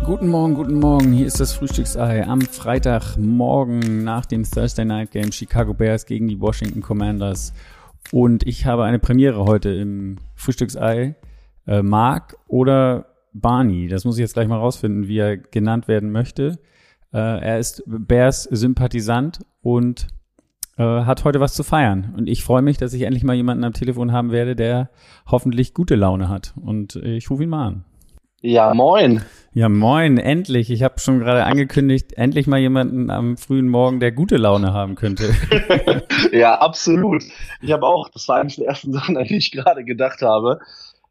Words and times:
Guten 0.03 0.27
Morgen, 0.27 0.53
guten 0.55 0.79
Morgen. 0.79 1.13
Hier 1.13 1.27
ist 1.27 1.39
das 1.39 1.53
Frühstücksei 1.53 2.25
am 2.25 2.41
Freitagmorgen 2.41 4.03
nach 4.03 4.25
dem 4.25 4.43
Thursday 4.43 4.85
Night 4.85 5.11
Game 5.11 5.31
Chicago 5.31 5.73
Bears 5.73 6.05
gegen 6.07 6.27
die 6.27 6.41
Washington 6.41 6.81
Commanders. 6.81 7.53
Und 8.11 8.47
ich 8.47 8.65
habe 8.65 8.85
eine 8.85 8.97
Premiere 8.97 9.45
heute 9.45 9.69
im 9.69 10.17
Frühstücksei. 10.35 11.15
Äh, 11.69 11.83
Mark 11.83 12.35
oder 12.47 13.05
Barney, 13.31 13.87
das 13.87 14.03
muss 14.03 14.17
ich 14.17 14.21
jetzt 14.21 14.33
gleich 14.33 14.47
mal 14.47 14.57
rausfinden, 14.57 15.07
wie 15.07 15.19
er 15.19 15.37
genannt 15.37 15.87
werden 15.87 16.11
möchte. 16.11 16.57
Äh, 17.13 17.19
er 17.19 17.59
ist 17.59 17.83
Bears-Sympathisant 17.85 19.41
und 19.61 20.07
äh, 20.77 20.83
hat 20.83 21.25
heute 21.25 21.39
was 21.39 21.53
zu 21.53 21.63
feiern. 21.63 22.15
Und 22.17 22.27
ich 22.27 22.43
freue 22.43 22.63
mich, 22.63 22.77
dass 22.77 22.93
ich 22.93 23.03
endlich 23.03 23.23
mal 23.23 23.35
jemanden 23.35 23.63
am 23.63 23.73
Telefon 23.73 24.11
haben 24.11 24.31
werde, 24.31 24.55
der 24.55 24.89
hoffentlich 25.29 25.75
gute 25.75 25.93
Laune 25.93 26.27
hat. 26.27 26.55
Und 26.59 26.95
ich 26.95 27.29
rufe 27.29 27.43
ihn 27.43 27.49
mal 27.49 27.67
an. 27.67 27.85
Ja, 28.41 28.73
moin. 28.73 29.21
Ja, 29.53 29.67
moin, 29.67 30.17
endlich. 30.17 30.71
Ich 30.71 30.81
habe 30.81 30.99
schon 30.99 31.19
gerade 31.19 31.43
angekündigt, 31.43 32.13
endlich 32.13 32.47
mal 32.47 32.59
jemanden 32.59 33.11
am 33.11 33.35
frühen 33.35 33.67
Morgen, 33.67 33.99
der 33.99 34.13
gute 34.13 34.37
Laune 34.37 34.73
haben 34.73 34.95
könnte. 34.95 35.35
ja, 36.31 36.55
absolut. 36.55 37.23
Ich 37.61 37.71
habe 37.73 37.85
auch, 37.85 38.09
das 38.09 38.27
war 38.27 38.37
eines 38.37 38.55
der 38.55 38.67
ersten 38.67 38.93
Sachen, 38.93 39.17
an 39.17 39.25
die 39.25 39.37
ich 39.37 39.51
gerade 39.51 39.83
gedacht 39.83 40.21
habe. 40.21 40.59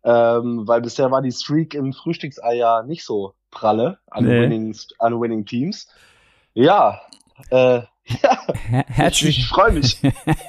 Ähm, 0.09 0.67
weil 0.67 0.81
bisher 0.81 1.11
war 1.11 1.21
die 1.21 1.33
Streak 1.33 1.75
im 1.75 1.93
Frühstücksei 1.93 2.55
ja 2.55 2.83
nicht 2.83 3.05
so 3.05 3.35
pralle 3.51 3.99
an, 4.11 4.25
nee. 4.25 4.41
winning, 4.41 4.75
an 4.99 5.21
winning 5.21 5.45
Teams. 5.45 5.87
Ja, 6.55 7.03
äh, 7.51 7.83
ja. 8.23 8.39
Herzlich. 8.87 9.37
Ich, 9.37 9.39
ich 9.41 9.49
freue 9.49 9.73
mich. 9.73 10.01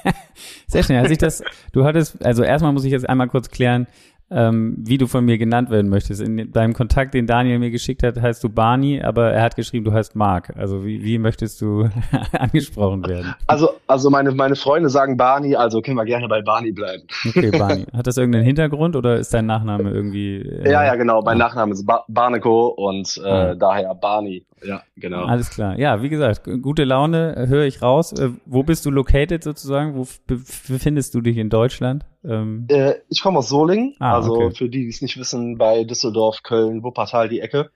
Sehr 0.66 0.82
schnell. 0.82 1.02
Als 1.02 1.10
ich 1.10 1.18
das, 1.18 1.42
du 1.72 1.84
hattest, 1.84 2.24
also 2.24 2.42
erstmal 2.42 2.72
muss 2.72 2.84
ich 2.84 2.92
jetzt 2.92 3.06
einmal 3.06 3.28
kurz 3.28 3.50
klären, 3.50 3.86
ähm, 4.30 4.76
wie 4.78 4.98
du 4.98 5.06
von 5.06 5.24
mir 5.24 5.38
genannt 5.38 5.70
werden 5.70 5.88
möchtest. 5.90 6.22
In 6.22 6.52
deinem 6.52 6.72
Kontakt, 6.72 7.14
den 7.14 7.26
Daniel 7.26 7.58
mir 7.58 7.70
geschickt 7.70 8.02
hat, 8.02 8.20
heißt 8.20 8.42
du 8.44 8.48
Barney, 8.48 9.02
aber 9.02 9.32
er 9.32 9.42
hat 9.42 9.56
geschrieben, 9.56 9.84
du 9.84 9.92
heißt 9.92 10.14
Mark. 10.14 10.52
Also 10.56 10.84
wie, 10.84 11.02
wie 11.04 11.18
möchtest 11.18 11.60
du 11.60 11.88
angesprochen 12.32 13.06
werden? 13.06 13.34
Also, 13.46 13.70
also 13.86 14.08
meine, 14.10 14.30
meine 14.32 14.54
Freunde 14.54 14.88
sagen 14.88 15.16
Barney, 15.16 15.56
also 15.56 15.80
können 15.80 15.96
wir 15.96 16.04
gerne 16.04 16.28
bei 16.28 16.42
Barney 16.42 16.72
bleiben. 16.72 17.02
Okay, 17.28 17.50
Barney. 17.58 17.86
Hat 17.92 18.06
das 18.06 18.16
irgendeinen 18.16 18.44
Hintergrund 18.44 18.94
oder 18.94 19.16
ist 19.18 19.34
dein 19.34 19.46
Nachname 19.46 19.90
irgendwie? 19.90 20.36
Äh, 20.36 20.70
ja, 20.70 20.84
ja, 20.84 20.94
genau. 20.94 21.22
Mein 21.22 21.40
ah. 21.40 21.46
Nachname 21.46 21.72
ist 21.72 21.84
ba 21.84 22.04
Barneco 22.08 22.68
und 22.68 23.20
äh, 23.24 23.28
ah. 23.28 23.54
daher 23.54 23.94
Barney. 23.94 24.44
Ja, 24.62 24.82
genau. 24.96 25.24
Alles 25.24 25.50
klar. 25.50 25.78
Ja, 25.78 26.02
wie 26.02 26.08
gesagt, 26.08 26.48
gute 26.62 26.84
Laune 26.84 27.36
äh, 27.36 27.46
höre 27.46 27.64
ich 27.64 27.82
raus. 27.82 28.12
Äh, 28.12 28.30
wo 28.46 28.62
bist 28.62 28.84
du 28.84 28.90
located 28.90 29.42
sozusagen? 29.42 29.94
Wo 29.94 30.06
befindest 30.26 31.14
du 31.14 31.20
dich 31.20 31.36
in 31.36 31.48
Deutschland? 31.48 32.04
Ähm 32.24 32.66
äh, 32.68 32.94
ich 33.08 33.22
komme 33.22 33.38
aus 33.38 33.48
Solingen, 33.48 33.94
ah, 33.98 34.16
also 34.16 34.34
okay. 34.34 34.54
für 34.54 34.68
die, 34.68 34.82
die 34.82 34.88
es 34.88 35.02
nicht 35.02 35.18
wissen, 35.18 35.56
bei 35.56 35.84
Düsseldorf, 35.84 36.42
Köln, 36.42 36.82
Wuppertal 36.82 37.28
die 37.28 37.40
Ecke. 37.40 37.70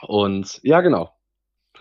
Und 0.00 0.60
ja, 0.62 0.80
genau. 0.80 1.10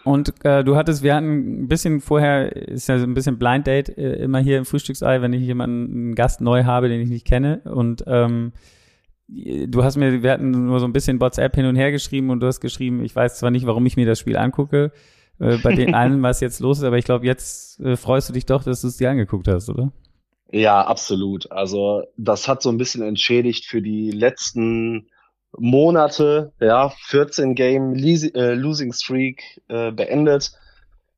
Und 0.03 0.33
äh, 0.43 0.63
du 0.63 0.75
hattest, 0.75 1.03
wir 1.03 1.15
hatten 1.15 1.63
ein 1.63 1.67
bisschen 1.67 2.01
vorher, 2.01 2.55
ist 2.55 2.87
ja 2.87 2.97
so 2.97 3.05
ein 3.05 3.13
bisschen 3.13 3.37
Blind 3.37 3.67
Date 3.67 3.89
äh, 3.97 4.15
immer 4.15 4.39
hier 4.39 4.57
im 4.57 4.65
Frühstücksei, 4.65 5.21
wenn 5.21 5.33
ich 5.33 5.43
jemanden, 5.43 5.93
einen 5.93 6.15
Gast 6.15 6.41
neu 6.41 6.63
habe, 6.63 6.89
den 6.89 7.01
ich 7.01 7.09
nicht 7.09 7.25
kenne. 7.25 7.61
Und 7.65 8.03
ähm, 8.07 8.53
du 9.31 9.83
hast 9.83 9.95
mir, 9.95 10.23
wir 10.23 10.31
hatten 10.31 10.51
nur 10.51 10.79
so 10.79 10.85
ein 10.85 10.93
bisschen 10.93 11.19
WhatsApp 11.19 11.55
hin 11.55 11.65
und 11.65 11.75
her 11.75 11.91
geschrieben 11.91 12.29
und 12.29 12.41
du 12.41 12.47
hast 12.47 12.59
geschrieben, 12.59 13.03
ich 13.03 13.15
weiß 13.15 13.39
zwar 13.39 13.51
nicht, 13.51 13.65
warum 13.65 13.85
ich 13.85 13.95
mir 13.95 14.05
das 14.05 14.19
Spiel 14.19 14.37
angucke, 14.37 14.91
äh, 15.39 15.57
bei 15.57 15.73
den 15.73 15.95
allen, 15.95 16.21
was 16.21 16.41
jetzt 16.41 16.59
los 16.59 16.79
ist, 16.79 16.83
aber 16.83 16.97
ich 16.97 17.05
glaube, 17.05 17.25
jetzt 17.25 17.79
äh, 17.79 17.95
freust 17.95 18.29
du 18.29 18.33
dich 18.33 18.45
doch, 18.45 18.63
dass 18.63 18.81
du 18.81 18.87
es 18.87 18.97
dir 18.97 19.09
angeguckt 19.09 19.47
hast, 19.47 19.69
oder? 19.69 19.91
Ja, 20.51 20.81
absolut. 20.81 21.49
Also 21.51 22.03
das 22.17 22.47
hat 22.47 22.61
so 22.61 22.69
ein 22.69 22.77
bisschen 22.77 23.03
entschädigt 23.03 23.65
für 23.65 23.81
die 23.81 24.11
letzten 24.11 25.07
Monate, 25.57 26.51
ja, 26.59 26.89
14 26.89 27.55
Game 27.55 27.95
äh, 27.95 28.53
Losing 28.53 28.91
Streak 28.91 29.61
äh, 29.69 29.91
beendet. 29.91 30.51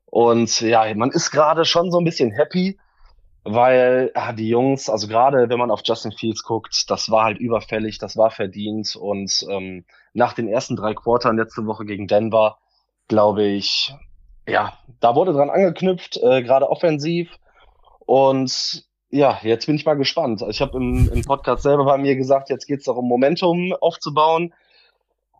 Und 0.05 0.61
ja, 0.61 0.93
man 0.95 1.09
ist 1.09 1.31
gerade 1.31 1.65
schon 1.65 1.91
so 1.91 1.97
ein 1.97 2.05
bisschen 2.05 2.31
happy, 2.31 2.77
weil 3.43 4.11
ja, 4.15 4.31
die 4.31 4.47
Jungs, 4.47 4.89
also 4.89 5.07
gerade 5.07 5.49
wenn 5.49 5.59
man 5.59 5.71
auf 5.71 5.81
Justin 5.83 6.11
Fields 6.11 6.43
guckt, 6.43 6.89
das 6.89 7.09
war 7.11 7.25
halt 7.25 7.39
überfällig, 7.39 7.97
das 7.97 8.15
war 8.15 8.31
verdient. 8.31 8.95
Und 8.95 9.45
ähm, 9.49 9.85
nach 10.13 10.33
den 10.33 10.47
ersten 10.47 10.75
drei 10.75 10.93
Quartern 10.93 11.37
letzte 11.37 11.65
Woche 11.65 11.85
gegen 11.85 12.07
Denver, 12.07 12.57
glaube 13.07 13.43
ich, 13.43 13.93
ja, 14.47 14.73
da 14.99 15.15
wurde 15.15 15.33
dran 15.33 15.49
angeknüpft, 15.49 16.17
äh, 16.17 16.41
gerade 16.41 16.69
offensiv. 16.69 17.29
Und 17.99 18.85
ja, 19.09 19.39
jetzt 19.43 19.65
bin 19.65 19.75
ich 19.75 19.85
mal 19.85 19.95
gespannt. 19.95 20.43
Ich 20.49 20.61
habe 20.61 20.77
im, 20.77 21.09
im 21.13 21.21
Podcast 21.23 21.63
selber 21.63 21.85
bei 21.85 21.97
mir 21.97 22.15
gesagt, 22.15 22.49
jetzt 22.49 22.65
geht 22.65 22.79
es 22.79 22.85
darum, 22.85 23.07
Momentum 23.07 23.73
aufzubauen. 23.79 24.53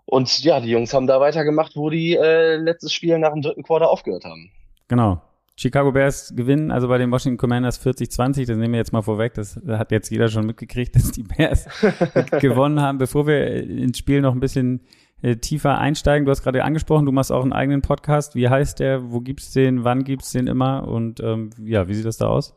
Und 0.05 0.43
ja, 0.43 0.59
die 0.59 0.69
Jungs 0.69 0.93
haben 0.93 1.07
da 1.07 1.19
weitergemacht, 1.19 1.75
wo 1.75 1.89
die 1.89 2.15
äh, 2.15 2.57
letztes 2.57 2.93
Spiel 2.93 3.17
nach 3.17 3.31
dem 3.31 3.41
dritten 3.41 3.63
Quarter 3.63 3.89
aufgehört 3.89 4.25
haben. 4.25 4.51
Genau. 4.89 5.21
Chicago 5.55 5.91
Bears 5.91 6.33
gewinnen, 6.35 6.71
also 6.71 6.87
bei 6.87 6.97
den 6.97 7.11
Washington 7.11 7.37
Commanders 7.37 7.79
40-20, 7.85 8.47
das 8.47 8.57
nehmen 8.57 8.73
wir 8.73 8.79
jetzt 8.79 8.91
mal 8.91 9.03
vorweg, 9.03 9.35
das 9.35 9.59
hat 9.67 9.91
jetzt 9.91 10.09
jeder 10.09 10.27
schon 10.27 10.47
mitgekriegt, 10.47 10.95
dass 10.95 11.11
die 11.11 11.23
Bears 11.23 11.67
gewonnen 12.39 12.81
haben. 12.81 12.97
Bevor 12.97 13.27
wir 13.27 13.63
ins 13.63 13.99
Spiel 13.99 14.21
noch 14.21 14.33
ein 14.33 14.39
bisschen 14.39 14.81
äh, 15.21 15.35
tiefer 15.35 15.77
einsteigen, 15.77 16.25
du 16.25 16.31
hast 16.31 16.41
gerade 16.41 16.63
angesprochen, 16.63 17.05
du 17.05 17.11
machst 17.11 17.31
auch 17.31 17.43
einen 17.43 17.53
eigenen 17.53 17.81
Podcast. 17.81 18.33
Wie 18.35 18.49
heißt 18.49 18.79
der? 18.79 19.11
Wo 19.11 19.21
gibt's 19.21 19.51
den? 19.51 19.83
Wann 19.83 20.03
gibt's 20.03 20.31
den 20.31 20.47
immer? 20.47 20.87
Und 20.87 21.19
ähm, 21.19 21.51
ja, 21.63 21.87
wie 21.87 21.93
sieht 21.93 22.05
das 22.05 22.17
da 22.17 22.27
aus? 22.27 22.55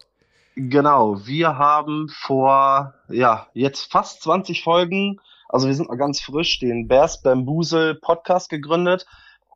Genau, 0.55 1.27
wir 1.27 1.59
haben 1.59 2.09
vor, 2.09 2.95
ja, 3.11 3.47
jetzt 3.53 3.93
fast 3.93 4.23
20 4.23 4.63
Folgen, 4.63 5.21
also 5.51 5.67
wir 5.67 5.75
sind 5.75 5.91
noch 5.91 5.99
ganz 5.99 6.21
frisch, 6.21 6.59
den 6.61 6.89
Bears 6.89 7.21
Bamboozle 7.21 7.95
Podcast 7.95 8.49
gegründet. 8.49 9.07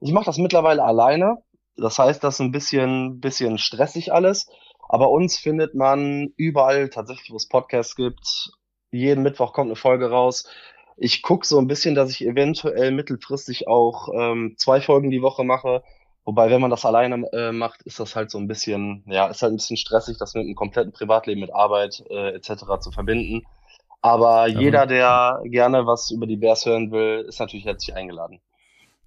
Ich 0.03 0.13
mache 0.13 0.27
das 0.27 0.37
mittlerweile 0.37 0.85
alleine. 0.85 1.39
Das 1.81 1.99
heißt, 1.99 2.23
das 2.23 2.35
ist 2.35 2.41
ein 2.41 2.53
bisschen, 2.53 3.21
bisschen 3.21 3.59
stressig 3.59 4.13
alles. 4.13 4.49
Aber 4.89 5.11
uns 5.11 5.39
findet 5.39 5.75
man 5.75 6.33
überall 6.37 6.89
tatsächlich, 6.91 7.31
wo 7.31 7.37
es 7.37 7.49
Podcasts 7.49 7.97
gibt. 7.97 8.51
Jeden 8.91 9.23
Mittwoch 9.23 9.53
kommt 9.53 9.69
eine 9.69 9.77
Folge 9.77 10.11
raus. 10.11 10.49
Ich 10.97 11.23
gucke 11.23 11.47
so 11.47 11.59
ein 11.59 11.69
bisschen, 11.69 11.95
dass 11.95 12.11
ich 12.11 12.25
eventuell 12.27 12.91
mittelfristig 12.91 13.69
auch 13.69 14.09
ähm, 14.15 14.55
zwei 14.59 14.81
Folgen 14.81 15.11
die 15.11 15.23
Woche 15.23 15.45
mache 15.45 15.83
Wobei, 16.25 16.51
wenn 16.51 16.61
man 16.61 16.71
das 16.71 16.85
alleine 16.85 17.27
äh, 17.33 17.51
macht, 17.51 17.83
ist 17.83 17.99
das 17.99 18.15
halt 18.15 18.31
so 18.31 18.39
ein 18.39 18.47
bisschen, 18.47 19.03
ja, 19.07 19.27
ist 19.27 19.43
halt 19.43 19.53
ein 19.53 19.57
bisschen 19.57 19.77
stressig, 19.77 20.19
das 20.19 20.35
mit 20.35 20.45
einem 20.45 20.55
kompletten 20.55 20.93
Privatleben, 20.93 21.41
mit 21.41 21.53
Arbeit 21.53 22.05
äh, 22.11 22.35
etc. 22.35 22.79
zu 22.81 22.91
verbinden. 22.91 23.43
Aber 24.03 24.47
jeder, 24.47 24.87
der 24.87 25.41
gerne 25.45 25.87
was 25.87 26.11
über 26.11 26.27
die 26.27 26.37
Bears 26.37 26.65
hören 26.67 26.91
will, 26.91 27.25
ist 27.27 27.41
natürlich 27.41 27.67
herzlich 27.67 27.97
eingeladen. 27.97 28.41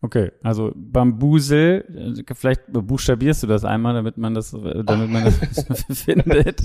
Okay, 0.03 0.31
also 0.44 0.74
Bambusel, 0.75 2.18
äh, 2.28 2.34
vielleicht 2.36 2.64
buchstabierst 2.68 3.44
du 3.44 3.47
das 3.47 3.64
einmal, 3.64 3.94
damit 3.94 4.18
man 4.18 4.34
das, 4.34 4.52
damit 4.52 5.09
man 5.09 5.24
das 5.24 5.86
findet. 6.03 6.59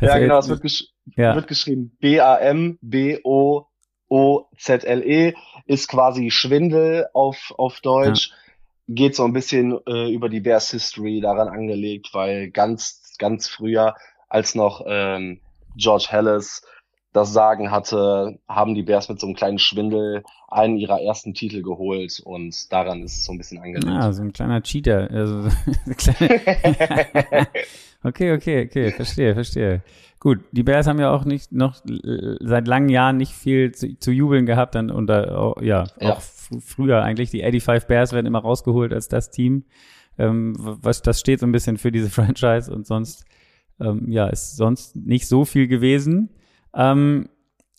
ja, 0.00 0.18
genau, 0.18 0.38
es 0.38 0.48
wird, 0.48 0.62
gesch 0.62 0.86
ja. 1.14 1.34
wird 1.34 1.48
geschrieben 1.48 1.94
B-A-M-B-O-O-Z-L-E, 2.00 2.74
ist 5.66 5.88
quasi 5.88 6.30
Schwindel 6.30 7.08
auf, 7.12 7.52
auf 7.58 7.80
Deutsch. 7.80 8.30
Ja 8.30 8.34
geht 8.88 9.14
so 9.14 9.24
ein 9.24 9.34
bisschen 9.34 9.78
äh, 9.86 10.10
über 10.10 10.30
die 10.30 10.40
Bears 10.40 10.70
History 10.70 11.20
daran 11.20 11.48
angelegt, 11.48 12.08
weil 12.14 12.50
ganz, 12.50 13.14
ganz 13.18 13.46
früher, 13.46 13.94
als 14.30 14.54
noch 14.54 14.82
ähm, 14.86 15.42
George 15.76 16.08
Hallis 16.10 16.62
das 17.12 17.32
Sagen 17.32 17.70
hatte, 17.70 18.38
haben 18.48 18.74
die 18.74 18.82
Bears 18.82 19.08
mit 19.08 19.18
so 19.18 19.26
einem 19.26 19.36
kleinen 19.36 19.58
Schwindel 19.58 20.24
einen 20.48 20.76
ihrer 20.76 21.00
ersten 21.00 21.34
Titel 21.34 21.62
geholt 21.62 22.20
und 22.24 22.72
daran 22.72 23.02
ist 23.02 23.18
es 23.18 23.24
so 23.24 23.32
ein 23.32 23.38
bisschen 23.38 23.58
angelegt. 23.58 23.88
Ah, 23.88 24.12
so 24.12 24.22
ein 24.22 24.32
kleiner 24.32 24.62
Cheater. 24.62 25.10
Also, 25.10 25.48
okay, 28.04 28.32
okay, 28.32 28.66
okay, 28.66 28.92
verstehe, 28.92 29.34
verstehe. 29.34 29.82
Gut, 30.20 30.40
die 30.50 30.64
Bears 30.64 30.86
haben 30.86 30.98
ja 30.98 31.12
auch 31.12 31.24
nicht 31.24 31.52
noch 31.52 31.76
äh, 31.86 32.36
seit 32.40 32.66
langen 32.66 32.88
Jahren 32.88 33.16
nicht 33.18 33.32
viel 33.32 33.72
zu, 33.72 33.98
zu 33.98 34.10
jubeln 34.10 34.46
gehabt, 34.46 34.74
dann 34.74 34.90
unter 34.90 35.62
ja, 35.62 35.84
ja. 36.00 36.12
auch 36.14 36.20
früher 36.20 37.02
eigentlich 37.02 37.30
die 37.30 37.40
85 37.40 37.86
Bears 37.86 38.12
werden 38.12 38.26
immer 38.26 38.40
rausgeholt 38.40 38.92
als 38.92 39.08
das 39.08 39.30
Team. 39.30 39.64
Ähm, 40.18 40.54
was 40.58 41.02
das 41.02 41.20
steht 41.20 41.38
so 41.38 41.46
ein 41.46 41.52
bisschen 41.52 41.78
für 41.78 41.92
diese 41.92 42.10
Franchise 42.10 42.72
und 42.72 42.86
sonst 42.86 43.24
ähm, 43.80 44.10
ja 44.10 44.26
ist 44.26 44.56
sonst 44.56 44.96
nicht 44.96 45.28
so 45.28 45.44
viel 45.44 45.68
gewesen. 45.68 46.30
Ähm, 46.74 47.28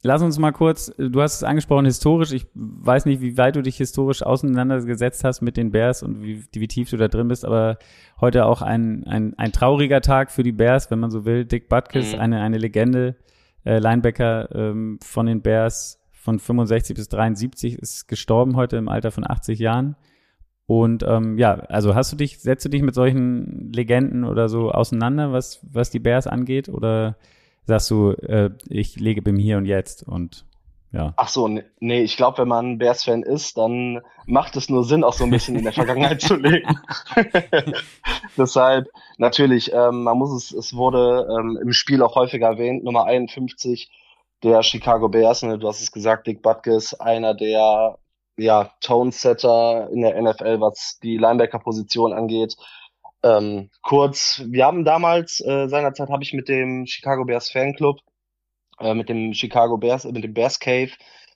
Lass 0.02 0.22
uns 0.22 0.40
mal 0.40 0.52
kurz, 0.52 0.94
du 0.98 1.22
hast 1.22 1.36
es 1.36 1.44
angesprochen, 1.44 1.84
historisch. 1.84 2.32
Ich 2.32 2.48
weiß 2.54 3.06
nicht, 3.06 3.20
wie 3.20 3.38
weit 3.38 3.58
du 3.58 3.62
dich 3.62 3.76
historisch 3.78 4.24
auseinandergesetzt 4.24 5.26
hast 5.26 5.42
mit 5.42 5.58
den 5.58 5.72
Bears 5.72 6.04
und 6.04 6.24
wie, 6.24 6.46
wie 6.54 6.68
tief 6.70 6.90
du 6.90 6.96
da 6.96 7.10
drin 7.10 7.28
bist, 7.28 7.44
aber 7.44 7.78
heute 8.22 8.46
auch 8.46 8.62
ein, 8.62 9.06
ein, 9.08 9.38
ein 9.38 9.52
trauriger 9.52 10.00
Tag 10.00 10.32
für 10.32 10.44
die 10.44 10.54
Bears, 10.54 10.90
wenn 10.90 11.00
man 11.00 11.12
so 11.12 11.26
will. 11.26 11.44
Dick 11.44 11.68
Butkus, 11.68 12.14
mhm. 12.14 12.20
eine, 12.22 12.42
eine 12.42 12.58
Legende, 12.58 13.18
äh, 13.66 13.80
Linebacker 13.80 14.56
ähm, 14.56 15.00
von 15.04 15.26
den 15.26 15.42
Bears, 15.42 16.00
von 16.14 16.40
65 16.40 16.96
bis 16.96 17.10
73, 17.10 17.78
ist 17.78 18.08
gestorben 18.08 18.56
heute 18.56 18.78
im 18.78 18.88
Alter 18.88 19.12
von 19.12 19.30
80 19.30 19.60
Jahren. 19.60 19.98
Und 20.66 21.04
ähm, 21.04 21.38
ja, 21.38 21.56
also 21.56 21.94
hast 21.94 22.14
du 22.14 22.16
dich, 22.16 22.40
setzt 22.40 22.64
du 22.64 22.70
dich 22.70 22.84
mit 22.84 22.96
solchen 22.96 23.74
Legenden 23.74 24.24
oder 24.24 24.48
so 24.48 24.72
auseinander, 24.72 25.34
was, 25.34 25.60
was 25.70 25.90
die 25.90 26.00
Bears 26.00 26.26
angeht? 26.26 26.70
Oder 26.70 27.18
sagst 27.66 27.90
du, 27.92 28.12
äh, 28.12 28.52
ich 28.68 29.00
lege 29.00 29.22
beim 29.22 29.38
Hier 29.38 29.58
und 29.58 29.66
Jetzt 29.66 30.04
und 30.04 30.46
ja. 30.92 31.14
Ach 31.18 31.28
so, 31.28 31.48
nee, 31.48 32.02
ich 32.02 32.18
glaube, 32.18 32.40
wenn 32.40 32.48
man 32.48 32.80
Bears-Fan 32.80 33.22
ist, 33.22 33.60
dann 33.60 34.02
macht 34.26 34.56
es 34.56 34.70
nur 34.70 34.84
Sinn, 34.84 35.04
auch 35.04 35.14
so 35.14 35.24
ein 35.24 35.30
bisschen 35.30 35.56
in 35.56 35.64
der 35.64 35.74
Vergangenheit 35.74 36.20
zu 36.22 36.36
leben. 36.36 36.80
Deshalb, 38.38 38.88
natürlich, 39.18 39.72
ähm, 39.72 40.04
man 40.04 40.18
muss 40.18 40.32
es, 40.32 40.52
es 40.52 40.76
wurde 40.76 41.28
ähm, 41.30 41.60
im 41.62 41.74
Spiel 41.74 42.02
auch 42.02 42.16
häufiger 42.16 42.48
erwähnt, 42.48 42.84
Nummer 42.84 43.06
51 43.06 43.92
der 44.42 44.64
Chicago 44.64 45.10
Bears, 45.10 45.44
ne, 45.44 45.60
du 45.60 45.68
hast 45.68 45.82
es 45.82 45.92
gesagt, 45.92 46.26
Dick 46.26 46.42
Butkus, 46.42 46.94
einer 46.94 47.36
der 47.36 48.00
ja, 48.38 48.72
Tone-Setter 48.82 49.90
in 49.92 50.02
der 50.02 50.20
NFL, 50.20 50.62
was 50.62 50.98
die 51.04 51.18
Linebacker-Position 51.18 52.14
angeht. 52.14 52.56
Ähm, 53.24 53.70
kurz, 53.82 54.44
wir 54.48 54.66
haben 54.66 54.86
damals, 54.86 55.42
äh, 55.42 55.68
seinerzeit 55.68 56.10
habe 56.10 56.24
ich 56.24 56.34
mit 56.34 56.48
dem 56.48 56.86
Chicago 56.86 57.26
Bears 57.26 57.52
Fanclub 57.52 58.00
äh, 58.80 58.94
mit 58.94 59.10
dem 59.10 59.34
Chicago 59.34 59.78
Bears, 59.78 60.06
mit 60.06 60.24
dem 60.24 60.34
Bears 60.34 60.60
Cave, 60.60 60.92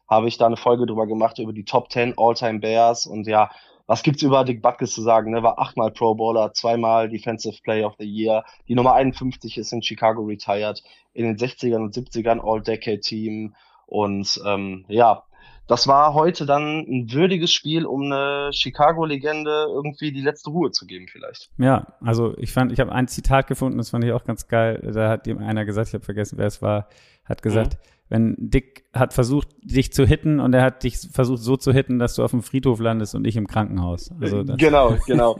habe 0.08 0.28
ich 0.28 0.38
da 0.38 0.46
eine 0.46 0.58
Folge 0.58 0.86
drüber 0.86 1.08
gemacht, 1.08 1.40
über 1.40 1.54
die 1.54 1.66
Top 1.66 1.92
10 1.92 2.14
All-Time 2.18 2.60
Bears 2.60 3.06
und 3.06 3.28
ja, 3.28 3.50
was 3.86 4.02
gibt's 4.04 4.22
über 4.22 4.46
Dick 4.46 4.62
Butkus 4.62 4.94
zu 4.94 5.02
sagen? 5.02 5.32
Ne? 5.32 5.44
War 5.44 5.60
achtmal 5.60 5.92
Pro 5.92 6.16
Bowler, 6.16 6.54
zweimal 6.54 7.10
Defensive 7.10 7.62
Player 7.64 7.86
of 7.86 7.96
the 8.00 8.06
Year. 8.06 8.46
Die 8.70 8.76
Nummer 8.76 8.94
51 8.94 9.58
ist 9.58 9.74
in 9.74 9.84
Chicago 9.84 10.22
retired, 10.22 10.82
in 11.12 11.26
den 11.26 11.36
60ern 11.36 11.84
und 11.84 11.94
70ern 11.94 12.40
All-Decade-Team. 12.40 13.56
Und 13.86 14.42
ähm, 14.46 14.86
ja, 14.88 15.24
das 15.68 15.88
war 15.88 16.14
heute 16.14 16.46
dann 16.46 16.80
ein 16.80 17.14
würdiges 17.14 17.54
Spiel, 17.54 17.86
um 17.86 18.04
eine 18.04 18.52
Chicago-Legende 18.52 19.68
irgendwie 19.70 20.12
die 20.12 20.22
letzte 20.22 20.50
Ruhe 20.50 20.72
zu 20.72 20.86
geben, 20.86 21.08
vielleicht. 21.10 21.50
Ja, 21.58 21.88
also 22.02 22.38
ich 22.38 22.52
fand, 22.52 22.74
ich 22.74 22.80
habe 22.80 22.92
ein 22.92 23.08
Zitat 23.08 23.48
gefunden, 23.48 23.78
das 23.78 23.92
fand 23.92 24.04
ich 24.04 24.12
auch 24.12 24.26
ganz 24.26 24.48
geil. 24.48 24.92
Da 24.94 25.10
hat 25.10 25.26
ihm 25.26 25.38
einer 25.38 25.64
gesagt, 25.64 25.90
ich 25.90 25.94
habe 25.94 26.04
vergessen, 26.04 26.38
wer 26.38 26.48
es 26.48 26.62
war, 26.62 26.90
hat 27.24 27.42
gesagt, 27.42 27.76
mhm. 27.76 27.80
wenn 28.10 28.36
Dick 28.38 28.84
hat 28.94 29.14
versucht, 29.14 29.48
dich 29.62 29.94
zu 29.94 30.06
hitten 30.06 30.42
und 30.42 30.54
er 30.54 30.64
hat 30.64 30.84
dich 30.84 30.98
versucht 30.98 31.42
so 31.42 31.56
zu 31.56 31.72
hitten, 31.72 31.98
dass 31.98 32.16
du 32.16 32.24
auf 32.24 32.32
dem 32.32 32.44
Friedhof 32.44 32.82
landest 32.82 33.16
und 33.16 33.26
ich 33.26 33.38
im 33.38 33.48
Krankenhaus. 33.48 34.12
Also 34.20 34.44
genau, 34.44 34.98
genau. 35.08 35.40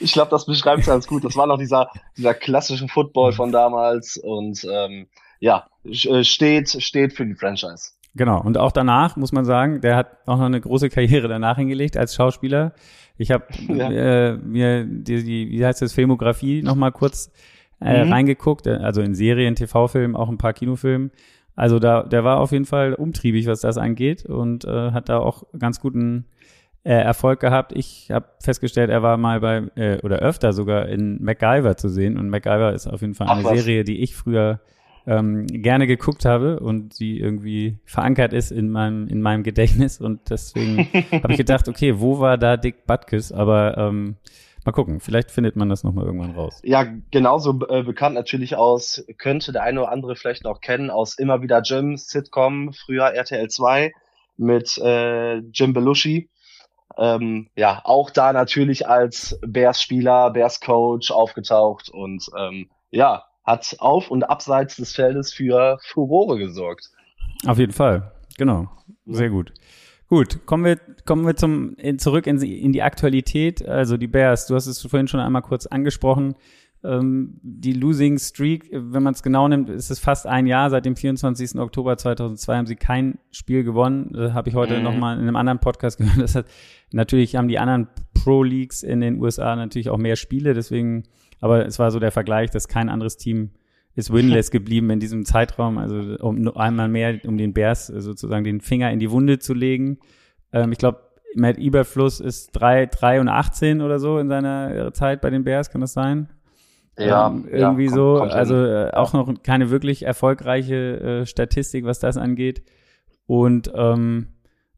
ich 0.00 0.12
glaube, 0.12 0.32
das 0.32 0.46
beschreibt 0.46 0.80
es 0.80 0.86
ganz 0.86 1.06
gut. 1.06 1.24
Das 1.24 1.36
war 1.36 1.46
noch 1.46 1.58
dieser, 1.58 1.90
dieser 2.16 2.34
klassische 2.34 2.88
Football 2.88 3.32
von 3.32 3.52
damals 3.52 4.16
und 4.16 4.66
ähm, 4.68 5.06
ja, 5.38 5.68
äh, 5.84 6.24
steht, 6.24 6.70
steht 6.82 7.12
für 7.12 7.24
die 7.24 7.34
Franchise. 7.34 7.92
Genau. 8.14 8.42
Und 8.42 8.58
auch 8.58 8.72
danach 8.72 9.16
muss 9.16 9.32
man 9.32 9.44
sagen, 9.44 9.80
der 9.80 9.96
hat 9.96 10.18
auch 10.26 10.36
noch 10.36 10.44
eine 10.44 10.60
große 10.60 10.90
Karriere 10.90 11.28
danach 11.28 11.56
hingelegt 11.56 11.96
als 11.96 12.14
Schauspieler. 12.14 12.72
Ich 13.16 13.30
habe 13.30 13.46
ja. 13.68 13.90
äh, 13.90 14.36
mir 14.36 14.84
die, 14.84 15.22
die, 15.22 15.50
wie 15.50 15.64
heißt 15.64 15.82
das, 15.82 15.92
Filmografie 15.92 16.62
nochmal 16.62 16.92
kurz 16.92 17.32
äh, 17.80 18.04
mhm. 18.04 18.12
reingeguckt, 18.12 18.66
äh, 18.66 18.76
also 18.76 19.00
in 19.00 19.14
Serien, 19.14 19.54
TV-Filmen, 19.54 20.16
auch 20.16 20.28
ein 20.28 20.38
paar 20.38 20.52
Kinofilmen. 20.52 21.10
Also 21.54 21.78
da, 21.78 22.02
der 22.02 22.24
war 22.24 22.40
auf 22.40 22.52
jeden 22.52 22.64
Fall 22.64 22.94
umtriebig, 22.94 23.46
was 23.46 23.60
das 23.60 23.76
angeht 23.76 24.24
und 24.24 24.64
äh, 24.64 24.92
hat 24.92 25.08
da 25.08 25.18
auch 25.18 25.44
ganz 25.58 25.80
guten 25.80 26.26
äh, 26.84 26.94
Erfolg 26.94 27.40
gehabt. 27.40 27.72
Ich 27.74 28.10
habe 28.10 28.26
festgestellt, 28.40 28.90
er 28.90 29.02
war 29.02 29.16
mal 29.16 29.40
bei 29.40 29.64
äh, 29.76 30.00
oder 30.02 30.18
öfter 30.18 30.52
sogar 30.52 30.88
in 30.88 31.22
MacGyver 31.22 31.76
zu 31.76 31.88
sehen 31.88 32.18
und 32.18 32.30
MacGyver 32.30 32.72
ist 32.72 32.86
auf 32.86 33.02
jeden 33.02 33.14
Fall 33.14 33.28
eine 33.28 33.46
Ach, 33.46 33.54
Serie, 33.54 33.84
die 33.84 34.02
ich 34.02 34.16
früher 34.16 34.60
ähm, 35.06 35.46
gerne 35.46 35.86
geguckt 35.86 36.24
habe 36.24 36.60
und 36.60 36.98
die 36.98 37.18
irgendwie 37.18 37.78
verankert 37.84 38.32
ist 38.32 38.52
in 38.52 38.70
meinem, 38.70 39.08
in 39.08 39.20
meinem 39.20 39.42
Gedächtnis. 39.42 40.00
Und 40.00 40.30
deswegen 40.30 40.78
habe 41.22 41.32
ich 41.32 41.38
gedacht, 41.38 41.68
okay, 41.68 42.00
wo 42.00 42.20
war 42.20 42.38
da 42.38 42.56
Dick 42.56 42.86
Butkus? 42.86 43.32
Aber 43.32 43.76
ähm, 43.78 44.16
mal 44.64 44.72
gucken, 44.72 45.00
vielleicht 45.00 45.30
findet 45.30 45.56
man 45.56 45.68
das 45.68 45.82
nochmal 45.84 46.06
irgendwann 46.06 46.32
raus. 46.32 46.60
Ja, 46.64 46.86
genauso 47.10 47.58
äh, 47.68 47.82
bekannt 47.82 48.14
natürlich 48.14 48.56
aus, 48.56 49.04
könnte 49.18 49.52
der 49.52 49.62
eine 49.62 49.82
oder 49.82 49.92
andere 49.92 50.16
vielleicht 50.16 50.44
noch 50.44 50.60
kennen, 50.60 50.90
aus 50.90 51.18
immer 51.18 51.42
wieder 51.42 51.62
Jim, 51.62 51.96
Sitcom, 51.96 52.72
früher 52.72 53.12
RTL 53.12 53.48
2 53.48 53.92
mit 54.36 54.78
äh, 54.78 55.38
Jim 55.38 55.72
Belushi. 55.72 56.28
Ähm, 56.98 57.48
ja, 57.56 57.80
auch 57.84 58.10
da 58.10 58.32
natürlich 58.32 58.86
als 58.86 59.38
Bears-Spieler, 59.46 60.30
Bears-Coach 60.30 61.10
aufgetaucht 61.10 61.88
und 61.88 62.26
ähm, 62.38 62.68
ja, 62.90 63.24
hat 63.44 63.76
auf 63.78 64.10
und 64.10 64.24
abseits 64.24 64.76
des 64.76 64.92
Feldes 64.92 65.32
für 65.32 65.78
Furore 65.82 66.38
gesorgt. 66.38 66.90
Auf 67.46 67.58
jeden 67.58 67.72
Fall, 67.72 68.12
genau. 68.38 68.68
Sehr 69.06 69.30
gut. 69.30 69.52
Gut, 70.08 70.44
kommen 70.44 70.64
wir, 70.64 70.78
kommen 71.06 71.26
wir 71.26 71.36
zum, 71.36 71.74
in, 71.76 71.98
zurück 71.98 72.26
in, 72.26 72.40
in 72.42 72.72
die 72.72 72.82
Aktualität. 72.82 73.66
Also 73.66 73.96
die 73.96 74.08
Bears, 74.08 74.46
du 74.46 74.54
hast 74.54 74.66
es 74.66 74.80
vorhin 74.82 75.08
schon 75.08 75.20
einmal 75.20 75.42
kurz 75.42 75.66
angesprochen. 75.66 76.34
Ähm, 76.84 77.40
die 77.42 77.72
Losing 77.72 78.18
Streak, 78.18 78.68
wenn 78.72 79.02
man 79.02 79.14
es 79.14 79.22
genau 79.22 79.48
nimmt, 79.48 79.70
ist 79.70 79.90
es 79.90 80.00
fast 80.00 80.26
ein 80.26 80.46
Jahr. 80.46 80.68
Seit 80.68 80.84
dem 80.84 80.96
24. 80.96 81.58
Oktober 81.58 81.96
2002 81.96 82.56
haben 82.56 82.66
sie 82.66 82.76
kein 82.76 83.18
Spiel 83.30 83.64
gewonnen. 83.64 84.10
Das 84.12 84.32
habe 84.34 84.48
ich 84.48 84.54
heute 84.54 84.76
mhm. 84.76 84.82
nochmal 84.82 85.16
in 85.16 85.22
einem 85.22 85.36
anderen 85.36 85.60
Podcast 85.60 85.96
gehört. 85.98 86.20
Das 86.20 86.34
hat, 86.34 86.46
natürlich 86.92 87.36
haben 87.36 87.48
die 87.48 87.58
anderen 87.58 87.88
Pro 88.12 88.42
Leagues 88.42 88.82
in 88.82 89.00
den 89.00 89.20
USA 89.20 89.56
natürlich 89.56 89.88
auch 89.88 89.98
mehr 89.98 90.16
Spiele. 90.16 90.54
Deswegen 90.54 91.04
aber 91.42 91.66
es 91.66 91.78
war 91.78 91.90
so 91.90 91.98
der 91.98 92.12
Vergleich, 92.12 92.50
dass 92.50 92.68
kein 92.68 92.88
anderes 92.88 93.18
Team 93.18 93.50
ist 93.94 94.12
winless 94.12 94.50
geblieben 94.52 94.88
in 94.90 95.00
diesem 95.00 95.26
Zeitraum. 95.26 95.76
Also 95.76 96.16
um 96.20 96.48
einmal 96.56 96.88
mehr, 96.88 97.18
um 97.24 97.36
den 97.36 97.52
Bears 97.52 97.88
sozusagen 97.88 98.44
den 98.44 98.60
Finger 98.60 98.90
in 98.92 99.00
die 99.00 99.10
Wunde 99.10 99.40
zu 99.40 99.52
legen. 99.52 99.98
Ähm, 100.52 100.72
ich 100.72 100.78
glaube, 100.78 101.00
Matt 101.34 101.58
Eberfluss 101.58 102.20
ist 102.20 102.52
3, 102.52 102.86
3 102.86 103.20
und 103.20 103.28
18 103.28 103.80
oder 103.82 103.98
so 103.98 104.18
in 104.18 104.28
seiner 104.28 104.92
Zeit 104.94 105.20
bei 105.20 105.30
den 105.30 105.42
Bears, 105.42 105.70
kann 105.70 105.80
das 105.80 105.92
sein? 105.92 106.28
Ja, 106.96 107.26
ähm, 107.26 107.48
irgendwie 107.50 107.86
ja, 107.86 107.88
kommt, 107.88 107.94
so. 107.96 108.16
Kommt 108.18 108.32
also 108.32 108.64
äh, 108.64 108.90
auch 108.92 109.12
noch 109.12 109.42
keine 109.42 109.70
wirklich 109.70 110.04
erfolgreiche 110.04 111.00
äh, 111.00 111.26
Statistik, 111.26 111.84
was 111.84 111.98
das 111.98 112.16
angeht. 112.16 112.62
Und 113.26 113.72
ähm, 113.74 114.28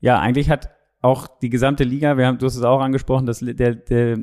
ja, 0.01 0.19
eigentlich 0.19 0.49
hat 0.49 0.71
auch 1.03 1.27
die 1.27 1.51
gesamte 1.51 1.85
Liga, 1.85 2.17
wir 2.17 2.27
haben, 2.27 2.39
du 2.39 2.47
hast 2.47 2.57
es 2.57 2.63
auch 2.63 2.81
angesprochen, 2.81 3.27
dass 3.27 3.41
der, 3.41 3.75
der 3.75 4.19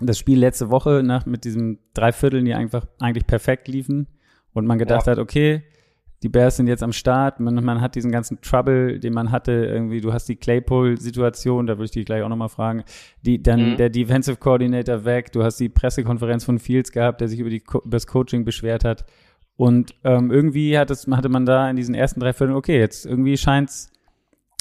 das 0.00 0.18
Spiel 0.18 0.38
letzte 0.38 0.70
Woche 0.70 1.02
nach, 1.04 1.26
mit 1.26 1.44
diesem 1.44 1.78
Dreivierteln, 1.94 2.44
die 2.44 2.54
einfach 2.54 2.86
eigentlich 2.98 3.26
perfekt 3.26 3.68
liefen 3.68 4.06
und 4.52 4.66
man 4.66 4.78
gedacht 4.78 5.06
ja. 5.06 5.12
hat, 5.12 5.18
okay, 5.18 5.62
die 6.22 6.28
Bears 6.28 6.56
sind 6.56 6.66
jetzt 6.66 6.82
am 6.82 6.92
Start, 6.92 7.38
man, 7.38 7.62
man 7.64 7.80
hat 7.80 7.94
diesen 7.94 8.10
ganzen 8.10 8.40
Trouble, 8.40 8.98
den 8.98 9.14
man 9.14 9.30
hatte, 9.30 9.52
irgendwie, 9.52 10.00
du 10.00 10.12
hast 10.12 10.28
die 10.28 10.34
Claypool-Situation, 10.36 11.66
da 11.66 11.74
würde 11.74 11.84
ich 11.84 11.90
dich 11.92 12.06
gleich 12.06 12.22
auch 12.22 12.28
nochmal 12.28 12.48
fragen, 12.48 12.82
die, 13.22 13.40
dann 13.40 13.72
mhm. 13.72 13.76
der 13.76 13.88
Defensive 13.88 14.36
Coordinator 14.36 15.04
weg, 15.04 15.30
du 15.32 15.44
hast 15.44 15.60
die 15.60 15.68
Pressekonferenz 15.68 16.44
von 16.44 16.58
Fields 16.58 16.90
gehabt, 16.90 17.20
der 17.20 17.28
sich 17.28 17.38
über, 17.38 17.50
die, 17.50 17.62
über 17.62 17.82
das 17.84 18.06
Coaching 18.08 18.44
beschwert 18.44 18.84
hat 18.84 19.04
und 19.56 19.94
ähm, 20.04 20.30
irgendwie 20.30 20.78
hat 20.78 20.90
es, 20.90 21.06
hatte 21.06 21.28
man 21.28 21.46
da 21.46 21.68
in 21.70 21.76
diesen 21.76 21.94
ersten 21.94 22.20
drei 22.20 22.32
Vierteln, 22.32 22.56
okay, 22.56 22.78
jetzt 22.78 23.06
irgendwie 23.06 23.36
scheint's 23.36 23.92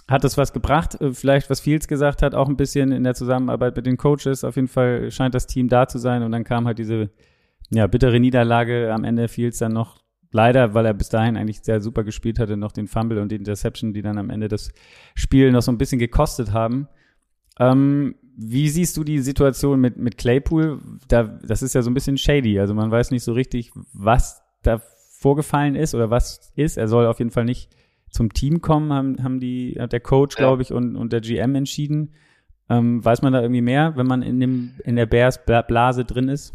hat 0.08 0.24
es 0.24 0.38
was 0.38 0.54
gebracht? 0.54 1.00
Äh, 1.02 1.14
vielleicht, 1.14 1.50
was 1.50 1.60
Fields 1.60 1.88
gesagt 1.88 2.22
hat, 2.22 2.36
auch 2.36 2.48
ein 2.48 2.58
bisschen 2.58 2.92
in 2.92 3.04
der 3.04 3.14
Zusammenarbeit 3.14 3.76
mit 3.76 3.86
den 3.86 3.98
Coaches. 3.98 4.44
Auf 4.44 4.56
jeden 4.56 4.68
Fall 4.68 5.12
scheint 5.12 5.36
das 5.36 5.48
Team 5.48 5.68
da 5.68 5.88
zu 5.88 5.98
sein. 5.98 6.24
Und 6.24 6.32
dann 6.32 6.44
kam 6.44 6.66
halt 6.66 6.80
diese 6.80 7.10
ja, 7.70 7.88
bittere 7.88 8.20
Niederlage 8.20 8.94
am 8.94 9.04
Ende 9.04 9.28
Fields 9.28 9.58
dann 9.58 9.74
noch 9.74 10.02
leider, 10.32 10.74
weil 10.74 10.86
er 10.86 10.94
bis 10.94 11.10
dahin 11.10 11.38
eigentlich 11.38 11.62
sehr 11.62 11.82
super 11.82 12.04
gespielt 12.04 12.40
hatte, 12.40 12.58
noch 12.58 12.72
den 12.72 12.88
Fumble 12.88 13.22
und 13.22 13.32
die 13.32 13.36
Interception, 13.36 13.94
die 13.94 14.02
dann 14.02 14.18
am 14.18 14.30
Ende 14.30 14.48
das 14.48 14.72
Spiel 15.16 15.52
noch 15.52 15.62
so 15.62 15.72
ein 15.72 15.78
bisschen 15.78 16.00
gekostet 16.00 16.54
haben. 16.54 16.88
Ähm, 17.60 18.16
wie 18.38 18.70
siehst 18.70 18.96
du 18.98 19.04
die 19.04 19.20
Situation 19.20 19.82
mit, 19.82 19.98
mit 19.98 20.18
Claypool? 20.18 20.80
Da, 21.08 21.24
das 21.24 21.64
ist 21.64 21.74
ja 21.74 21.82
so 21.82 21.90
ein 21.90 21.94
bisschen 21.94 22.18
shady. 22.18 22.60
Also 22.60 22.74
man 22.74 22.92
weiß 22.92 23.12
nicht 23.12 23.24
so 23.24 23.34
richtig, 23.34 23.72
was 23.94 24.42
da 24.64 24.82
vorgefallen 25.20 25.76
ist 25.76 25.96
oder 25.96 26.12
was 26.12 26.52
ist. 26.56 26.78
Er 26.78 26.88
soll 26.88 27.08
auf 27.08 27.20
jeden 27.20 27.32
Fall 27.32 27.46
nicht 27.46 27.70
zum 28.10 28.34
Team 28.34 28.62
kommen, 28.62 28.94
haben, 28.94 29.24
haben 29.24 29.40
die, 29.40 29.78
hat 29.80 29.94
der 29.94 30.00
Coach, 30.00 30.38
ja. 30.38 30.46
glaube 30.46 30.62
ich, 30.62 30.72
und, 30.72 30.96
und 30.96 31.14
der 31.14 31.22
GM 31.22 31.56
entschieden. 31.56 32.14
Ähm, 32.70 33.04
weiß 33.04 33.22
man 33.22 33.34
da 33.34 33.42
irgendwie 33.42 33.62
mehr, 33.62 33.94
wenn 33.96 34.08
man 34.08 34.22
in 34.22 34.40
dem, 34.40 34.74
in 34.84 34.96
der 34.96 35.06
Bears-Blase 35.06 36.06
drin 36.06 36.28
ist? 36.28 36.54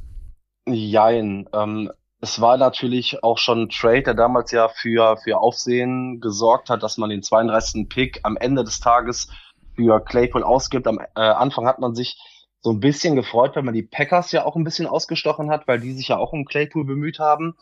Jein. 0.66 1.48
Ähm, 1.54 1.90
es 2.20 2.40
war 2.40 2.56
natürlich 2.56 3.22
auch 3.24 3.38
schon 3.38 3.62
ein 3.62 3.68
Trade, 3.68 4.02
der 4.02 4.14
damals 4.14 4.52
ja 4.52 4.68
für, 4.68 5.16
für 5.16 5.38
Aufsehen 5.38 6.20
gesorgt 6.20 6.70
hat, 6.70 6.82
dass 6.82 6.98
man 6.98 7.10
den 7.10 7.22
32. 7.22 7.88
Pick 7.88 8.20
am 8.22 8.36
Ende 8.36 8.62
des 8.62 8.80
Tages 8.80 9.28
für 9.74 10.00
Claypool 10.04 10.44
ausgibt. 10.44 10.86
Am 10.86 10.98
äh, 10.98 11.20
Anfang 11.20 11.66
hat 11.66 11.78
man 11.78 11.94
sich 11.94 12.20
so 12.60 12.70
ein 12.70 12.80
bisschen 12.80 13.16
gefreut, 13.16 13.56
weil 13.56 13.64
man 13.64 13.74
die 13.74 13.82
Packers 13.82 14.30
ja 14.30 14.44
auch 14.44 14.54
ein 14.54 14.64
bisschen 14.64 14.86
ausgestochen 14.86 15.50
hat, 15.50 15.66
weil 15.66 15.80
die 15.80 15.92
sich 15.92 16.08
ja 16.08 16.18
auch 16.18 16.32
um 16.32 16.44
Claypool 16.44 16.84
bemüht 16.84 17.18
haben 17.18 17.56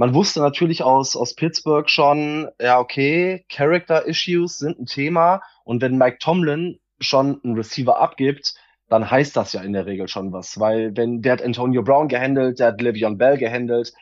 man 0.00 0.14
wusste 0.14 0.40
natürlich 0.40 0.82
aus, 0.82 1.14
aus 1.14 1.34
Pittsburgh 1.34 1.86
schon, 1.90 2.48
ja, 2.58 2.80
okay, 2.80 3.44
Character 3.50 4.06
Issues 4.06 4.56
sind 4.56 4.78
ein 4.78 4.86
Thema. 4.86 5.42
Und 5.62 5.82
wenn 5.82 5.98
Mike 5.98 6.16
Tomlin 6.20 6.80
schon 7.00 7.38
einen 7.44 7.54
Receiver 7.54 8.00
abgibt, 8.00 8.54
dann 8.88 9.10
heißt 9.10 9.36
das 9.36 9.52
ja 9.52 9.60
in 9.60 9.74
der 9.74 9.84
Regel 9.84 10.08
schon 10.08 10.32
was. 10.32 10.58
Weil 10.58 10.96
wenn 10.96 11.20
der 11.20 11.34
hat 11.34 11.42
Antonio 11.42 11.82
Brown 11.82 12.08
gehandelt, 12.08 12.60
der 12.60 12.68
hat 12.68 12.80
Le'Veon 12.80 13.18
Bell 13.18 13.36
gehandelt, 13.36 13.92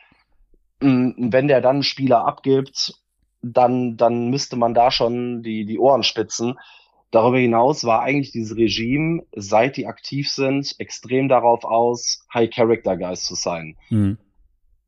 mm, 0.79 1.33
wenn 1.33 1.49
der 1.49 1.59
dann 1.59 1.75
einen 1.75 1.83
Spieler 1.83 2.25
abgibt, 2.25 2.93
dann, 3.41 3.97
dann 3.97 4.29
müsste 4.29 4.55
man 4.55 4.73
da 4.73 4.91
schon 4.91 5.43
die, 5.43 5.65
die 5.65 5.79
Ohren 5.79 6.03
spitzen. 6.03 6.57
Darüber 7.11 7.39
hinaus 7.39 7.83
war 7.83 8.03
eigentlich 8.03 8.31
dieses 8.31 8.55
Regime, 8.55 9.23
seit 9.35 9.75
die 9.75 9.85
aktiv 9.85 10.29
sind, 10.29 10.75
extrem 10.79 11.27
darauf 11.27 11.65
aus, 11.65 12.25
High 12.33 12.49
Character 12.49 12.95
Guys 12.95 13.25
zu 13.25 13.35
sein. 13.35 13.75
Mhm. 13.89 14.17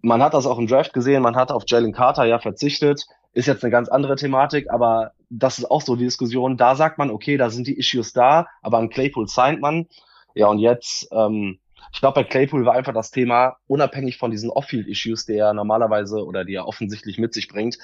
Man 0.01 0.21
hat 0.21 0.33
das 0.33 0.45
auch 0.45 0.57
im 0.57 0.67
Draft 0.67 0.93
gesehen, 0.93 1.21
man 1.21 1.35
hat 1.35 1.51
auf 1.51 1.63
Jalen 1.67 1.93
Carter 1.93 2.25
ja 2.25 2.39
verzichtet, 2.39 3.05
ist 3.33 3.47
jetzt 3.47 3.63
eine 3.63 3.71
ganz 3.71 3.87
andere 3.87 4.15
Thematik, 4.15 4.69
aber 4.69 5.11
das 5.29 5.59
ist 5.59 5.65
auch 5.65 5.81
so 5.81 5.95
die 5.95 6.05
Diskussion. 6.05 6.57
Da 6.57 6.75
sagt 6.75 6.97
man, 6.97 7.11
okay, 7.11 7.37
da 7.37 7.49
sind 7.49 7.67
die 7.67 7.77
Issues 7.77 8.11
da, 8.13 8.47
aber 8.61 8.79
an 8.79 8.89
Claypool 8.89 9.27
signed 9.27 9.61
man. 9.61 9.87
Ja, 10.33 10.47
und 10.47 10.59
jetzt, 10.59 11.07
ähm, 11.11 11.59
ich 11.93 11.99
glaube, 11.99 12.21
bei 12.21 12.23
Claypool 12.23 12.65
war 12.65 12.73
einfach 12.73 12.93
das 12.93 13.11
Thema, 13.11 13.57
unabhängig 13.67 14.17
von 14.17 14.31
diesen 14.31 14.49
Off-Field-Issues, 14.49 15.25
die 15.25 15.35
er 15.35 15.53
normalerweise 15.53 16.25
oder 16.25 16.45
die 16.45 16.55
er 16.55 16.67
offensichtlich 16.67 17.17
mit 17.17 17.33
sich 17.33 17.47
bringt, 17.47 17.77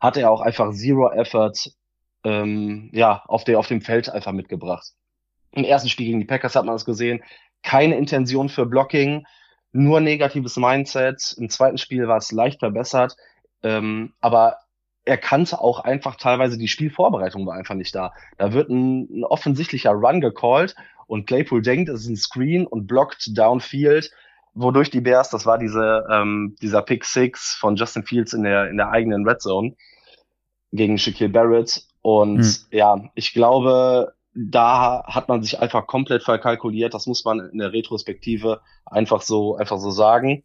hat 0.00 0.16
er 0.16 0.30
auch 0.30 0.40
einfach 0.40 0.72
Zero 0.72 1.10
Effort 1.10 1.52
ähm, 2.24 2.90
ja, 2.92 3.22
auf, 3.26 3.44
der, 3.44 3.58
auf 3.58 3.66
dem 3.66 3.80
Feld 3.80 4.10
einfach 4.10 4.32
mitgebracht. 4.32 4.92
Im 5.52 5.64
ersten 5.64 5.88
Spiel 5.88 6.06
gegen 6.06 6.20
die 6.20 6.26
Packers 6.26 6.54
hat 6.54 6.64
man 6.64 6.74
das 6.74 6.84
gesehen. 6.84 7.22
Keine 7.62 7.96
Intention 7.96 8.48
für 8.48 8.66
Blocking, 8.66 9.26
nur 9.72 10.00
negatives 10.00 10.56
Mindset. 10.56 11.34
Im 11.38 11.48
zweiten 11.48 11.78
Spiel 11.78 12.08
war 12.08 12.18
es 12.18 12.32
leicht 12.32 12.60
verbessert. 12.60 13.16
Ähm, 13.62 14.14
aber 14.20 14.58
er 15.04 15.18
kannte 15.18 15.60
auch 15.60 15.80
einfach 15.80 16.16
teilweise 16.16 16.58
die 16.58 16.68
Spielvorbereitung 16.68 17.46
war 17.46 17.54
einfach 17.54 17.74
nicht 17.74 17.94
da. 17.94 18.12
Da 18.38 18.52
wird 18.52 18.68
ein, 18.68 19.08
ein 19.10 19.24
offensichtlicher 19.24 19.92
Run 19.92 20.20
gecallt 20.20 20.76
und 21.06 21.26
Claypool 21.26 21.62
denkt, 21.62 21.88
es 21.88 22.02
ist 22.02 22.08
ein 22.08 22.16
Screen 22.16 22.66
und 22.66 22.86
blockt 22.86 23.36
downfield, 23.36 24.12
wodurch 24.54 24.90
die 24.90 25.00
Bears, 25.00 25.30
das 25.30 25.46
war 25.46 25.58
diese, 25.58 26.06
ähm, 26.10 26.56
dieser 26.60 26.82
Pick 26.82 27.04
Six 27.04 27.54
von 27.58 27.76
Justin 27.76 28.04
Fields 28.04 28.32
in 28.32 28.42
der, 28.42 28.68
in 28.68 28.76
der 28.76 28.90
eigenen 28.90 29.26
Red 29.26 29.40
Zone 29.40 29.74
gegen 30.72 30.98
Shaquille 30.98 31.30
Barrett. 31.30 31.84
Und 32.02 32.42
hm. 32.42 32.56
ja, 32.70 33.10
ich 33.14 33.32
glaube, 33.32 34.14
da 34.34 35.04
hat 35.06 35.28
man 35.28 35.42
sich 35.42 35.58
einfach 35.60 35.86
komplett 35.86 36.22
verkalkuliert. 36.22 36.94
Das 36.94 37.06
muss 37.06 37.24
man 37.24 37.40
in 37.50 37.58
der 37.58 37.72
Retrospektive 37.72 38.60
einfach 38.86 39.22
so, 39.22 39.56
einfach 39.56 39.78
so 39.78 39.90
sagen. 39.90 40.44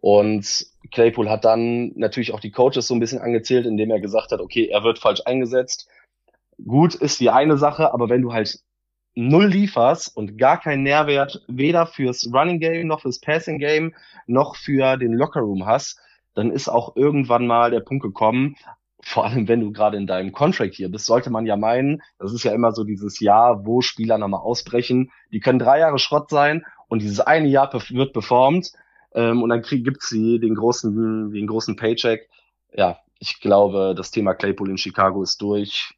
Und 0.00 0.66
Claypool 0.92 1.28
hat 1.28 1.44
dann 1.44 1.92
natürlich 1.96 2.32
auch 2.32 2.40
die 2.40 2.50
Coaches 2.50 2.86
so 2.86 2.94
ein 2.94 3.00
bisschen 3.00 3.20
angezählt, 3.20 3.66
indem 3.66 3.90
er 3.90 4.00
gesagt 4.00 4.32
hat, 4.32 4.40
okay, 4.40 4.66
er 4.66 4.84
wird 4.84 4.98
falsch 4.98 5.22
eingesetzt. 5.24 5.88
Gut 6.64 6.94
ist 6.94 7.20
die 7.20 7.30
eine 7.30 7.56
Sache, 7.58 7.92
aber 7.92 8.08
wenn 8.08 8.22
du 8.22 8.32
halt 8.32 8.60
null 9.14 9.46
lieferst 9.46 10.14
und 10.16 10.38
gar 10.38 10.60
keinen 10.60 10.82
Nährwert 10.82 11.42
weder 11.48 11.86
fürs 11.86 12.30
Running 12.32 12.60
Game 12.60 12.86
noch 12.86 13.00
fürs 13.00 13.20
Passing 13.20 13.58
Game 13.58 13.94
noch 14.26 14.56
für 14.56 14.96
den 14.96 15.14
Locker 15.14 15.40
Room 15.40 15.66
hast, 15.66 15.98
dann 16.34 16.50
ist 16.50 16.68
auch 16.68 16.96
irgendwann 16.96 17.46
mal 17.46 17.70
der 17.70 17.80
Punkt 17.80 18.02
gekommen, 18.02 18.56
vor 19.06 19.24
allem 19.24 19.46
wenn 19.46 19.60
du 19.60 19.70
gerade 19.70 19.96
in 19.96 20.08
deinem 20.08 20.32
Contract 20.32 20.74
hier 20.74 20.90
bist, 20.90 21.06
sollte 21.06 21.30
man 21.30 21.46
ja 21.46 21.56
meinen, 21.56 22.02
das 22.18 22.32
ist 22.32 22.42
ja 22.42 22.52
immer 22.52 22.72
so 22.72 22.82
dieses 22.82 23.20
Jahr, 23.20 23.64
wo 23.64 23.80
Spieler 23.80 24.18
nochmal 24.18 24.40
ausbrechen, 24.40 25.12
die 25.30 25.38
können 25.38 25.60
drei 25.60 25.78
Jahre 25.78 26.00
Schrott 26.00 26.28
sein 26.28 26.66
und 26.88 27.02
dieses 27.02 27.20
eine 27.20 27.46
Jahr 27.46 27.72
wird 27.72 28.12
performt 28.12 28.72
ähm, 29.14 29.44
und 29.44 29.50
dann 29.50 29.62
gibt's 29.62 30.08
sie 30.08 30.40
den 30.40 30.56
großen, 30.56 31.30
den 31.30 31.46
großen 31.46 31.76
Paycheck. 31.76 32.28
Ja, 32.72 32.98
ich 33.20 33.40
glaube, 33.40 33.94
das 33.96 34.10
Thema 34.10 34.34
Claypool 34.34 34.70
in 34.70 34.76
Chicago 34.76 35.22
ist 35.22 35.40
durch. 35.40 35.94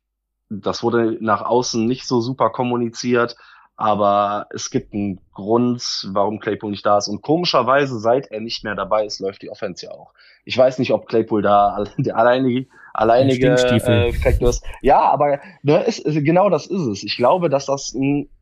Das 0.50 0.82
wurde 0.82 1.16
nach 1.20 1.40
außen 1.40 1.86
nicht 1.86 2.06
so 2.06 2.20
super 2.20 2.50
kommuniziert, 2.50 3.36
aber 3.78 4.48
es 4.50 4.70
gibt 4.70 4.92
einen 4.92 5.20
Grund, 5.32 6.08
warum 6.10 6.40
Claypool 6.40 6.72
nicht 6.72 6.84
da 6.84 6.98
ist. 6.98 7.06
Und 7.06 7.22
komischerweise, 7.22 8.00
seit 8.00 8.26
er 8.26 8.40
nicht 8.40 8.64
mehr 8.64 8.74
dabei 8.74 9.06
ist, 9.06 9.20
läuft 9.20 9.42
die 9.42 9.50
Offense 9.50 9.86
ja 9.86 9.92
auch. 9.92 10.12
Ich 10.44 10.58
weiß 10.58 10.80
nicht, 10.80 10.92
ob 10.92 11.06
Claypool 11.06 11.42
da 11.42 11.84
der 11.96 12.16
alleinige, 12.16 12.66
alleinige 12.92 13.50
äh, 13.52 14.12
Faktor 14.14 14.50
ist. 14.50 14.64
Ja, 14.82 15.00
aber 15.02 15.38
ne, 15.62 15.84
ist, 15.84 16.02
genau 16.04 16.50
das 16.50 16.66
ist 16.66 16.80
es. 16.80 17.04
Ich 17.04 17.16
glaube, 17.16 17.48
dass 17.48 17.66
das 17.66 17.94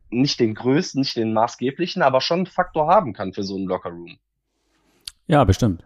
nicht 0.09 0.39
den 0.39 0.55
größten, 0.55 1.01
nicht 1.01 1.15
den 1.15 1.33
maßgeblichen, 1.33 2.01
aber 2.01 2.19
schon 2.19 2.39
einen 2.39 2.45
Faktor 2.47 2.87
haben 2.87 3.13
kann 3.13 3.31
für 3.31 3.43
so 3.43 3.57
einen 3.57 3.67
Lockerroom. 3.67 4.17
Ja, 5.27 5.43
bestimmt. 5.43 5.85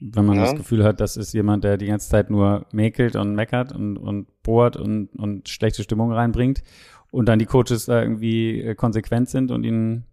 Wenn 0.00 0.26
man 0.26 0.36
ja. 0.36 0.42
das 0.42 0.56
Gefühl 0.56 0.82
hat, 0.82 1.00
das 1.00 1.16
ist 1.16 1.34
jemand, 1.34 1.62
der 1.62 1.76
die 1.76 1.86
ganze 1.86 2.08
Zeit 2.08 2.30
nur 2.30 2.66
mäkelt 2.72 3.14
und 3.14 3.34
meckert 3.34 3.72
und, 3.72 3.96
und 3.96 4.26
bohrt 4.42 4.76
und, 4.76 5.08
und 5.16 5.48
schlechte 5.48 5.84
Stimmung 5.84 6.12
reinbringt 6.12 6.62
und 7.10 7.26
dann 7.26 7.38
die 7.38 7.46
Coaches 7.46 7.86
da 7.86 8.02
irgendwie 8.02 8.60
äh, 8.60 8.74
konsequent 8.74 9.28
sind 9.28 9.50
und 9.50 9.64
ihn 9.64 10.04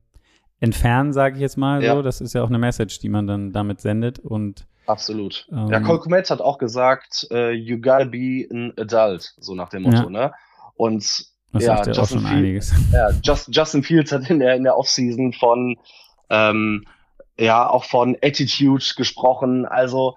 entfernen, 0.59 1.13
sage 1.13 1.35
ich 1.35 1.41
jetzt 1.41 1.57
mal 1.57 1.83
ja. 1.83 1.95
so. 1.95 2.01
Das 2.01 2.21
ist 2.21 2.33
ja 2.33 2.43
auch 2.43 2.49
eine 2.49 2.59
Message, 2.59 2.99
die 2.99 3.09
man 3.09 3.27
dann 3.27 3.51
damit 3.51 3.81
sendet 3.81 4.19
und 4.19 4.67
Absolut. 4.87 5.47
Ähm, 5.51 5.67
ja, 5.71 5.79
Cole 5.79 5.99
Kometz 5.99 6.29
hat 6.29 6.41
auch 6.41 6.59
gesagt, 6.59 7.27
uh, 7.31 7.49
you 7.49 7.79
gotta 7.79 8.05
be 8.05 8.47
an 8.51 8.71
adult, 8.77 9.33
so 9.39 9.55
nach 9.55 9.69
dem 9.69 9.83
Motto, 9.83 10.03
ja. 10.03 10.09
ne? 10.09 10.33
Und 10.75 11.03
das 11.53 11.63
ja, 11.63 11.83
Justin, 11.91 12.19
Fields, 12.19 12.73
ja 12.91 13.09
Just, 13.23 13.47
Justin 13.55 13.81
Fields 13.81 14.11
hat 14.11 14.29
in 14.29 14.39
der, 14.39 14.55
in 14.55 14.63
der 14.63 14.77
Offseason 14.77 15.31
von 15.33 15.77
ähm, 16.29 16.85
ja 17.39 17.67
auch 17.69 17.85
von 17.85 18.17
Attitude 18.21 18.83
gesprochen. 18.95 19.65
Also 19.65 20.15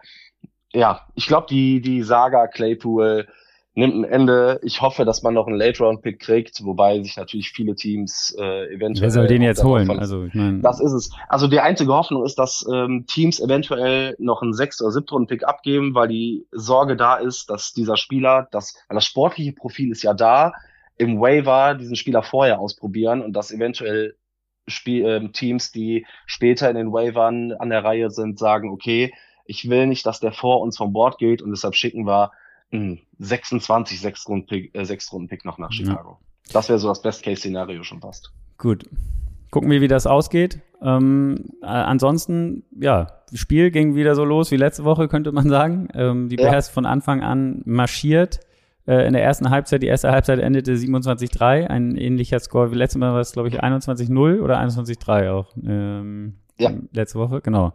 ja, 0.73 1.07
ich 1.15 1.27
glaube, 1.27 1.47
die, 1.49 1.81
die 1.81 2.03
Saga 2.03 2.47
Claypool 2.47 3.29
nimmt 3.79 3.95
ein 3.95 4.05
Ende. 4.05 4.61
Ich 4.63 4.83
hoffe, 4.83 5.05
dass 5.05 5.23
man 5.23 5.35
noch 5.35 5.47
einen 5.47 5.57
Late-Round-Pick 5.57 6.19
kriegt, 6.19 6.65
wobei 6.65 7.01
sich 7.01 7.17
natürlich 7.17 7.51
viele 7.51 7.75
Teams 7.75 8.37
äh, 8.39 8.75
eventuell. 8.75 9.05
Wer 9.05 9.11
soll 9.11 9.27
den 9.29 9.43
jetzt 9.43 9.63
holen? 9.63 9.89
Also, 9.99 10.25
ich 10.25 10.35
mein 10.35 10.61
das 10.63 10.81
ist 10.81 10.93
es. 10.93 11.11
Also 11.29 11.47
die 11.47 11.61
einzige 11.61 11.93
Hoffnung 11.93 12.25
ist, 12.25 12.39
dass 12.39 12.67
ähm, 12.71 13.07
Teams 13.07 13.41
eventuell 13.41 14.17
noch 14.19 14.43
einen 14.43 14.53
Sechst- 14.53 14.83
oder 14.83 14.91
Siebtrunden-Pick 14.91 15.45
abgeben, 15.45 15.95
weil 15.95 16.09
die 16.09 16.47
Sorge 16.51 16.97
da 16.97 17.17
ist, 17.17 17.51
dass 17.51 17.73
dieser 17.73 17.97
Spieler, 17.97 18.49
das, 18.51 18.75
weil 18.89 18.97
das 18.97 19.07
sportliche 19.07 19.53
Profil 19.53 19.93
ist 19.93 20.03
ja 20.03 20.13
da, 20.13 20.53
im 20.97 21.21
Waiver 21.21 21.75
diesen 21.75 21.95
Spieler 21.95 22.23
vorher 22.23 22.59
ausprobieren 22.59 23.23
und 23.23 23.33
dass 23.33 23.53
eventuell 23.53 24.17
Spiel, 24.67 25.07
äh, 25.07 25.29
Teams, 25.29 25.71
die 25.71 26.05
später 26.27 26.69
in 26.69 26.77
den 26.77 26.93
Waivern 26.93 27.53
an 27.53 27.71
der 27.71 27.85
Reihe 27.85 28.11
sind, 28.11 28.39
sagen, 28.39 28.71
okay, 28.71 29.15
ich 29.45 29.71
will 29.71 29.87
nicht, 29.87 30.05
dass 30.05 30.21
der 30.21 30.33
vor 30.33 30.61
uns 30.61 30.77
vom 30.77 30.93
Bord 30.93 31.19
geht 31.19 31.41
und 31.41 31.51
deshalb 31.51 31.77
schicken 31.77 32.07
wir 32.07 32.33
einen 32.73 33.01
26 33.19 34.01
Sechstrunden-Pick 34.01 34.75
äh, 34.75 34.85
Sechstrunden 34.85 35.29
-Pick 35.29 35.45
noch 35.45 35.59
nach 35.59 35.73
Chicago. 35.73 36.19
Ja. 36.21 36.53
Das 36.53 36.69
wäre 36.69 36.79
so 36.79 36.89
das 36.89 37.03
Best-Case-Szenario 37.03 37.83
schon 37.83 38.01
fast. 38.01 38.33
Gut. 38.57 38.85
Gucken 39.51 39.71
wir, 39.71 39.81
wie 39.81 39.89
das 39.89 40.07
ausgeht. 40.07 40.61
Ähm, 40.83 41.47
äh, 41.63 41.67
ansonsten, 41.67 42.65
ja, 42.79 43.07
Spiel 43.33 43.71
ging 43.71 43.95
wieder 43.95 44.15
so 44.15 44.25
los 44.25 44.51
wie 44.51 44.57
letzte 44.57 44.85
Woche, 44.85 45.09
könnte 45.09 45.33
man 45.33 45.49
sagen. 45.49 45.89
Ähm, 45.95 46.29
die 46.29 46.37
Bears 46.37 46.69
ja. 46.69 46.73
von 46.73 46.87
Anfang 46.87 47.23
an 47.23 47.63
marschiert 47.65 48.41
äh, 48.87 49.07
in 49.07 49.13
der 49.13 49.23
ersten 49.23 49.51
Halbzeit. 49.51 49.83
Die 49.83 49.87
erste 49.87 50.11
Halbzeit 50.11 50.39
endete 50.39 50.75
27-3, 50.75 51.67
ein 51.67 51.97
ähnlicher 51.97 52.41
Score 52.41 52.71
wie 52.73 52.77
letztes 52.77 52.99
Mal 52.99 53.13
war 53.13 53.21
es, 53.21 53.33
glaube 53.33 53.49
ich, 53.49 53.63
21-0 53.63 54.41
oder 54.41 54.59
21-3 54.61 55.31
auch. 55.31 55.55
Ähm, 55.65 56.37
ja. 56.59 56.73
Letzte 56.93 57.19
Woche, 57.19 57.41
genau. 57.41 57.75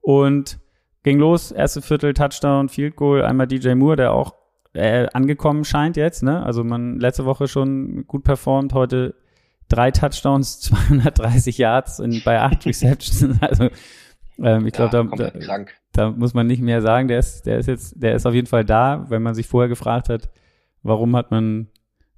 Und 0.00 0.58
ging 1.02 1.18
los, 1.18 1.50
erste 1.52 1.82
Viertel, 1.82 2.14
Touchdown, 2.14 2.68
Field 2.68 2.96
Goal, 2.96 3.22
einmal 3.22 3.46
DJ 3.46 3.74
Moore, 3.74 3.96
der 3.96 4.12
auch 4.12 4.34
äh, 4.72 5.08
angekommen 5.12 5.64
scheint 5.64 5.96
jetzt, 5.96 6.22
ne? 6.22 6.44
Also 6.44 6.62
man 6.62 6.98
letzte 6.98 7.24
Woche 7.24 7.48
schon 7.48 8.06
gut 8.06 8.24
performt, 8.24 8.72
heute 8.72 9.14
drei 9.68 9.90
Touchdowns, 9.90 10.60
230 10.60 11.58
Yards 11.58 11.98
in, 11.98 12.22
bei 12.24 12.40
acht 12.40 12.66
Receptions. 12.66 13.40
Also 13.40 13.68
ähm, 14.38 14.66
ich 14.66 14.72
glaube, 14.72 14.96
ja, 14.96 15.16
da, 15.16 15.30
da, 15.30 15.64
da, 15.92 16.10
muss 16.10 16.34
man 16.34 16.46
nicht 16.46 16.62
mehr 16.62 16.82
sagen. 16.82 17.08
Der 17.08 17.18
ist, 17.18 17.46
der 17.46 17.58
ist 17.58 17.66
jetzt, 17.66 18.02
der 18.02 18.14
ist 18.14 18.26
auf 18.26 18.34
jeden 18.34 18.46
Fall 18.46 18.64
da, 18.64 19.06
wenn 19.08 19.22
man 19.22 19.34
sich 19.34 19.46
vorher 19.46 19.68
gefragt 19.68 20.08
hat, 20.08 20.30
Warum 20.82 21.14
hat 21.16 21.30
man 21.30 21.68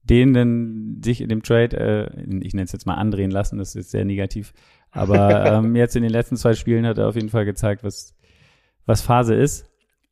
den 0.04 0.34
denn 0.34 1.00
sich 1.04 1.20
in 1.20 1.28
dem 1.28 1.42
Trade, 1.42 1.76
äh, 1.76 2.22
ich 2.40 2.54
nenne 2.54 2.64
es 2.64 2.72
jetzt 2.72 2.86
mal 2.86 2.94
andrehen 2.94 3.30
lassen, 3.30 3.58
das 3.58 3.70
ist 3.70 3.74
jetzt 3.74 3.90
sehr 3.90 4.04
negativ. 4.04 4.52
Aber 4.90 5.44
ähm, 5.64 5.76
jetzt 5.76 5.96
in 5.96 6.02
den 6.02 6.12
letzten 6.12 6.36
zwei 6.36 6.54
Spielen 6.54 6.86
hat 6.86 6.98
er 6.98 7.08
auf 7.08 7.14
jeden 7.14 7.28
Fall 7.28 7.44
gezeigt, 7.44 7.84
was, 7.84 8.14
was 8.86 9.02
Phase 9.02 9.34
ist. 9.34 9.66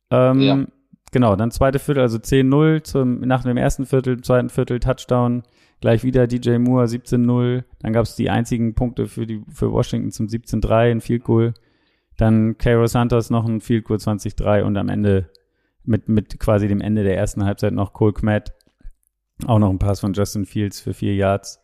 Ähm, 0.09 0.39
ja. 0.39 0.65
Genau, 1.11 1.35
dann 1.35 1.51
zweite 1.51 1.79
Viertel, 1.79 2.01
also 2.01 2.17
10-0 2.17 2.83
zum, 2.83 3.19
nach 3.19 3.43
dem 3.43 3.57
ersten 3.57 3.85
Viertel, 3.85 4.21
zweiten 4.21 4.49
Viertel 4.49 4.79
Touchdown, 4.79 5.43
gleich 5.81 6.03
wieder 6.03 6.25
DJ 6.25 6.57
Moore 6.57 6.85
17-0. 6.85 7.63
Dann 7.79 7.93
gab 7.93 8.05
es 8.05 8.15
die 8.15 8.29
einzigen 8.29 8.75
Punkte 8.75 9.07
für, 9.07 9.27
die, 9.27 9.43
für 9.49 9.73
Washington 9.73 10.11
zum 10.11 10.27
17-3, 10.27 10.91
ein 10.91 11.01
Field 11.01 11.25
Goal. 11.25 11.53
Dann 12.15 12.57
Cairo 12.57 12.87
Santos 12.87 13.29
noch 13.29 13.45
ein 13.45 13.59
Field 13.59 13.85
Goal 13.85 13.99
20-3 13.99 14.63
und 14.63 14.77
am 14.77 14.87
Ende 14.87 15.29
mit, 15.83 16.07
mit 16.07 16.39
quasi 16.39 16.67
dem 16.67 16.79
Ende 16.79 17.03
der 17.03 17.17
ersten 17.17 17.43
Halbzeit 17.43 17.73
noch 17.73 17.93
Cole 17.93 18.13
Kmet. 18.13 18.53
Auch 19.47 19.59
noch 19.59 19.69
ein 19.69 19.79
Pass 19.79 19.99
von 19.99 20.13
Justin 20.13 20.45
Fields 20.45 20.79
für 20.79 20.93
vier 20.93 21.15
Yards. 21.15 21.59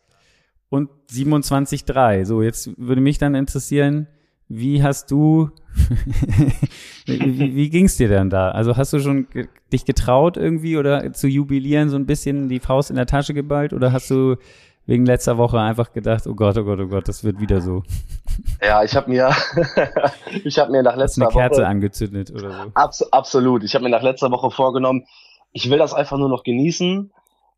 Und 0.68 0.90
27-3. 1.10 2.24
So, 2.24 2.42
jetzt 2.42 2.76
würde 2.76 3.00
mich 3.00 3.18
dann 3.18 3.34
interessieren, 3.34 4.08
wie 4.48 4.82
hast 4.82 5.10
du, 5.10 5.50
wie, 7.06 7.54
wie 7.54 7.70
ging 7.70 7.84
es 7.84 7.96
dir 7.96 8.08
denn 8.08 8.30
da? 8.30 8.50
Also 8.50 8.76
hast 8.76 8.92
du 8.92 9.00
schon 9.00 9.28
dich 9.72 9.84
getraut 9.84 10.36
irgendwie 10.36 10.76
oder 10.76 11.12
zu 11.12 11.28
jubilieren, 11.28 11.90
so 11.90 11.96
ein 11.96 12.06
bisschen 12.06 12.48
die 12.48 12.60
Faust 12.60 12.90
in 12.90 12.96
der 12.96 13.06
Tasche 13.06 13.34
geballt 13.34 13.72
oder 13.72 13.92
hast 13.92 14.10
du 14.10 14.36
wegen 14.86 15.04
letzter 15.04 15.36
Woche 15.36 15.60
einfach 15.60 15.92
gedacht, 15.92 16.26
oh 16.26 16.34
Gott, 16.34 16.56
oh 16.56 16.64
Gott, 16.64 16.80
oh 16.80 16.86
Gott, 16.86 17.08
das 17.08 17.22
wird 17.22 17.40
wieder 17.40 17.60
so. 17.60 17.82
Ja, 18.62 18.82
ich 18.82 18.96
habe 18.96 19.10
mir, 19.10 19.30
ich 20.44 20.58
habe 20.58 20.72
mir 20.72 20.82
nach 20.82 20.96
letzter 20.96 21.26
Woche 21.26 21.38
eine 21.38 21.48
Kerze 21.48 21.60
Woche, 21.60 21.68
angezündet 21.68 22.30
oder 22.30 22.50
so. 22.52 22.70
Abs 22.72 23.02
absolut. 23.12 23.64
Ich 23.64 23.74
habe 23.74 23.84
mir 23.84 23.90
nach 23.90 24.02
letzter 24.02 24.30
Woche 24.30 24.50
vorgenommen, 24.50 25.04
ich 25.52 25.68
will 25.68 25.76
das 25.76 25.92
einfach 25.92 26.16
nur 26.16 26.30
noch 26.30 26.42
genießen. 26.42 27.12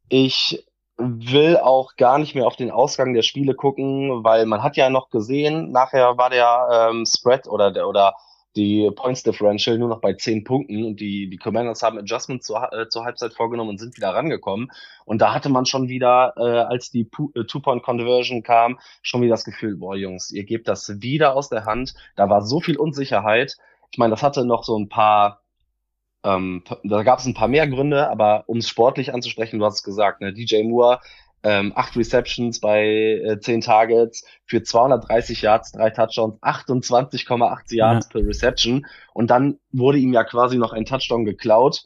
Ich 0.09 0.65
will 1.01 1.57
auch 1.57 1.97
gar 1.97 2.19
nicht 2.19 2.35
mehr 2.35 2.47
auf 2.47 2.57
den 2.57 2.71
Ausgang 2.71 3.15
der 3.15 3.23
Spiele 3.23 3.55
gucken, 3.55 4.25
weil 4.25 4.47
man 4.47 4.63
hat 4.63 4.77
ja 4.77 4.91
noch 4.91 5.11
gesehen, 5.11 5.73
nachher 5.73 6.19
war 6.19 6.31
der 6.31 6.91
ähm, 6.91 7.05
Spread 7.07 7.49
oder 7.49 7.71
der 7.71 7.89
oder 7.89 8.15
die 8.57 8.91
Points 8.97 9.23
Differential 9.23 9.79
nur 9.79 9.89
noch 9.89 10.01
bei 10.01 10.15
zehn 10.15 10.43
Punkten 10.43 10.85
und 10.85 11.01
die, 11.01 11.31
die 11.31 11.37
Commanders 11.37 11.83
haben 11.83 11.99
Adjustments 11.99 12.47
zur, 12.47 12.73
äh, 12.73 12.89
zur 12.89 13.05
Halbzeit 13.05 13.33
vorgenommen 13.33 13.71
und 13.71 13.79
sind 13.79 13.97
wieder 13.97 14.11
rangekommen. 14.11 14.71
Und 15.05 15.21
da 15.23 15.33
hatte 15.33 15.49
man 15.49 15.67
schon 15.67 15.89
wieder, 15.89 16.35
äh, 16.37 16.43
als 16.43 16.91
die 16.91 17.09
äh, 17.35 17.45
Two-Point-Conversion 17.45 18.43
kam, 18.43 18.79
schon 19.03 19.23
wieder 19.23 19.35
das 19.35 19.45
Gefühl, 19.45 19.77
boah 19.77 19.95
Jungs, 19.95 20.31
ihr 20.33 20.45
gebt 20.45 20.67
das 20.67 21.01
wieder 21.01 21.37
aus 21.37 21.49
der 21.49 21.65
Hand. 21.65 21.95
Da 22.17 22.29
war 22.29 22.43
so 22.43 22.61
viel 22.61 22.77
Unsicherheit. 22.77 23.57
Ich 23.93 23.99
meine, 23.99 24.11
das 24.11 24.23
hatte 24.23 24.45
noch 24.45 24.65
so 24.65 24.77
ein 24.77 24.89
paar, 24.89 25.40
ähm, 26.25 26.63
da 26.85 27.03
gab 27.03 27.19
es 27.19 27.27
ein 27.27 27.35
paar 27.35 27.49
mehr 27.49 27.67
Gründe, 27.69 28.11
aber 28.11 28.45
um 28.47 28.59
es 28.59 28.69
sportlich 28.69 29.15
anzusprechen, 29.15 29.59
du 29.59 29.65
hast 29.65 29.77
es 29.77 29.83
gesagt, 29.83 30.21
ne, 30.21 30.33
DJ 30.33 30.63
Moore 30.63 31.01
ähm, 31.43 31.73
acht 31.75 31.97
Receptions 31.97 32.61
bei 32.61 32.85
äh, 32.85 33.41
zehn 33.41 33.63
Targets 33.63 34.25
für 34.45 34.63
230 34.63 35.43
Yards, 35.43 35.73
drei 35.73 35.91
Touchdowns, 35.91 36.41
28,8 36.43 37.75
Yards 37.75 38.07
ja. 38.07 38.13
per 38.13 38.27
Reception. 38.27 38.87
Und 39.15 39.31
dann 39.31 39.59
wurde 39.73 39.99
ihm 39.99 40.13
ja 40.13 40.25
quasi 40.25 40.59
noch 40.59 40.73
ein 40.73 40.85
Touchdown 40.85 41.25
geklaut 41.25 41.85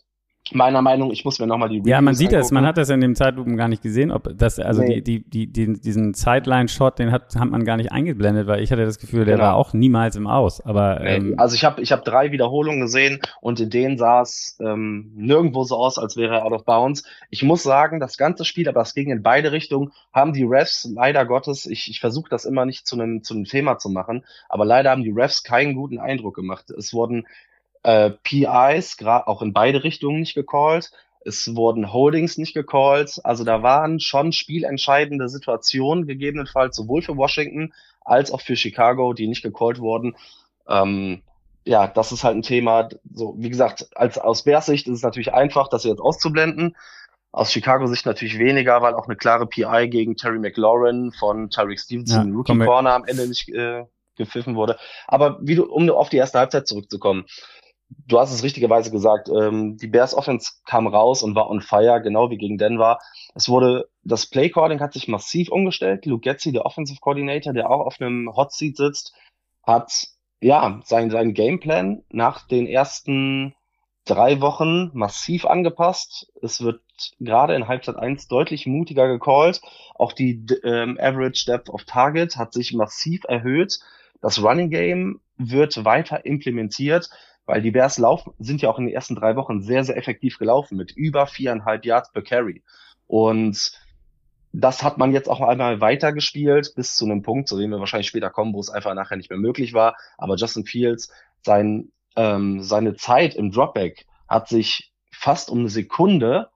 meiner 0.52 0.82
Meinung, 0.82 1.10
ich 1.10 1.24
muss 1.24 1.38
mir 1.38 1.46
nochmal 1.46 1.68
die 1.70 1.78
Reviews 1.78 1.90
Ja, 1.90 2.00
man 2.00 2.14
sieht 2.14 2.28
angucken. 2.28 2.42
das, 2.42 2.50
man 2.50 2.66
hat 2.66 2.76
das 2.76 2.90
in 2.90 3.00
dem 3.00 3.14
Zeitlupen 3.14 3.56
gar 3.56 3.68
nicht 3.68 3.82
gesehen, 3.82 4.10
ob 4.10 4.28
das, 4.36 4.58
also 4.58 4.82
nee. 4.82 5.00
die, 5.00 5.24
die, 5.24 5.46
die, 5.46 5.80
diesen 5.80 6.12
Sideline-Shot, 6.12 6.98
den 6.98 7.12
hat, 7.12 7.34
hat 7.34 7.50
man 7.50 7.64
gar 7.64 7.76
nicht 7.76 7.92
eingeblendet, 7.92 8.46
weil 8.46 8.62
ich 8.62 8.70
hatte 8.70 8.84
das 8.84 8.98
Gefühl, 8.98 9.24
der 9.24 9.36
genau. 9.36 9.48
war 9.48 9.56
auch 9.56 9.72
niemals 9.72 10.16
im 10.16 10.26
Aus. 10.26 10.60
Aber 10.60 11.00
nee. 11.00 11.16
ähm, 11.16 11.34
also 11.38 11.54
ich 11.54 11.64
habe 11.64 11.80
ich 11.80 11.92
hab 11.92 12.04
drei 12.04 12.30
Wiederholungen 12.30 12.80
gesehen 12.80 13.20
und 13.40 13.58
in 13.60 13.70
denen 13.70 13.96
sah 13.96 14.20
es 14.22 14.58
ähm, 14.60 15.12
nirgendwo 15.14 15.64
so 15.64 15.76
aus, 15.76 15.98
als 15.98 16.16
wäre 16.16 16.36
er 16.36 16.44
out 16.44 16.52
of 16.52 16.64
bounds. 16.64 17.04
Ich 17.30 17.42
muss 17.42 17.62
sagen, 17.62 17.98
das 17.98 18.18
ganze 18.18 18.44
Spiel, 18.44 18.68
aber 18.68 18.80
das 18.80 18.94
ging 18.94 19.10
in 19.10 19.22
beide 19.22 19.52
Richtungen, 19.52 19.92
haben 20.12 20.34
die 20.34 20.44
Refs 20.44 20.88
leider 20.94 21.24
Gottes, 21.24 21.64
ich, 21.66 21.88
ich 21.88 22.00
versuche 22.00 22.28
das 22.28 22.44
immer 22.44 22.66
nicht 22.66 22.86
zu 22.86 22.96
einem 22.96 23.22
zu 23.22 23.34
einem 23.34 23.44
Thema 23.44 23.78
zu 23.78 23.88
machen, 23.88 24.24
aber 24.48 24.64
leider 24.64 24.90
haben 24.90 25.02
die 25.02 25.10
Refs 25.10 25.42
keinen 25.42 25.74
guten 25.74 25.98
Eindruck 25.98 26.34
gemacht. 26.34 26.70
Es 26.70 26.92
wurden 26.92 27.26
äh, 27.84 28.10
PIs, 28.10 28.96
gerade 28.96 29.28
auch 29.28 29.42
in 29.42 29.52
beide 29.52 29.84
Richtungen 29.84 30.20
nicht 30.20 30.34
gecallt. 30.34 30.90
Es 31.24 31.54
wurden 31.54 31.92
Holdings 31.92 32.36
nicht 32.36 32.54
gecallt. 32.54 33.20
Also 33.24 33.44
da 33.44 33.62
waren 33.62 34.00
schon 34.00 34.32
spielentscheidende 34.32 35.28
Situationen 35.28 36.06
gegebenenfalls 36.06 36.76
sowohl 36.76 37.02
für 37.02 37.16
Washington 37.16 37.72
als 38.00 38.30
auch 38.30 38.40
für 38.40 38.56
Chicago, 38.56 39.12
die 39.12 39.26
nicht 39.26 39.42
gecallt 39.42 39.78
wurden. 39.78 40.16
Ähm, 40.68 41.22
ja, 41.64 41.86
das 41.86 42.12
ist 42.12 42.24
halt 42.24 42.36
ein 42.36 42.42
Thema. 42.42 42.88
So, 43.10 43.34
wie 43.38 43.48
gesagt, 43.48 43.88
als 43.94 44.18
aus 44.18 44.44
Bears 44.44 44.66
Sicht 44.66 44.86
ist 44.86 44.96
es 44.96 45.02
natürlich 45.02 45.32
einfach, 45.32 45.68
das 45.68 45.84
jetzt 45.84 46.00
auszublenden. 46.00 46.76
Aus 47.32 47.52
Chicago-Sicht 47.52 48.06
natürlich 48.06 48.38
weniger, 48.38 48.80
weil 48.80 48.94
auch 48.94 49.06
eine 49.06 49.16
klare 49.16 49.46
PI 49.46 49.88
gegen 49.88 50.16
Terry 50.16 50.38
McLaurin 50.38 51.10
von 51.18 51.50
Tyreek 51.50 51.80
Stevenson, 51.80 52.28
ja, 52.28 52.34
Rookie 52.34 52.58
Corner 52.58 52.94
am 52.94 53.04
Ende 53.06 53.26
nicht 53.26 53.48
äh, 53.48 53.84
gepfiffen 54.16 54.54
wurde. 54.54 54.78
Aber 55.08 55.38
wie 55.40 55.56
du, 55.56 55.64
um 55.64 55.88
auf 55.90 56.10
die 56.10 56.18
erste 56.18 56.38
Halbzeit 56.38 56.68
zurückzukommen, 56.68 57.24
du 58.06 58.18
hast 58.18 58.32
es 58.32 58.42
richtigerweise 58.42 58.90
gesagt, 58.90 59.28
ähm, 59.28 59.76
die 59.76 59.86
Bears 59.86 60.14
Offense 60.14 60.52
kam 60.66 60.86
raus 60.86 61.22
und 61.22 61.34
war 61.34 61.50
on 61.50 61.60
fire, 61.60 62.00
genau 62.02 62.30
wie 62.30 62.36
gegen 62.36 62.58
Denver. 62.58 62.98
Es 63.34 63.48
wurde, 63.48 63.88
das 64.02 64.26
Play 64.26 64.50
Calling 64.50 64.80
hat 64.80 64.92
sich 64.92 65.08
massiv 65.08 65.48
umgestellt. 65.50 66.06
Luke 66.06 66.20
Getzi, 66.20 66.52
der 66.52 66.66
Offensive 66.66 67.00
Coordinator, 67.00 67.52
der 67.52 67.70
auch 67.70 67.84
auf 67.86 68.00
einem 68.00 68.34
Hot 68.34 68.52
Seat 68.52 68.76
sitzt, 68.76 69.14
hat, 69.62 70.08
ja, 70.40 70.80
sein, 70.84 71.10
sein 71.10 71.34
Gameplan 71.34 72.02
nach 72.10 72.46
den 72.46 72.66
ersten 72.66 73.54
drei 74.04 74.40
Wochen 74.40 74.90
massiv 74.92 75.46
angepasst. 75.46 76.30
Es 76.42 76.60
wird 76.60 76.82
gerade 77.20 77.54
in 77.54 77.68
Halbzeit 77.68 77.96
1 77.96 78.28
deutlich 78.28 78.66
mutiger 78.66 79.08
gecallt. 79.08 79.62
Auch 79.94 80.12
die 80.12 80.44
ähm, 80.62 80.98
Average 81.00 81.46
Depth 81.46 81.70
of 81.70 81.84
Target 81.84 82.36
hat 82.36 82.52
sich 82.52 82.74
massiv 82.74 83.24
erhöht. 83.24 83.78
Das 84.20 84.42
Running 84.42 84.70
Game 84.70 85.20
wird 85.36 85.84
weiter 85.84 86.24
implementiert 86.24 87.08
weil 87.46 87.62
die 87.62 87.70
Bears 87.70 87.98
laufen, 87.98 88.32
sind 88.38 88.62
ja 88.62 88.70
auch 88.70 88.78
in 88.78 88.86
den 88.86 88.94
ersten 88.94 89.14
drei 89.14 89.36
Wochen 89.36 89.62
sehr, 89.62 89.84
sehr 89.84 89.96
effektiv 89.96 90.38
gelaufen 90.38 90.76
mit 90.76 90.92
über 90.92 91.26
viereinhalb 91.26 91.84
Yards 91.84 92.12
per 92.12 92.22
Carry. 92.22 92.62
Und 93.06 93.72
das 94.52 94.82
hat 94.82 94.98
man 94.98 95.12
jetzt 95.12 95.28
auch 95.28 95.40
einmal 95.40 95.80
weitergespielt 95.80 96.74
bis 96.76 96.94
zu 96.94 97.04
einem 97.04 97.22
Punkt, 97.22 97.48
zu 97.48 97.58
dem 97.58 97.70
wir 97.70 97.80
wahrscheinlich 97.80 98.08
später 98.08 98.30
kommen, 98.30 98.54
wo 98.54 98.60
es 98.60 98.70
einfach 98.70 98.94
nachher 98.94 99.16
nicht 99.16 99.30
mehr 99.30 99.38
möglich 99.38 99.74
war. 99.74 99.96
Aber 100.16 100.36
Justin 100.36 100.64
Fields, 100.64 101.10
sein, 101.42 101.90
ähm, 102.16 102.62
seine 102.62 102.94
Zeit 102.94 103.34
im 103.34 103.50
Dropback 103.50 104.06
hat 104.28 104.48
sich 104.48 104.92
fast 105.10 105.50
um 105.50 105.60
eine 105.60 105.68
Sekunde 105.68 106.48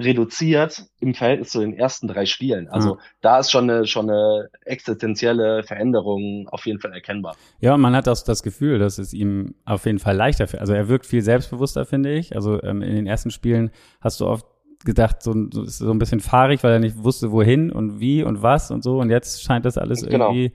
reduziert 0.00 0.84
im 1.00 1.14
Verhältnis 1.14 1.50
zu 1.50 1.60
den 1.60 1.72
ersten 1.72 2.08
drei 2.08 2.26
Spielen. 2.26 2.68
Also 2.68 2.94
mhm. 2.94 2.98
da 3.20 3.38
ist 3.38 3.50
schon 3.50 3.70
eine, 3.70 3.86
schon 3.86 4.10
eine 4.10 4.48
existenzielle 4.64 5.62
Veränderung 5.62 6.48
auf 6.50 6.66
jeden 6.66 6.80
Fall 6.80 6.92
erkennbar. 6.92 7.36
Ja, 7.60 7.74
und 7.74 7.80
man 7.80 7.94
hat 7.94 8.08
auch 8.08 8.20
das 8.22 8.42
Gefühl, 8.42 8.78
dass 8.78 8.98
es 8.98 9.12
ihm 9.12 9.54
auf 9.64 9.86
jeden 9.86 9.98
Fall 9.98 10.16
leichter 10.16 10.46
fällt. 10.46 10.60
Also 10.60 10.72
er 10.72 10.88
wirkt 10.88 11.06
viel 11.06 11.22
selbstbewusster, 11.22 11.84
finde 11.84 12.12
ich. 12.12 12.34
Also 12.34 12.62
ähm, 12.62 12.82
in 12.82 12.94
den 12.94 13.06
ersten 13.06 13.30
Spielen 13.30 13.70
hast 14.00 14.20
du 14.20 14.26
oft 14.26 14.46
gedacht, 14.84 15.22
so, 15.22 15.34
so 15.52 15.62
ist 15.62 15.78
so 15.78 15.90
ein 15.90 15.98
bisschen 15.98 16.20
fahrig, 16.20 16.62
weil 16.64 16.72
er 16.72 16.78
nicht 16.78 17.02
wusste, 17.04 17.32
wohin 17.32 17.70
und 17.70 18.00
wie 18.00 18.22
und 18.22 18.42
was 18.42 18.70
und 18.70 18.82
so. 18.82 18.98
Und 18.98 19.10
jetzt 19.10 19.42
scheint 19.42 19.64
das 19.64 19.76
alles 19.78 20.06
genau. 20.06 20.28
irgendwie 20.28 20.52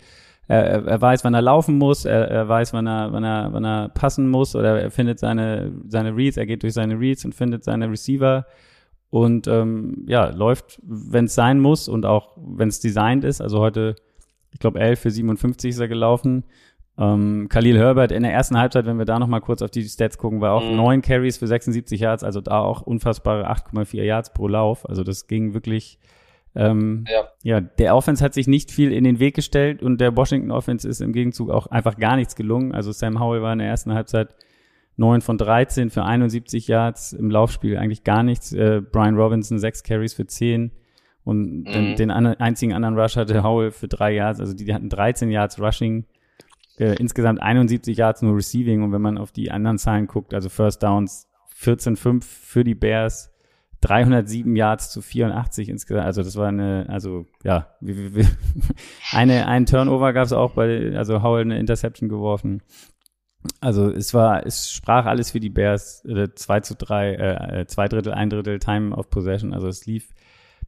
er, 0.47 0.85
er 0.85 1.01
weiß, 1.01 1.23
wann 1.23 1.33
er 1.33 1.41
laufen 1.41 1.77
muss, 1.77 2.05
er, 2.05 2.29
er 2.29 2.47
weiß, 2.47 2.73
wann 2.73 2.87
er, 2.87 3.11
wann 3.11 3.23
er, 3.23 3.49
wann 3.51 3.65
er 3.65 3.89
passen 3.89 4.29
muss 4.29 4.55
oder 4.55 4.79
er 4.79 4.91
findet 4.91 5.19
seine, 5.19 5.71
seine 5.87 6.15
Reads, 6.15 6.37
er 6.37 6.45
geht 6.45 6.63
durch 6.63 6.73
seine 6.73 6.99
Reads 6.99 7.25
und 7.25 7.33
findet 7.33 7.63
seine 7.63 7.89
Receiver 7.89 8.45
und 9.15 9.47
ähm, 9.47 10.03
ja, 10.07 10.27
läuft, 10.27 10.77
wenn 10.83 11.23
es 11.23 11.35
sein 11.35 11.61
muss 11.61 11.87
und 11.87 12.05
auch 12.05 12.35
wenn 12.35 12.67
es 12.67 12.81
designt 12.81 13.23
ist. 13.23 13.39
Also 13.39 13.59
heute, 13.59 13.95
ich 14.51 14.59
glaube, 14.59 14.81
11 14.81 14.99
für 14.99 15.09
57 15.09 15.69
ist 15.69 15.79
er 15.79 15.87
gelaufen. 15.87 16.43
Ähm, 16.97 17.47
Khalil 17.47 17.77
Herbert 17.77 18.11
in 18.11 18.23
der 18.23 18.33
ersten 18.33 18.57
Halbzeit, 18.57 18.85
wenn 18.85 18.97
wir 18.97 19.05
da 19.05 19.17
nochmal 19.17 19.39
kurz 19.39 19.61
auf 19.61 19.71
die 19.71 19.83
Stats 19.83 20.17
gucken, 20.17 20.41
war 20.41 20.51
auch 20.51 20.69
mhm. 20.69 20.75
neun 20.75 21.01
Carries 21.01 21.37
für 21.37 21.47
76 21.47 21.97
Yards, 21.97 22.25
also 22.25 22.41
da 22.41 22.59
auch 22.59 22.81
unfassbare 22.81 23.49
8,4 23.49 24.03
Yards 24.03 24.33
pro 24.33 24.49
Lauf. 24.49 24.87
Also 24.89 25.05
das 25.05 25.27
ging 25.27 25.53
wirklich. 25.53 25.97
Ähm, 26.53 27.05
ja. 27.09 27.29
ja, 27.43 27.61
der 27.61 27.95
Offense 27.95 28.21
hat 28.21 28.33
sich 28.33 28.47
nicht 28.47 28.69
viel 28.69 28.91
in 28.91 29.05
den 29.05 29.19
Weg 29.19 29.35
gestellt 29.35 29.81
und 29.81 30.01
der 30.01 30.17
Washington 30.17 30.51
Offense 30.51 30.87
ist 30.89 30.99
im 30.99 31.13
Gegenzug 31.13 31.51
auch 31.51 31.67
einfach 31.67 31.95
gar 31.95 32.17
nichts 32.17 32.35
gelungen. 32.35 32.73
Also 32.73 32.91
Sam 32.91 33.21
Howell 33.21 33.41
war 33.41 33.53
in 33.53 33.59
der 33.59 33.69
ersten 33.69 33.93
Halbzeit 33.93 34.35
9 34.97 35.21
von 35.21 35.37
13 35.37 35.89
für 35.89 36.05
71 36.05 36.67
Yards 36.67 37.13
im 37.13 37.29
Laufspiel, 37.29 37.77
eigentlich 37.77 38.03
gar 38.03 38.23
nichts. 38.23 38.53
Äh, 38.53 38.81
Brian 38.81 39.15
Robinson 39.15 39.59
6 39.59 39.83
Carries 39.83 40.13
für 40.13 40.25
10 40.25 40.71
und 41.23 41.61
mhm. 41.61 41.65
den, 41.65 41.95
den 41.95 42.11
an, 42.11 42.27
einzigen 42.27 42.73
anderen 42.73 42.97
Rush 42.97 43.17
hatte 43.17 43.43
Howell 43.43 43.71
für 43.71 43.87
3 43.87 44.13
Yards, 44.13 44.39
also 44.39 44.53
die, 44.53 44.65
die 44.65 44.73
hatten 44.73 44.89
13 44.89 45.31
Yards 45.31 45.59
Rushing, 45.59 46.05
äh, 46.77 46.95
insgesamt 46.95 47.41
71 47.41 47.97
Yards 47.97 48.21
nur 48.21 48.35
Receiving 48.35 48.83
und 48.83 48.91
wenn 48.91 49.01
man 49.01 49.17
auf 49.17 49.31
die 49.31 49.51
anderen 49.51 49.77
Zahlen 49.77 50.07
guckt, 50.07 50.33
also 50.33 50.49
First 50.49 50.83
Downs 50.83 51.27
14,5 51.59 52.23
für 52.23 52.63
die 52.63 52.75
Bears, 52.75 53.31
307 53.81 54.55
Yards 54.55 54.89
zu 54.91 55.01
84 55.01 55.69
insgesamt. 55.69 56.05
Also 56.05 56.23
das 56.23 56.35
war 56.35 56.47
eine, 56.47 56.85
also 56.89 57.25
ja, 57.43 57.67
eine, 59.11 59.47
ein 59.47 59.65
Turnover 59.65 60.11
gab 60.13 60.25
es 60.25 60.33
auch 60.33 60.51
bei, 60.51 60.95
also 60.95 61.21
Howell 61.21 61.41
eine 61.41 61.59
Interception 61.59 62.09
geworfen. 62.09 62.61
Also 63.59 63.89
es 63.89 64.13
war, 64.13 64.45
es 64.45 64.71
sprach 64.71 65.05
alles 65.05 65.31
für 65.31 65.39
die 65.39 65.49
Bears, 65.49 66.03
äh, 66.05 66.29
2 66.33 66.59
zu 66.61 66.75
3, 66.75 67.11
äh, 67.13 67.61
äh, 67.61 67.67
zwei 67.67 67.87
Drittel, 67.87 68.13
ein 68.13 68.29
Drittel 68.29 68.59
Time 68.59 68.95
of 68.95 69.09
Possession. 69.09 69.53
Also 69.53 69.67
es 69.67 69.85
lief 69.85 70.13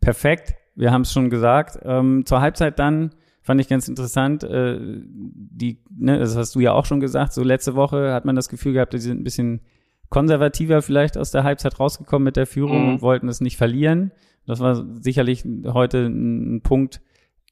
perfekt. 0.02 0.56
Wir 0.76 0.92
haben 0.92 1.02
es 1.02 1.12
schon 1.12 1.30
gesagt. 1.30 1.80
Ähm, 1.84 2.26
zur 2.26 2.42
Halbzeit 2.42 2.80
dann 2.80 3.12
fand 3.42 3.62
ich 3.62 3.68
ganz 3.68 3.88
interessant. 3.88 4.44
Äh, 4.44 4.78
die, 4.80 5.80
ne, 5.90 6.20
das 6.20 6.36
hast 6.36 6.56
du 6.56 6.60
ja 6.60 6.74
auch 6.74 6.86
schon 6.86 7.00
gesagt. 7.00 7.34
So 7.34 7.44
letzte 7.44 7.76
Woche 7.76 8.14
hat 8.14 8.26
man 8.26 8.36
das 8.36 8.50
Gefühl 8.50 8.74
gehabt, 8.74 8.94
die 8.94 9.00
sind 9.00 9.22
ein 9.22 9.24
bisschen 9.24 9.62
konservativer 10.10 10.82
vielleicht 10.82 11.18
aus 11.18 11.32
der 11.32 11.44
Halbzeit 11.44 11.80
rausgekommen 11.80 12.24
mit 12.24 12.38
der 12.38 12.48
Führung 12.48 12.84
mhm. 12.84 12.90
und 12.90 13.02
wollten 13.02 13.28
es 13.28 13.42
nicht 13.42 13.58
verlieren. 13.58 14.12
Das 14.46 14.60
war 14.60 14.86
sicherlich 15.02 15.44
heute 15.66 16.06
ein 16.06 16.62
Punkt, 16.62 17.02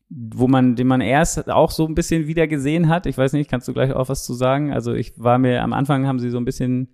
wo 0.09 0.47
man, 0.47 0.75
den 0.75 0.87
man 0.87 1.01
erst 1.01 1.49
auch 1.49 1.71
so 1.71 1.87
ein 1.87 1.95
bisschen 1.95 2.27
wieder 2.27 2.47
gesehen 2.47 2.89
hat. 2.89 3.05
Ich 3.05 3.17
weiß 3.17 3.33
nicht, 3.33 3.49
kannst 3.49 3.67
du 3.67 3.73
gleich 3.73 3.91
auch 3.93 4.09
was 4.09 4.23
zu 4.23 4.33
sagen? 4.33 4.71
Also 4.71 4.93
ich 4.93 5.13
war 5.17 5.39
mir, 5.39 5.63
am 5.63 5.73
Anfang 5.73 6.05
haben 6.05 6.19
sie 6.19 6.29
so 6.29 6.37
ein 6.37 6.45
bisschen 6.45 6.89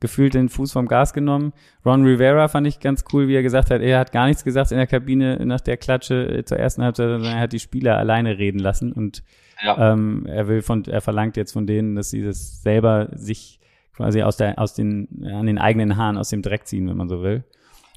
gefühlt 0.00 0.34
den 0.34 0.48
Fuß 0.48 0.72
vom 0.72 0.86
Gas 0.86 1.12
genommen. 1.12 1.52
Ron 1.84 2.04
Rivera 2.04 2.48
fand 2.48 2.66
ich 2.66 2.80
ganz 2.80 3.04
cool, 3.12 3.28
wie 3.28 3.36
er 3.36 3.42
gesagt 3.42 3.70
hat, 3.70 3.80
er 3.80 3.98
hat 3.98 4.12
gar 4.12 4.26
nichts 4.26 4.44
gesagt 4.44 4.70
in 4.70 4.76
der 4.76 4.86
Kabine 4.86 5.44
nach 5.46 5.60
der 5.60 5.76
Klatsche 5.76 6.38
äh, 6.38 6.44
zur 6.44 6.58
ersten 6.58 6.82
Halbzeit, 6.82 7.08
sondern 7.08 7.32
er 7.32 7.40
hat 7.40 7.52
die 7.52 7.60
Spieler 7.60 7.96
alleine 7.96 8.38
reden 8.38 8.58
lassen 8.58 8.92
und 8.92 9.22
ja. 9.62 9.92
ähm, 9.92 10.26
er 10.26 10.48
will 10.48 10.62
von, 10.62 10.84
er 10.84 11.00
verlangt 11.00 11.36
jetzt 11.36 11.52
von 11.52 11.66
denen, 11.66 11.94
dass 11.94 12.10
sie 12.10 12.22
das 12.22 12.62
selber 12.62 13.08
sich 13.14 13.60
quasi 13.96 14.22
aus 14.22 14.36
der, 14.36 14.58
aus 14.58 14.74
den, 14.74 15.24
an 15.24 15.46
den 15.46 15.58
eigenen 15.58 15.96
Haaren 15.96 16.18
aus 16.18 16.28
dem 16.28 16.42
Dreck 16.42 16.66
ziehen, 16.66 16.88
wenn 16.88 16.96
man 16.96 17.08
so 17.08 17.22
will. 17.22 17.44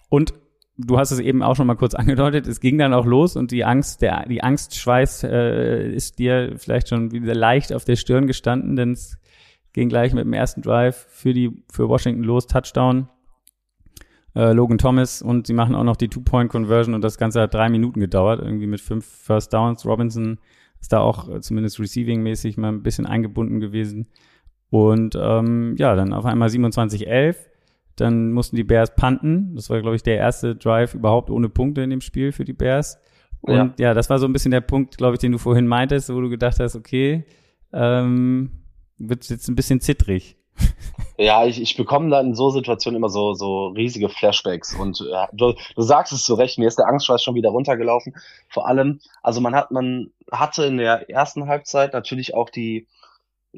Und 0.09 0.33
du 0.77 0.97
hast 0.97 1.11
es 1.11 1.19
eben 1.19 1.41
auch 1.41 1.55
schon 1.55 1.67
mal 1.67 1.75
kurz 1.75 1.93
angedeutet, 1.95 2.47
es 2.47 2.59
ging 2.59 2.77
dann 2.77 2.93
auch 2.93 3.05
los 3.05 3.35
und 3.35 3.51
die 3.51 3.65
Angst, 3.65 4.01
der, 4.01 4.25
die 4.27 4.43
Angstschweiß 4.43 5.23
äh, 5.23 5.91
ist 5.91 6.19
dir 6.19 6.53
vielleicht 6.57 6.89
schon 6.89 7.11
wieder 7.11 7.35
leicht 7.35 7.73
auf 7.73 7.85
der 7.85 7.95
Stirn 7.95 8.27
gestanden, 8.27 8.75
denn 8.75 8.91
es 8.91 9.17
ging 9.73 9.89
gleich 9.89 10.13
mit 10.13 10.25
dem 10.25 10.33
ersten 10.33 10.61
Drive 10.61 11.07
für 11.09 11.33
die, 11.33 11.63
für 11.71 11.89
Washington 11.89 12.23
los, 12.23 12.47
Touchdown. 12.47 13.09
äh, 14.35 14.53
Logan 14.53 14.77
Thomas 14.77 15.21
und 15.21 15.47
sie 15.47 15.53
machen 15.53 15.75
auch 15.75 15.83
noch 15.83 15.97
die 15.97 16.09
Two-Point-Conversion 16.09 16.93
und 16.93 17.03
das 17.03 17.17
Ganze 17.17 17.41
hat 17.41 17.53
drei 17.53 17.69
Minuten 17.69 17.99
gedauert, 17.99 18.39
irgendwie 18.41 18.67
mit 18.67 18.81
fünf 18.81 19.05
First 19.05 19.53
Downs. 19.53 19.85
Robinson 19.85 20.39
ist 20.79 20.93
da 20.93 20.99
auch 20.99 21.27
äh, 21.29 21.41
zumindest 21.41 21.79
receiving-mäßig 21.79 22.57
mal 22.59 22.69
ein 22.69 22.83
bisschen 22.83 23.07
eingebunden 23.07 23.59
gewesen. 23.59 24.07
Und 24.69 25.17
ähm, 25.19 25.75
ja, 25.77 25.95
dann 25.95 26.13
auf 26.13 26.25
einmal 26.25 26.49
27-11. 26.49 27.35
Dann 27.97 28.31
mussten 28.31 28.55
die 28.55 28.63
Bears 28.63 28.95
punten. 28.95 29.55
Das 29.55 29.69
war, 29.69 29.81
glaube 29.81 29.95
ich, 29.95 30.03
der 30.03 30.17
erste 30.17 30.55
Drive 30.55 30.93
überhaupt 30.93 31.29
ohne 31.29 31.49
Punkte 31.49 31.81
in 31.81 31.89
dem 31.89 32.01
Spiel 32.01 32.31
für 32.31 32.45
die 32.45 32.53
Bears. 32.53 32.99
Und 33.41 33.79
ja, 33.79 33.89
ja 33.89 33.93
das 33.93 34.09
war 34.09 34.19
so 34.19 34.27
ein 34.27 34.33
bisschen 34.33 34.51
der 34.51 34.61
Punkt, 34.61 34.97
glaube 34.97 35.15
ich, 35.15 35.19
den 35.19 35.31
du 35.31 35.37
vorhin 35.37 35.67
meintest, 35.67 36.13
wo 36.13 36.21
du 36.21 36.29
gedacht 36.29 36.59
hast, 36.59 36.75
okay, 36.75 37.25
ähm, 37.73 38.51
wird 38.97 39.27
jetzt 39.29 39.47
ein 39.47 39.55
bisschen 39.55 39.81
zittrig. 39.81 40.37
Ja, 41.19 41.45
ich, 41.45 41.59
ich 41.59 41.75
bekomme 41.75 42.11
dann 42.11 42.27
in 42.27 42.35
so 42.35 42.51
Situationen 42.51 42.97
immer 42.97 43.09
so, 43.09 43.33
so 43.33 43.69
riesige 43.69 44.07
Flashbacks. 44.07 44.75
Und 44.75 45.01
äh, 45.01 45.25
du, 45.33 45.55
du 45.75 45.81
sagst 45.81 46.13
es 46.13 46.23
zu 46.23 46.35
Recht, 46.35 46.59
mir 46.59 46.67
ist 46.67 46.77
der 46.77 46.87
Angstschweiß 46.87 47.23
schon 47.23 47.33
wieder 47.33 47.49
runtergelaufen. 47.49 48.13
Vor 48.49 48.67
allem, 48.67 48.99
also 49.23 49.41
man 49.41 49.55
hat, 49.55 49.71
man 49.71 50.11
hatte 50.31 50.65
in 50.65 50.77
der 50.77 51.09
ersten 51.09 51.47
Halbzeit 51.47 51.93
natürlich 51.93 52.35
auch 52.35 52.51
die, 52.51 52.85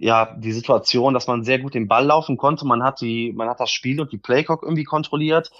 ja, 0.01 0.35
die 0.37 0.51
Situation, 0.51 1.13
dass 1.13 1.27
man 1.27 1.43
sehr 1.43 1.59
gut 1.59 1.73
den 1.73 1.87
Ball 1.87 2.05
laufen 2.05 2.37
konnte. 2.37 2.65
Man 2.65 2.83
hat 2.83 3.01
die, 3.01 3.33
man 3.33 3.49
hat 3.49 3.59
das 3.59 3.71
Spiel 3.71 3.99
und 4.01 4.11
die 4.11 4.17
Playcock 4.17 4.63
irgendwie 4.63 4.83
kontrolliert. 4.83 5.51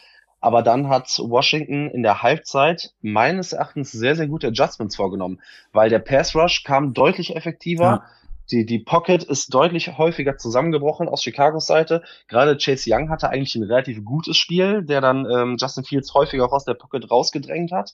Aber 0.41 0.63
dann 0.63 0.87
hat 0.87 1.19
Washington 1.19 1.89
in 1.89 2.01
der 2.01 2.23
Halbzeit 2.23 2.93
meines 3.01 3.51
Erachtens 3.51 3.91
sehr, 3.91 4.15
sehr 4.15 4.27
gute 4.27 4.47
Adjustments 4.47 4.95
vorgenommen, 4.95 5.41
weil 5.73 5.89
der 5.89 5.99
Pass 5.99 6.33
Rush 6.33 6.63
kam 6.63 6.93
deutlich 6.93 7.35
effektiver. 7.35 7.83
Ja 7.83 8.03
die, 8.51 8.65
die 8.65 8.79
Pocket 8.79 9.23
ist 9.23 9.53
deutlich 9.53 9.97
häufiger 9.97 10.37
zusammengebrochen 10.37 11.07
aus 11.07 11.21
Chicagos 11.21 11.67
Seite. 11.67 12.03
Gerade 12.27 12.57
Chase 12.57 12.89
Young 12.91 13.09
hatte 13.09 13.29
eigentlich 13.29 13.55
ein 13.55 13.63
relativ 13.63 14.03
gutes 14.03 14.37
Spiel, 14.37 14.83
der 14.83 15.01
dann 15.01 15.27
ähm, 15.29 15.57
Justin 15.59 15.83
Fields 15.83 16.13
häufiger 16.13 16.45
auch 16.45 16.51
aus 16.51 16.65
der 16.65 16.73
Pocket 16.73 17.09
rausgedrängt 17.09 17.71
hat. 17.71 17.93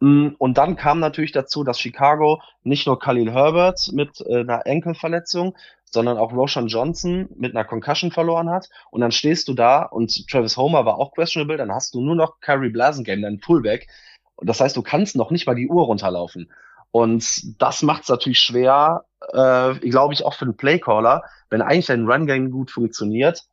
Mm, 0.00 0.28
und 0.38 0.58
dann 0.58 0.76
kam 0.76 1.00
natürlich 1.00 1.32
dazu, 1.32 1.64
dass 1.64 1.80
Chicago 1.80 2.40
nicht 2.62 2.86
nur 2.86 2.98
Khalil 2.98 3.32
Herbert 3.32 3.90
mit 3.92 4.20
äh, 4.20 4.40
einer 4.40 4.66
Enkelverletzung, 4.66 5.56
sondern 5.84 6.18
auch 6.18 6.32
Roshan 6.32 6.66
Johnson 6.66 7.28
mit 7.36 7.54
einer 7.56 7.64
Concussion 7.64 8.10
verloren 8.10 8.50
hat. 8.50 8.68
Und 8.90 9.00
dann 9.00 9.12
stehst 9.12 9.48
du 9.48 9.54
da 9.54 9.82
und 9.82 10.28
Travis 10.28 10.56
Homer 10.56 10.84
war 10.84 10.98
auch 10.98 11.12
questionable, 11.12 11.56
dann 11.56 11.72
hast 11.72 11.94
du 11.94 12.02
nur 12.02 12.16
noch 12.16 12.40
Kyrie 12.40 12.70
Blasengame, 12.70 13.22
deinen 13.22 13.40
Fullback. 13.40 13.88
Und 14.34 14.48
das 14.48 14.60
heißt, 14.60 14.76
du 14.76 14.82
kannst 14.82 15.16
noch 15.16 15.30
nicht 15.30 15.46
mal 15.46 15.54
die 15.54 15.68
Uhr 15.68 15.84
runterlaufen. 15.84 16.50
Und 16.90 17.60
das 17.60 17.82
macht 17.82 18.02
es 18.02 18.08
natürlich 18.08 18.40
schwer, 18.40 19.04
äh, 19.32 19.74
glaube 19.88 20.14
ich, 20.14 20.24
auch 20.24 20.34
für 20.34 20.44
den 20.44 20.56
Playcaller, 20.56 21.22
wenn 21.50 21.62
eigentlich 21.62 21.86
dein 21.86 22.06
Run-Game 22.06 22.50
gut 22.50 22.70
funktioniert, 22.70 23.44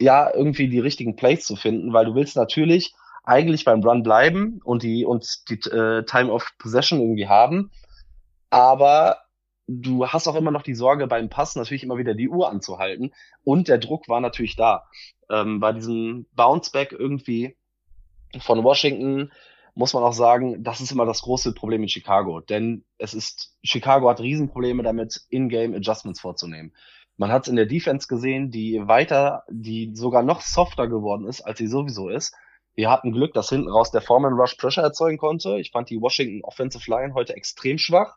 ja, 0.00 0.32
irgendwie 0.32 0.68
die 0.68 0.80
richtigen 0.80 1.16
Plays 1.16 1.44
zu 1.44 1.56
finden, 1.56 1.92
weil 1.92 2.04
du 2.04 2.14
willst 2.14 2.36
natürlich 2.36 2.94
eigentlich 3.24 3.64
beim 3.64 3.82
Run 3.82 4.02
bleiben 4.02 4.60
und 4.64 4.82
die 4.82 5.04
und 5.04 5.48
die 5.48 5.54
äh, 5.70 6.04
Time 6.04 6.30
of 6.30 6.52
Possession 6.58 7.00
irgendwie 7.00 7.28
haben, 7.28 7.70
aber 8.50 9.18
du 9.66 10.06
hast 10.06 10.28
auch 10.28 10.34
immer 10.34 10.50
noch 10.50 10.62
die 10.62 10.74
Sorge 10.74 11.06
beim 11.06 11.30
Pass 11.30 11.56
natürlich 11.56 11.84
immer 11.84 11.96
wieder 11.96 12.14
die 12.14 12.28
Uhr 12.28 12.50
anzuhalten 12.50 13.12
und 13.42 13.68
der 13.68 13.78
Druck 13.78 14.08
war 14.08 14.20
natürlich 14.20 14.56
da. 14.56 14.84
Ähm, 15.30 15.60
bei 15.60 15.72
diesem 15.72 16.26
Bounceback 16.34 16.92
irgendwie 16.92 17.56
von 18.40 18.62
Washington 18.62 19.30
muss 19.74 19.92
man 19.92 20.04
auch 20.04 20.12
sagen, 20.12 20.62
das 20.62 20.80
ist 20.80 20.92
immer 20.92 21.06
das 21.06 21.22
große 21.22 21.52
Problem 21.52 21.82
in 21.82 21.88
Chicago. 21.88 22.40
Denn 22.40 22.84
es 22.98 23.14
ist, 23.14 23.56
Chicago 23.62 24.08
hat 24.08 24.20
Riesenprobleme 24.20 24.82
damit, 24.82 25.22
In-Game 25.30 25.74
Adjustments 25.74 26.20
vorzunehmen. 26.20 26.72
Man 27.16 27.32
hat 27.32 27.42
es 27.42 27.48
in 27.48 27.56
der 27.56 27.66
Defense 27.66 28.06
gesehen, 28.08 28.50
die 28.50 28.80
weiter, 28.86 29.44
die 29.48 29.94
sogar 29.94 30.22
noch 30.22 30.40
softer 30.40 30.88
geworden 30.88 31.26
ist, 31.26 31.42
als 31.42 31.58
sie 31.58 31.66
sowieso 31.66 32.08
ist. 32.08 32.34
Wir 32.74 32.90
hatten 32.90 33.12
Glück, 33.12 33.32
dass 33.34 33.50
hinten 33.50 33.70
raus 33.70 33.90
der 33.90 34.00
Foreman 34.00 34.34
Rush 34.34 34.54
Pressure 34.54 34.82
erzeugen 34.82 35.18
konnte. 35.18 35.58
Ich 35.58 35.70
fand 35.70 35.90
die 35.90 36.00
Washington 36.00 36.42
Offensive 36.42 36.90
Line 36.90 37.14
heute 37.14 37.36
extrem 37.36 37.78
schwach, 37.78 38.16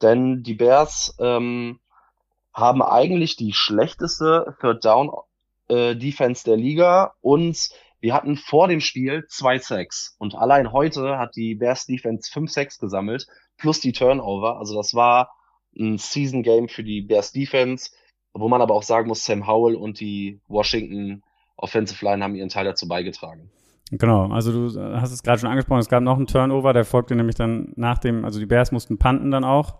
denn 0.00 0.42
die 0.42 0.54
Bears 0.54 1.16
ähm, 1.18 1.80
haben 2.52 2.82
eigentlich 2.82 3.36
die 3.36 3.52
schlechteste 3.52 4.56
Third 4.60 4.84
Down 4.84 5.10
äh, 5.68 5.96
Defense 5.96 6.44
der 6.44 6.56
Liga 6.56 7.14
und 7.20 7.70
wir 8.00 8.14
hatten 8.14 8.36
vor 8.36 8.68
dem 8.68 8.80
Spiel 8.80 9.26
zwei 9.28 9.58
Sacks 9.58 10.14
und 10.18 10.34
allein 10.34 10.72
heute 10.72 11.18
hat 11.18 11.36
die 11.36 11.54
Bears 11.54 11.86
Defense 11.86 12.30
fünf 12.30 12.50
Sacks 12.50 12.78
gesammelt 12.78 13.26
plus 13.58 13.80
die 13.80 13.92
Turnover. 13.92 14.58
Also 14.58 14.74
das 14.76 14.94
war 14.94 15.32
ein 15.78 15.98
Season 15.98 16.42
Game 16.42 16.68
für 16.68 16.82
die 16.82 17.02
Bears 17.02 17.32
Defense, 17.32 17.90
wo 18.32 18.48
man 18.48 18.62
aber 18.62 18.74
auch 18.74 18.82
sagen 18.82 19.08
muss, 19.08 19.24
Sam 19.24 19.46
Howell 19.46 19.74
und 19.74 20.00
die 20.00 20.40
Washington 20.48 21.22
Offensive 21.56 22.04
Line 22.04 22.24
haben 22.24 22.34
ihren 22.34 22.48
Teil 22.48 22.64
dazu 22.64 22.88
beigetragen. 22.88 23.50
Genau, 23.92 24.30
also 24.30 24.52
du 24.52 24.80
hast 25.00 25.12
es 25.12 25.22
gerade 25.22 25.40
schon 25.40 25.50
angesprochen, 25.50 25.80
es 25.80 25.88
gab 25.88 26.02
noch 26.02 26.16
einen 26.16 26.28
Turnover, 26.28 26.72
der 26.72 26.84
folgte 26.84 27.16
nämlich 27.16 27.34
dann 27.34 27.72
nach 27.74 27.98
dem, 27.98 28.24
also 28.24 28.38
die 28.38 28.46
Bears 28.46 28.70
mussten 28.70 28.98
punten 28.98 29.32
dann 29.32 29.42
auch 29.42 29.78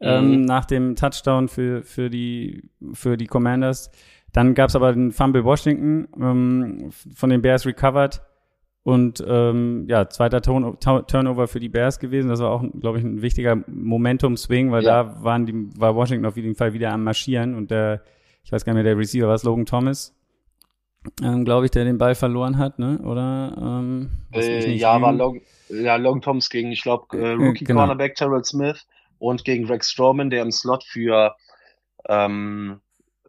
ähm, 0.00 0.26
mhm. 0.26 0.32
ähm, 0.34 0.44
nach 0.44 0.64
dem 0.64 0.96
Touchdown 0.96 1.48
für, 1.48 1.82
für, 1.82 2.10
die, 2.10 2.68
für 2.92 3.16
die 3.16 3.26
Commanders. 3.26 3.90
Dann 4.32 4.54
gab 4.54 4.70
es 4.70 4.76
aber 4.76 4.92
den 4.92 5.12
Fumble 5.12 5.44
Washington 5.44 6.08
ähm, 6.20 6.90
von 7.14 7.30
den 7.30 7.42
Bears 7.42 7.66
recovered 7.66 8.20
und 8.82 9.22
ähm, 9.26 9.84
ja, 9.88 10.08
zweiter 10.08 10.42
Turn 10.42 10.76
Turnover 10.80 11.46
für 11.46 11.60
die 11.60 11.68
Bears 11.68 12.00
gewesen. 12.00 12.30
Das 12.30 12.40
war 12.40 12.50
auch, 12.50 12.64
glaube 12.80 12.98
ich, 12.98 13.04
ein 13.04 13.22
wichtiger 13.22 13.62
Momentum-Swing, 13.68 14.72
weil 14.72 14.82
ja. 14.82 15.04
da 15.04 15.22
waren 15.22 15.46
die, 15.46 15.54
war 15.78 15.94
Washington 15.94 16.26
auf 16.26 16.36
jeden 16.36 16.56
Fall 16.56 16.72
wieder 16.72 16.90
am 16.92 17.04
Marschieren 17.04 17.54
und 17.54 17.70
der, 17.70 18.02
ich 18.42 18.50
weiß 18.50 18.64
gar 18.64 18.72
nicht 18.72 18.82
mehr, 18.82 18.94
der 18.94 18.98
Receiver 18.98 19.28
war 19.28 19.34
es 19.34 19.44
Logan 19.44 19.66
Thomas, 19.66 20.16
ähm, 21.22 21.44
glaube 21.44 21.66
ich, 21.66 21.70
der 21.70 21.84
den 21.84 21.98
Ball 21.98 22.14
verloren 22.14 22.58
hat, 22.58 22.78
ne? 22.78 22.98
Oder? 22.98 23.56
Ähm, 23.58 24.10
äh, 24.32 24.70
ja, 24.72 25.00
war 25.00 25.12
Logan, 25.12 25.42
ja, 25.68 25.96
Logan 25.96 26.22
Thomas 26.22 26.48
gegen, 26.48 26.70
ich 26.70 26.82
glaube, 26.82 27.16
äh, 27.18 27.32
Rookie 27.32 27.64
genau. 27.64 27.80
Cornerback 27.80 28.14
Terrell 28.14 28.44
Smith 28.44 28.86
und 29.18 29.44
gegen 29.44 29.66
Greg 29.66 29.84
Strowman, 29.84 30.30
der 30.30 30.42
im 30.42 30.52
Slot 30.52 30.84
für 30.84 31.34
ähm, 32.08 32.80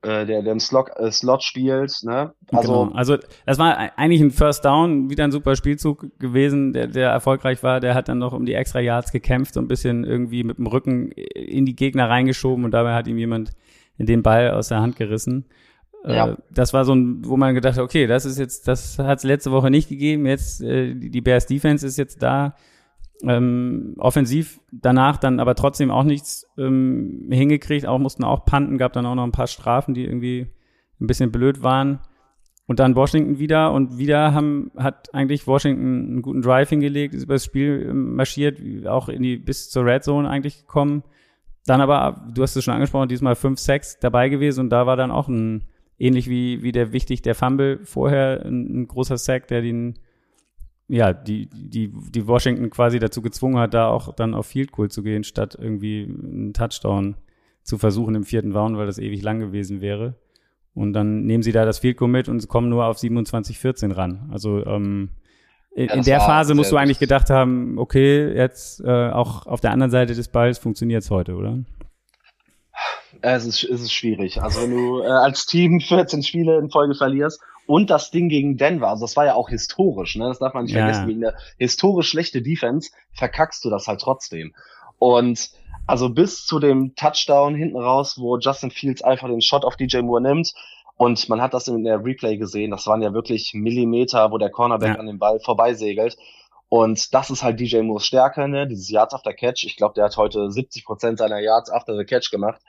äh, 0.03 0.25
der, 0.25 0.41
der 0.41 0.51
im 0.51 0.59
Slot, 0.59 0.89
äh, 0.97 1.11
Slot 1.11 1.43
spielt. 1.43 2.03
Ne? 2.03 2.33
Also, 2.51 2.85
genau. 2.85 2.95
also 2.95 3.17
das 3.45 3.57
war 3.57 3.77
eigentlich 3.97 4.21
ein 4.21 4.31
First 4.31 4.65
Down, 4.65 5.09
wieder 5.09 5.23
ein 5.23 5.31
super 5.31 5.55
Spielzug 5.55 6.19
gewesen, 6.19 6.73
der, 6.73 6.87
der 6.87 7.09
erfolgreich 7.09 7.63
war. 7.63 7.79
Der 7.79 7.95
hat 7.95 8.09
dann 8.09 8.19
noch 8.19 8.33
um 8.33 8.45
die 8.45 8.53
extra 8.53 8.79
Yards 8.79 9.11
gekämpft, 9.11 9.53
so 9.53 9.61
ein 9.61 9.67
bisschen 9.67 10.03
irgendwie 10.03 10.43
mit 10.43 10.57
dem 10.57 10.67
Rücken 10.67 11.11
in 11.11 11.65
die 11.65 11.75
Gegner 11.75 12.09
reingeschoben 12.09 12.65
und 12.65 12.71
dabei 12.71 12.93
hat 12.93 13.07
ihm 13.07 13.17
jemand 13.17 13.51
den 13.97 14.23
Ball 14.23 14.51
aus 14.51 14.67
der 14.67 14.81
Hand 14.81 14.97
gerissen. 14.97 15.45
Äh, 16.03 16.15
ja. 16.15 16.37
das 16.51 16.73
war 16.73 16.85
so 16.85 16.93
ein, 16.93 17.25
wo 17.25 17.37
man 17.37 17.55
gedacht 17.55 17.77
hat, 17.77 17.83
okay, 17.83 18.07
das 18.07 18.25
ist 18.25 18.37
jetzt, 18.37 18.67
das 18.67 18.99
hat 18.99 19.19
es 19.19 19.23
letzte 19.23 19.51
Woche 19.51 19.69
nicht 19.69 19.89
gegeben. 19.89 20.25
Jetzt 20.25 20.61
äh, 20.61 20.95
die 20.95 21.21
Bears 21.21 21.45
Defense 21.45 21.85
ist 21.85 21.97
jetzt 21.97 22.21
da 22.21 22.55
ähm, 23.23 23.95
offensiv 23.97 24.59
danach 24.71 25.17
dann 25.17 25.39
aber 25.39 25.55
trotzdem 25.55 25.91
auch 25.91 26.03
nichts 26.03 26.45
ähm, 26.57 27.27
hingekriegt, 27.31 27.85
auch 27.85 27.99
mussten 27.99 28.23
auch 28.23 28.45
panten, 28.45 28.77
gab 28.77 28.93
dann 28.93 29.05
auch 29.05 29.15
noch 29.15 29.23
ein 29.23 29.31
paar 29.31 29.47
Strafen, 29.47 29.93
die 29.93 30.03
irgendwie 30.03 30.47
ein 30.99 31.07
bisschen 31.07 31.31
blöd 31.31 31.63
waren. 31.63 31.99
Und 32.65 32.79
dann 32.79 32.95
Washington 32.95 33.39
wieder 33.39 33.73
und 33.73 33.97
wieder 33.97 34.33
haben, 34.33 34.71
hat 34.77 35.13
eigentlich 35.13 35.47
Washington 35.47 36.07
einen 36.07 36.21
guten 36.21 36.41
Drive 36.41 36.69
hingelegt, 36.69 37.13
ist 37.13 37.23
über 37.23 37.35
das 37.35 37.45
Spiel 37.45 37.87
ähm, 37.89 38.15
marschiert, 38.15 38.59
auch 38.87 39.09
in 39.09 39.21
die, 39.21 39.37
bis 39.37 39.69
zur 39.69 39.85
Red 39.85 40.03
Zone 40.03 40.29
eigentlich 40.29 40.59
gekommen. 40.59 41.03
Dann 41.65 41.81
aber, 41.81 42.25
du 42.33 42.41
hast 42.41 42.55
es 42.55 42.63
schon 42.63 42.73
angesprochen, 42.73 43.09
diesmal 43.09 43.35
5, 43.35 43.59
6 43.59 43.99
dabei 43.99 44.29
gewesen 44.29 44.61
und 44.61 44.69
da 44.69 44.85
war 44.85 44.97
dann 44.97 45.11
auch 45.11 45.27
ein, 45.27 45.65
ähnlich 46.03 46.29
wie, 46.29 46.61
wie 46.63 46.71
der 46.71 46.91
wichtig, 46.91 47.21
der 47.21 47.35
Fumble 47.35 47.79
vorher, 47.83 48.45
ein, 48.45 48.81
ein 48.81 48.87
großer 48.87 49.17
Sack, 49.17 49.47
der 49.47 49.61
den 49.61 49.99
ja, 50.89 51.13
die, 51.13 51.49
die, 51.49 51.91
die 52.09 52.27
Washington 52.27 52.69
quasi 52.69 52.99
dazu 52.99 53.21
gezwungen 53.21 53.57
hat, 53.57 53.73
da 53.73 53.87
auch 53.87 54.13
dann 54.13 54.33
auf 54.33 54.47
Field 54.47 54.71
Goal 54.71 54.91
zu 54.91 55.01
gehen, 55.01 55.23
statt 55.23 55.57
irgendwie 55.59 56.03
einen 56.03 56.53
Touchdown 56.53 57.15
zu 57.63 57.77
versuchen 57.77 58.15
im 58.15 58.25
vierten 58.25 58.51
Down, 58.51 58.77
weil 58.77 58.85
das 58.85 58.99
ewig 58.99 59.21
lang 59.23 59.39
gewesen 59.39 59.81
wäre. 59.81 60.15
Und 60.75 60.93
dann 60.93 61.23
nehmen 61.23 61.41
sie 61.41 61.51
da 61.51 61.65
das 61.65 61.79
Field 61.79 61.97
Goal 61.97 62.11
mit 62.11 62.27
und 62.27 62.47
kommen 62.47 62.69
nur 62.69 62.85
auf 62.85 62.97
27-14 62.97 63.95
ran. 63.95 64.29
Also 64.31 64.65
ähm, 64.65 65.09
in, 65.73 65.87
ja, 65.87 65.93
in 65.93 66.03
der 66.03 66.19
Phase 66.19 66.53
musst 66.53 66.71
du 66.71 66.77
eigentlich 66.77 66.99
gedacht 66.99 67.29
haben, 67.29 67.77
okay, 67.77 68.31
jetzt 68.35 68.81
äh, 68.81 69.09
auch 69.09 69.47
auf 69.47 69.61
der 69.61 69.71
anderen 69.71 69.91
Seite 69.91 70.13
des 70.13 70.27
Balls 70.27 70.59
funktioniert 70.59 71.03
es 71.03 71.09
heute, 71.09 71.35
oder? 71.35 71.59
Es 73.25 73.45
ist, 73.45 73.63
es 73.63 73.81
ist 73.81 73.93
schwierig. 73.93 74.41
Also 74.41 74.61
wenn 74.61 74.71
du 74.71 75.01
äh, 75.01 75.07
als 75.07 75.45
Team 75.45 75.79
14 75.87 76.23
Spiele 76.23 76.59
in 76.59 76.69
Folge 76.69 76.93
verlierst 76.93 77.41
und 77.65 77.89
das 77.89 78.11
Ding 78.11 78.27
gegen 78.27 78.57
Denver, 78.57 78.89
also 78.89 79.05
das 79.05 79.15
war 79.15 79.25
ja 79.25 79.35
auch 79.35 79.47
historisch, 79.47 80.17
ne? 80.17 80.27
Das 80.27 80.39
darf 80.39 80.53
man 80.53 80.65
nicht 80.65 80.73
ja. 80.73 80.81
vergessen. 80.81 81.07
Gegen 81.07 81.25
eine 81.25 81.37
historisch 81.57 82.09
schlechte 82.09 82.41
Defense 82.41 82.91
verkackst 83.13 83.63
du 83.63 83.69
das 83.69 83.87
halt 83.87 84.01
trotzdem. 84.01 84.53
Und 84.99 85.51
also 85.87 86.09
bis 86.09 86.45
zu 86.45 86.59
dem 86.59 86.95
Touchdown 86.95 87.55
hinten 87.55 87.77
raus, 87.77 88.17
wo 88.19 88.37
Justin 88.37 88.71
Fields 88.71 89.01
einfach 89.01 89.29
den 89.29 89.41
Shot 89.41 89.63
auf 89.63 89.77
DJ 89.77 89.99
Moore 89.99 90.21
nimmt. 90.21 90.53
Und 90.97 91.27
man 91.29 91.41
hat 91.41 91.53
das 91.53 91.69
in 91.69 91.83
der 91.85 92.03
Replay 92.03 92.35
gesehen. 92.35 92.71
Das 92.71 92.85
waren 92.87 93.01
ja 93.01 93.13
wirklich 93.13 93.53
Millimeter, 93.53 94.31
wo 94.31 94.37
der 94.37 94.51
Cornerback 94.51 94.95
ja. 94.95 94.99
an 94.99 95.07
dem 95.07 95.17
Ball 95.17 95.39
vorbeisegelt. 95.39 96.17
Und 96.67 97.13
das 97.13 97.29
ist 97.29 97.41
halt 97.41 97.59
DJ 97.59 97.81
Moores 97.81 98.05
Stärke, 98.05 98.49
ne? 98.49 98.67
Dieses 98.67 98.89
Yards 98.89 99.13
after 99.13 99.33
Catch. 99.33 99.63
Ich 99.63 99.77
glaube, 99.77 99.93
der 99.93 100.05
hat 100.05 100.17
heute 100.17 100.51
70 100.51 100.83
Prozent 100.83 101.19
seiner 101.19 101.39
Yards 101.39 101.71
after 101.71 101.95
the 101.95 102.03
Catch 102.03 102.31
gemacht. 102.31 102.61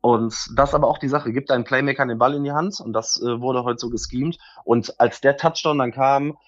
Und 0.00 0.34
das 0.56 0.74
aber 0.74 0.88
auch 0.88 0.98
die 0.98 1.08
Sache, 1.08 1.32
gibt 1.32 1.50
einen 1.50 1.64
Playmaker 1.64 2.06
den 2.06 2.18
Ball 2.18 2.34
in 2.34 2.44
die 2.44 2.52
Hand 2.52 2.80
und 2.80 2.92
das 2.92 3.20
äh, 3.20 3.40
wurde 3.40 3.64
heute 3.64 3.78
so 3.78 3.90
geschemt. 3.90 4.38
Und 4.64 4.98
als 4.98 5.20
der 5.20 5.36
Touchdown 5.36 5.78
dann 5.78 5.92
kam, 5.92 6.38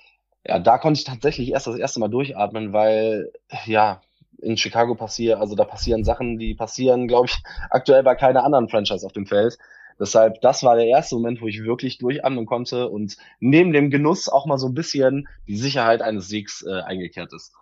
ja, 0.46 0.58
da 0.58 0.78
konnte 0.78 0.98
ich 0.98 1.04
tatsächlich 1.04 1.52
erst 1.52 1.66
das 1.66 1.76
erste 1.76 2.00
Mal 2.00 2.08
durchatmen, 2.08 2.72
weil, 2.72 3.30
ja, 3.66 4.00
in 4.38 4.56
Chicago 4.56 4.94
passiert, 4.94 5.38
also 5.38 5.54
da 5.54 5.64
passieren 5.64 6.02
Sachen, 6.02 6.38
die 6.38 6.54
passieren, 6.54 7.08
glaube 7.08 7.26
ich, 7.26 7.42
aktuell 7.70 8.02
bei 8.02 8.14
keiner 8.14 8.44
anderen 8.44 8.68
Franchise 8.68 9.04
auf 9.04 9.12
dem 9.12 9.26
Feld. 9.26 9.58
Deshalb, 10.00 10.40
das 10.40 10.62
war 10.62 10.74
der 10.74 10.86
erste 10.86 11.14
Moment, 11.14 11.42
wo 11.42 11.46
ich 11.46 11.62
wirklich 11.62 11.98
durchatmen 11.98 12.46
konnte 12.46 12.88
und 12.88 13.16
neben 13.38 13.72
dem 13.72 13.90
Genuss 13.90 14.28
auch 14.28 14.46
mal 14.46 14.58
so 14.58 14.66
ein 14.66 14.74
bisschen 14.74 15.28
die 15.46 15.56
Sicherheit 15.56 16.00
eines 16.02 16.26
Siegs 16.28 16.64
äh, 16.66 16.80
eingekehrt 16.80 17.32
ist. 17.32 17.52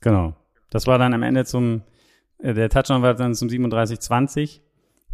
Genau. 0.00 0.34
Das 0.70 0.86
war 0.86 0.98
dann 0.98 1.14
am 1.14 1.22
Ende 1.22 1.44
zum, 1.44 1.82
äh, 2.38 2.52
der 2.52 2.68
Touchdown 2.68 3.02
war 3.02 3.14
dann 3.14 3.34
zum 3.34 3.48
37-20. 3.48 4.60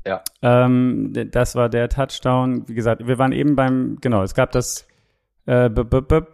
Ja. 0.06 0.22
Ähm, 0.42 1.12
das 1.30 1.54
war 1.54 1.68
der 1.68 1.88
Touchdown. 1.88 2.68
Wie 2.68 2.74
gesagt, 2.74 3.06
wir 3.06 3.18
waren 3.18 3.32
eben 3.32 3.56
beim, 3.56 3.98
genau, 4.00 4.22
es 4.22 4.34
gab 4.34 4.52
das, 4.52 4.86
äh, 5.46 5.68
b 5.68 5.82
-b 5.82 6.00
-b 6.00 6.26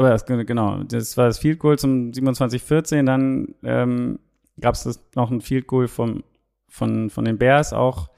aber 0.00 0.08
das, 0.08 0.24
genau, 0.24 0.82
das 0.84 1.18
war 1.18 1.26
das 1.26 1.38
Field 1.38 1.58
Goal 1.58 1.78
zum 1.78 2.10
27-14, 2.12 3.04
dann 3.04 3.54
ähm, 3.62 4.18
gab 4.58 4.74
es 4.74 4.98
noch 5.14 5.30
ein 5.30 5.42
Field 5.42 5.66
Goal 5.66 5.88
vom, 5.88 6.24
von, 6.70 7.10
von 7.10 7.26
den 7.26 7.36
Bears 7.36 7.74
auch. 7.74 8.08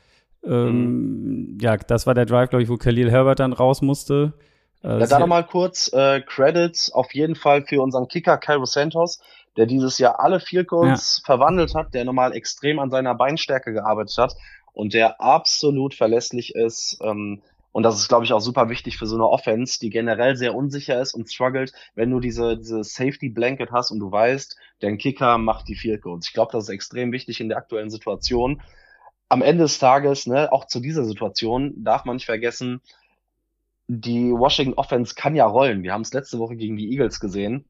Ähm, 0.45 1.55
mhm. 1.55 1.59
Ja, 1.61 1.77
das 1.77 2.07
war 2.07 2.15
der 2.15 2.25
Drive, 2.27 2.51
glaube 2.51 2.63
ich, 2.63 2.69
wo 2.69 2.77
Khalil 2.77 3.11
Herbert 3.11 3.41
dann 3.41 3.53
raus 3.53 3.83
musste. 3.83 4.33
Äh, 4.85 5.01
ja, 5.01 5.07
da 5.07 5.19
nochmal 5.19 5.45
kurz 5.45 5.93
äh, 5.93 6.21
Credits 6.21 6.93
auf 6.93 7.13
jeden 7.15 7.35
Fall 7.35 7.65
für 7.65 7.83
unseren 7.83 8.07
Kicker 8.07 8.39
Cairo 8.39 8.65
Santos, 8.65 9.21
der 9.57 9.67
dieses 9.67 9.99
Jahr 9.99 10.21
alle 10.21 10.41
Field 10.41 10.69
Goals 10.69 11.19
ja. 11.19 11.27
verwandelt 11.27 11.75
hat, 11.75 11.95
der 11.95 12.05
nochmal 12.05 12.35
extrem 12.35 12.79
an 12.79 12.91
seiner 12.91 13.15
Beinstärke 13.15 13.73
gearbeitet 13.73 14.17
hat 14.19 14.35
und 14.73 14.95
der 14.95 15.21
absolut 15.21 15.95
verlässlich 15.95 16.55
ist. 16.55 16.99
Ähm, 17.03 17.43
und 17.73 17.85
das 17.85 17.99
ist, 17.99 18.09
glaube 18.09 18.25
ich, 18.25 18.33
auch 18.33 18.41
super 18.41 18.69
wichtig 18.69 18.99
für 18.99 19.07
so 19.07 19.17
eine 19.17 19.27
Offense, 19.27 19.81
die 19.81 19.88
generell 19.88 20.37
sehr 20.37 20.55
unsicher 20.55 21.01
ist 21.01 21.15
und 21.15 21.33
struggelt, 21.33 21.73
wenn 21.95 22.11
du 22.11 22.21
diese, 22.21 22.59
diese 22.59 22.85
Safety 22.85 23.31
Blanket 23.31 23.73
hast 23.73 23.91
und 23.91 23.99
du 23.99 24.12
weißt, 24.12 24.57
dein 24.81 24.99
Kicker 24.99 25.38
macht 25.38 25.69
die 25.69 25.75
Field 25.75 26.03
Goals. 26.03 26.27
Ich 26.29 26.35
glaube, 26.35 26.53
das 26.53 26.65
ist 26.65 26.71
extrem 26.71 27.12
wichtig 27.12 27.41
in 27.41 27.49
der 27.49 27.59
aktuellen 27.59 27.91
Situation. 27.91 28.61
Am 29.31 29.41
Ende 29.41 29.65
des 29.65 29.79
Tages, 29.79 30.27
ne, 30.27 30.53
auch 30.53 30.67
zu 30.67 30.81
dieser 30.81 31.05
Situation, 31.05 31.73
darf 31.83 32.05
man 32.05 32.17
nicht 32.17 32.27
vergessen, 32.27 32.83
die 33.88 34.31
Washington 34.33 34.75
Offense 34.75 35.15
kann 35.15 35.35
ja 35.35 35.47
rollen. 35.47 35.83
Wir 35.83 35.95
haben 35.95 36.03
es 36.03 36.12
letzte 36.12 36.38
Woche 36.38 36.57
gegen 36.57 36.77
die 36.77 36.91
Eagles 36.93 37.21
gesehen. 37.21 37.65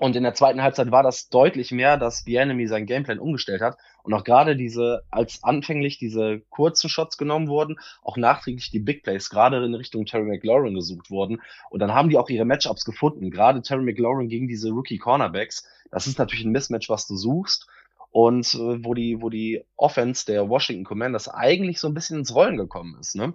Und 0.00 0.16
in 0.16 0.22
der 0.22 0.32
zweiten 0.32 0.62
Halbzeit 0.62 0.90
war 0.90 1.02
das 1.02 1.28
deutlich 1.28 1.72
mehr, 1.72 1.98
dass 1.98 2.24
The 2.24 2.36
Enemy 2.36 2.66
sein 2.68 2.86
Gameplan 2.86 3.18
umgestellt 3.18 3.60
hat 3.60 3.76
und 4.02 4.14
auch 4.14 4.24
gerade 4.24 4.56
diese, 4.56 5.02
als 5.10 5.44
anfänglich 5.44 5.98
diese 5.98 6.40
kurzen 6.48 6.88
Shots 6.88 7.18
genommen 7.18 7.48
wurden, 7.48 7.78
auch 8.02 8.16
nachträglich 8.16 8.70
die 8.70 8.78
Big 8.78 9.02
Plays 9.02 9.28
gerade 9.28 9.62
in 9.62 9.74
Richtung 9.74 10.06
Terry 10.06 10.24
McLaurin 10.24 10.74
gesucht 10.74 11.10
wurden. 11.10 11.42
Und 11.68 11.80
dann 11.80 11.92
haben 11.92 12.08
die 12.08 12.16
auch 12.16 12.30
ihre 12.30 12.46
Matchups 12.46 12.86
gefunden. 12.86 13.30
Gerade 13.30 13.60
Terry 13.60 13.82
McLaurin 13.82 14.30
gegen 14.30 14.48
diese 14.48 14.70
Rookie 14.70 14.96
Cornerbacks. 14.96 15.68
Das 15.90 16.06
ist 16.06 16.18
natürlich 16.18 16.46
ein 16.46 16.52
Mismatch, 16.52 16.88
was 16.88 17.06
du 17.06 17.14
suchst. 17.14 17.68
Und 18.10 18.54
äh, 18.54 18.82
wo 18.82 18.94
die, 18.94 19.20
wo 19.20 19.28
die 19.28 19.62
Offense 19.76 20.24
der 20.24 20.48
Washington 20.48 20.84
Commanders 20.84 21.28
eigentlich 21.28 21.78
so 21.78 21.88
ein 21.88 21.94
bisschen 21.94 22.20
ins 22.20 22.34
Rollen 22.34 22.56
gekommen 22.56 22.96
ist, 22.98 23.16
ne? 23.16 23.34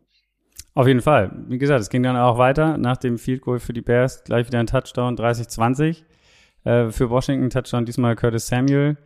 Auf 0.74 0.88
jeden 0.88 1.02
Fall. 1.02 1.32
Wie 1.48 1.60
gesagt, 1.60 1.82
es 1.82 1.90
ging 1.90 2.02
dann 2.02 2.18
auch 2.18 2.40
weiter 2.40 2.80
nach 2.80 2.98
dem 2.98 3.20
Field 3.20 3.42
Goal 3.42 3.60
für 3.60 3.72
die 3.72 3.82
Bears. 3.82 4.24
Gleich 4.24 4.48
wieder 4.48 4.60
ein 4.60 4.68
Touchdown, 4.68 5.16
30-20. 5.16 6.04
Äh, 6.66 6.90
für 6.90 7.10
Washington 7.10 7.50
Touchdown 7.50 7.86
diesmal 7.86 8.16
Curtis 8.16 8.48
Samuel. 8.48 8.98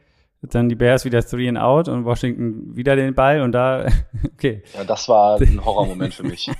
Dann 0.41 0.69
die 0.69 0.75
Bears 0.75 1.03
wieder 1.03 1.21
three 1.21 1.49
and 1.49 1.57
out 1.57 1.89
und 1.89 2.05
Washington 2.05 2.75
wieder 2.75 2.95
den 2.95 3.13
Ball 3.13 3.41
und 3.41 3.51
da, 3.51 3.87
okay. 4.33 4.63
Ja, 4.73 4.85
das 4.85 5.09
war 5.09 5.39
ein 5.39 5.63
Horrormoment 5.63 6.13
für 6.13 6.23
mich. 6.23 6.49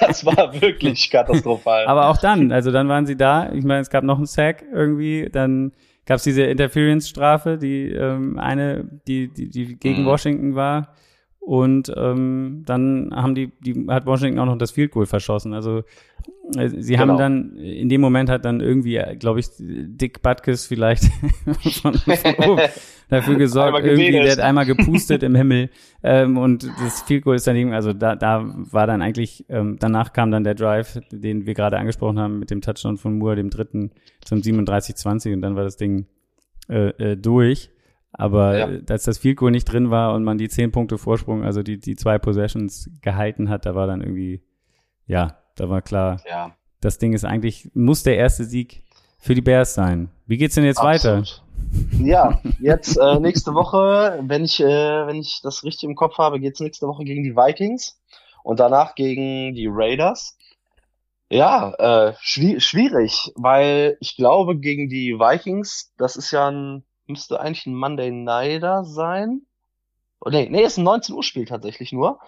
Das 0.00 0.26
war 0.26 0.60
wirklich 0.60 1.08
katastrophal. 1.08 1.86
Aber 1.86 2.08
auch 2.08 2.16
dann, 2.16 2.50
also 2.50 2.72
dann 2.72 2.88
waren 2.88 3.06
sie 3.06 3.16
da. 3.16 3.52
Ich 3.52 3.64
meine, 3.64 3.80
es 3.80 3.90
gab 3.90 4.02
noch 4.02 4.16
einen 4.16 4.26
Sack 4.26 4.64
irgendwie, 4.72 5.28
dann 5.30 5.72
gab 6.04 6.16
es 6.16 6.24
diese 6.24 6.42
Interference-Strafe, 6.42 7.58
die 7.58 7.92
ähm, 7.92 8.40
eine, 8.40 8.88
die, 9.06 9.32
die, 9.32 9.48
die 9.48 9.76
gegen 9.76 10.02
mhm. 10.02 10.06
Washington 10.06 10.54
war. 10.56 10.94
Und 11.48 11.90
ähm, 11.96 12.62
dann 12.66 13.10
haben 13.10 13.34
die, 13.34 13.50
die 13.60 13.86
hat 13.88 14.04
Washington 14.04 14.38
auch 14.38 14.44
noch 14.44 14.58
das 14.58 14.70
Field 14.70 14.90
Goal 14.90 15.06
verschossen. 15.06 15.54
Also 15.54 15.82
äh, 16.58 16.68
sie 16.68 16.92
genau. 16.92 17.00
haben 17.00 17.16
dann 17.16 17.56
in 17.56 17.88
dem 17.88 18.02
Moment 18.02 18.28
hat 18.28 18.44
dann 18.44 18.60
irgendwie, 18.60 18.96
äh, 18.96 19.16
glaube 19.16 19.40
ich, 19.40 19.46
Dick 19.58 20.20
Butkus 20.20 20.66
vielleicht 20.66 21.04
von, 21.80 21.94
von 21.94 22.34
oben 22.50 22.62
dafür 23.08 23.36
gesorgt, 23.36 23.82
irgendwie, 23.82 24.12
der 24.12 24.30
hat 24.30 24.40
einmal 24.40 24.66
gepustet 24.66 25.22
im 25.22 25.34
Himmel 25.34 25.70
ähm, 26.02 26.36
und 26.36 26.70
das 26.84 27.00
Field 27.00 27.24
Goal 27.24 27.36
ist 27.36 27.46
dann 27.46 27.56
eben, 27.56 27.72
also 27.72 27.94
da, 27.94 28.14
da 28.14 28.44
war 28.44 28.86
dann 28.86 29.00
eigentlich, 29.00 29.46
ähm, 29.48 29.78
danach 29.80 30.12
kam 30.12 30.30
dann 30.30 30.44
der 30.44 30.54
Drive, 30.54 31.00
den 31.10 31.46
wir 31.46 31.54
gerade 31.54 31.78
angesprochen 31.78 32.18
haben 32.18 32.38
mit 32.38 32.50
dem 32.50 32.60
Touchdown 32.60 32.98
von 32.98 33.16
Moore, 33.16 33.36
dem 33.36 33.48
dritten 33.48 33.92
zum 34.22 34.40
37-20 34.40 35.32
und 35.32 35.40
dann 35.40 35.56
war 35.56 35.64
das 35.64 35.78
Ding 35.78 36.08
äh, 36.68 36.88
äh, 36.90 37.16
durch. 37.16 37.70
Aber 38.18 38.58
ja. 38.58 38.80
als 38.90 39.04
das 39.04 39.16
Field 39.16 39.36
Goal 39.36 39.52
nicht 39.52 39.64
drin 39.64 39.90
war 39.90 40.12
und 40.12 40.24
man 40.24 40.38
die 40.38 40.48
zehn 40.48 40.72
Punkte 40.72 40.98
Vorsprung, 40.98 41.44
also 41.44 41.62
die, 41.62 41.78
die 41.78 41.94
zwei 41.94 42.18
Possessions 42.18 42.90
gehalten 43.00 43.48
hat, 43.48 43.64
da 43.64 43.76
war 43.76 43.86
dann 43.86 44.02
irgendwie, 44.02 44.42
ja, 45.06 45.38
da 45.54 45.70
war 45.70 45.82
klar, 45.82 46.20
ja. 46.28 46.50
das 46.80 46.98
Ding 46.98 47.12
ist 47.12 47.24
eigentlich, 47.24 47.70
muss 47.74 48.02
der 48.02 48.16
erste 48.16 48.44
Sieg 48.44 48.82
für 49.20 49.36
die 49.36 49.40
Bears 49.40 49.74
sein. 49.74 50.10
Wie 50.26 50.36
geht's 50.36 50.56
denn 50.56 50.64
jetzt 50.64 50.80
Absolut. 50.80 51.18
weiter? 51.18 52.02
Ja, 52.02 52.40
jetzt 52.60 52.96
äh, 52.96 53.20
nächste 53.20 53.54
Woche, 53.54 54.18
wenn 54.22 54.44
ich, 54.44 54.60
äh, 54.60 55.06
wenn 55.06 55.16
ich 55.16 55.40
das 55.42 55.62
richtig 55.62 55.88
im 55.88 55.94
Kopf 55.94 56.18
habe, 56.18 56.40
geht's 56.40 56.60
nächste 56.60 56.88
Woche 56.88 57.04
gegen 57.04 57.22
die 57.22 57.36
Vikings 57.36 58.00
und 58.42 58.58
danach 58.58 58.96
gegen 58.96 59.54
die 59.54 59.68
Raiders. 59.70 60.36
Ja, 61.30 61.72
äh, 61.74 62.14
schwierig, 62.20 63.32
weil 63.36 63.96
ich 64.00 64.16
glaube, 64.16 64.58
gegen 64.58 64.88
die 64.88 65.14
Vikings, 65.14 65.92
das 65.98 66.16
ist 66.16 66.32
ja 66.32 66.48
ein 66.48 66.84
müsste 67.08 67.40
eigentlich 67.40 67.66
ein 67.66 67.74
Monday 67.74 68.10
Nighter 68.10 68.84
sein. 68.84 69.42
Oh, 70.20 70.30
nee, 70.30 70.48
nee, 70.50 70.62
ist 70.62 70.78
ein 70.78 70.84
19 70.84 71.14
Uhr 71.14 71.22
Spiel 71.22 71.44
tatsächlich 71.44 71.92
nur. 71.92 72.20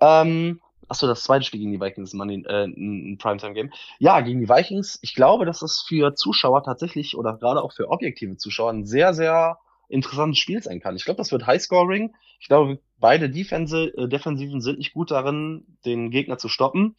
Ähm, 0.00 0.60
achso, 0.88 1.06
das 1.06 1.22
zweite 1.22 1.44
Spiel 1.44 1.60
gegen 1.60 1.72
die 1.72 1.80
Vikings 1.80 2.10
ist 2.10 2.14
Monday, 2.14 2.42
äh, 2.46 2.64
ein 2.64 3.18
Primetime 3.18 3.54
Game. 3.54 3.72
Ja, 3.98 4.20
gegen 4.20 4.40
die 4.40 4.48
Vikings. 4.48 4.98
Ich 5.02 5.14
glaube, 5.14 5.46
dass 5.46 5.60
das 5.60 5.84
für 5.86 6.14
Zuschauer 6.14 6.62
tatsächlich 6.64 7.16
oder 7.16 7.36
gerade 7.36 7.62
auch 7.62 7.72
für 7.72 7.88
objektive 7.88 8.36
Zuschauer 8.36 8.72
ein 8.72 8.86
sehr, 8.86 9.14
sehr 9.14 9.58
interessantes 9.88 10.38
Spiel 10.38 10.62
sein 10.62 10.80
kann. 10.80 10.96
Ich 10.96 11.04
glaube, 11.04 11.18
das 11.18 11.32
wird 11.32 11.46
Highscoring. 11.46 12.14
Ich 12.40 12.48
glaube, 12.48 12.80
beide 12.98 13.30
Defense, 13.30 13.92
äh, 13.96 14.08
Defensiven 14.08 14.60
sind 14.60 14.78
nicht 14.78 14.92
gut 14.92 15.10
darin, 15.10 15.64
den 15.84 16.10
Gegner 16.10 16.38
zu 16.38 16.48
stoppen. 16.48 16.96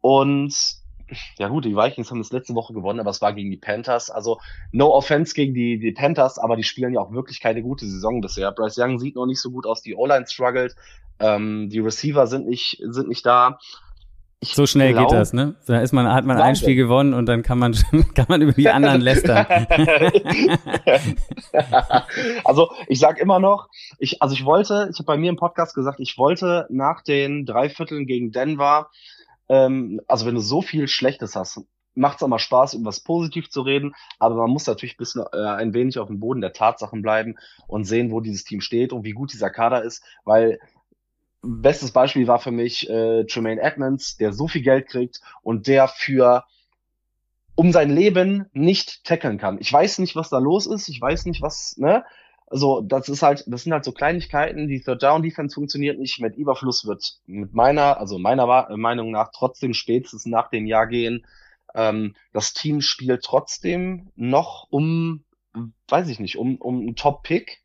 Und 0.00 0.81
ja 1.38 1.48
gut, 1.48 1.64
die 1.64 1.76
Vikings 1.76 2.10
haben 2.10 2.18
das 2.18 2.32
letzte 2.32 2.54
Woche 2.54 2.72
gewonnen, 2.72 3.00
aber 3.00 3.10
es 3.10 3.20
war 3.20 3.32
gegen 3.32 3.50
die 3.50 3.56
Panthers. 3.56 4.10
Also 4.10 4.40
no 4.70 4.92
offense 4.92 5.34
gegen 5.34 5.54
die, 5.54 5.78
die 5.78 5.92
Panthers, 5.92 6.38
aber 6.38 6.56
die 6.56 6.62
spielen 6.62 6.94
ja 6.94 7.00
auch 7.00 7.12
wirklich 7.12 7.40
keine 7.40 7.62
gute 7.62 7.86
Saison 7.86 8.20
bisher. 8.20 8.52
Bryce 8.52 8.78
Young 8.78 8.98
sieht 8.98 9.16
noch 9.16 9.26
nicht 9.26 9.40
so 9.40 9.50
gut 9.50 9.66
aus, 9.66 9.82
die 9.82 9.94
O-Line 9.94 10.26
struggelt, 10.26 10.76
ähm, 11.20 11.68
die 11.70 11.78
Receiver 11.80 12.26
sind 12.26 12.48
nicht, 12.48 12.82
sind 12.84 13.08
nicht 13.08 13.24
da. 13.24 13.58
Ich 14.40 14.54
so 14.54 14.66
schnell 14.66 14.92
glaub, 14.92 15.08
geht 15.08 15.16
das, 15.16 15.32
ne? 15.32 15.54
Da 15.66 15.80
ist 15.80 15.92
man, 15.92 16.12
hat 16.12 16.24
man 16.24 16.36
ein 16.36 16.56
Spiel 16.56 16.74
gewonnen 16.74 17.14
und 17.14 17.26
dann 17.26 17.44
kann 17.44 17.60
man, 17.60 17.74
kann 18.14 18.26
man 18.28 18.42
über 18.42 18.50
die 18.50 18.68
anderen 18.68 19.00
lästern. 19.00 19.46
also 22.44 22.72
ich 22.88 22.98
sag 22.98 23.20
immer 23.20 23.38
noch, 23.38 23.68
ich, 24.00 24.20
also 24.20 24.34
ich 24.34 24.44
wollte, 24.44 24.88
ich 24.90 24.98
habe 24.98 25.06
bei 25.06 25.16
mir 25.16 25.30
im 25.30 25.36
Podcast 25.36 25.76
gesagt, 25.76 26.00
ich 26.00 26.18
wollte 26.18 26.66
nach 26.70 27.02
den 27.02 27.46
drei 27.46 27.68
Vierteln 27.68 28.04
gegen 28.04 28.32
Denver 28.32 28.90
ähm, 29.52 30.00
also 30.08 30.24
wenn 30.24 30.34
du 30.34 30.40
so 30.40 30.62
viel 30.62 30.88
Schlechtes 30.88 31.36
hast, 31.36 31.60
macht 31.94 32.16
es 32.16 32.22
auch 32.22 32.28
mal 32.28 32.38
Spaß, 32.38 32.72
über 32.72 32.86
was 32.86 33.00
positiv 33.00 33.50
zu 33.50 33.60
reden, 33.60 33.94
aber 34.18 34.34
man 34.36 34.50
muss 34.50 34.66
natürlich 34.66 34.94
ein 34.94 34.98
bisschen 34.98 35.24
äh, 35.30 35.44
ein 35.44 35.74
wenig 35.74 35.98
auf 35.98 36.08
dem 36.08 36.20
Boden 36.20 36.40
der 36.40 36.54
Tatsachen 36.54 37.02
bleiben 37.02 37.36
und 37.66 37.84
sehen, 37.84 38.10
wo 38.10 38.20
dieses 38.20 38.44
Team 38.44 38.62
steht 38.62 38.94
und 38.94 39.04
wie 39.04 39.12
gut 39.12 39.30
dieser 39.34 39.50
Kader 39.50 39.82
ist, 39.82 40.02
weil 40.24 40.58
bestes 41.42 41.90
Beispiel 41.90 42.26
war 42.26 42.38
für 42.38 42.50
mich 42.50 42.88
äh, 42.88 43.24
Tremaine 43.24 43.60
Edmonds, 43.60 44.16
der 44.16 44.32
so 44.32 44.48
viel 44.48 44.62
Geld 44.62 44.88
kriegt 44.88 45.20
und 45.42 45.66
der 45.66 45.86
für 45.86 46.44
um 47.54 47.72
sein 47.72 47.90
Leben 47.90 48.46
nicht 48.54 49.04
tackeln 49.04 49.36
kann. 49.36 49.58
Ich 49.60 49.70
weiß 49.70 49.98
nicht, 49.98 50.16
was 50.16 50.30
da 50.30 50.38
los 50.38 50.66
ist, 50.66 50.88
ich 50.88 50.98
weiß 50.98 51.26
nicht, 51.26 51.42
was, 51.42 51.76
ne? 51.76 52.04
Also, 52.52 52.82
das 52.82 53.08
ist 53.08 53.22
halt, 53.22 53.44
das 53.46 53.62
sind 53.62 53.72
halt 53.72 53.82
so 53.82 53.92
Kleinigkeiten. 53.92 54.68
Die 54.68 54.82
Third 54.82 55.02
Down 55.02 55.22
Defense 55.22 55.54
funktioniert 55.54 55.98
nicht. 55.98 56.20
Mit 56.20 56.36
Überfluss 56.36 56.86
wird 56.86 57.14
mit 57.24 57.54
meiner, 57.54 57.98
also 57.98 58.18
meiner 58.18 58.76
Meinung 58.76 59.10
nach 59.10 59.30
trotzdem 59.32 59.72
spätestens 59.72 60.26
nach 60.26 60.50
dem 60.50 60.66
Jahr 60.66 60.86
gehen. 60.86 61.24
Ähm, 61.74 62.14
das 62.34 62.52
Team 62.52 62.82
spielt 62.82 63.24
trotzdem 63.24 64.10
noch 64.16 64.66
um, 64.68 65.24
weiß 65.88 66.10
ich 66.10 66.20
nicht, 66.20 66.36
um, 66.36 66.56
um 66.56 66.80
einen 66.80 66.94
Top 66.94 67.22
Pick. 67.22 67.62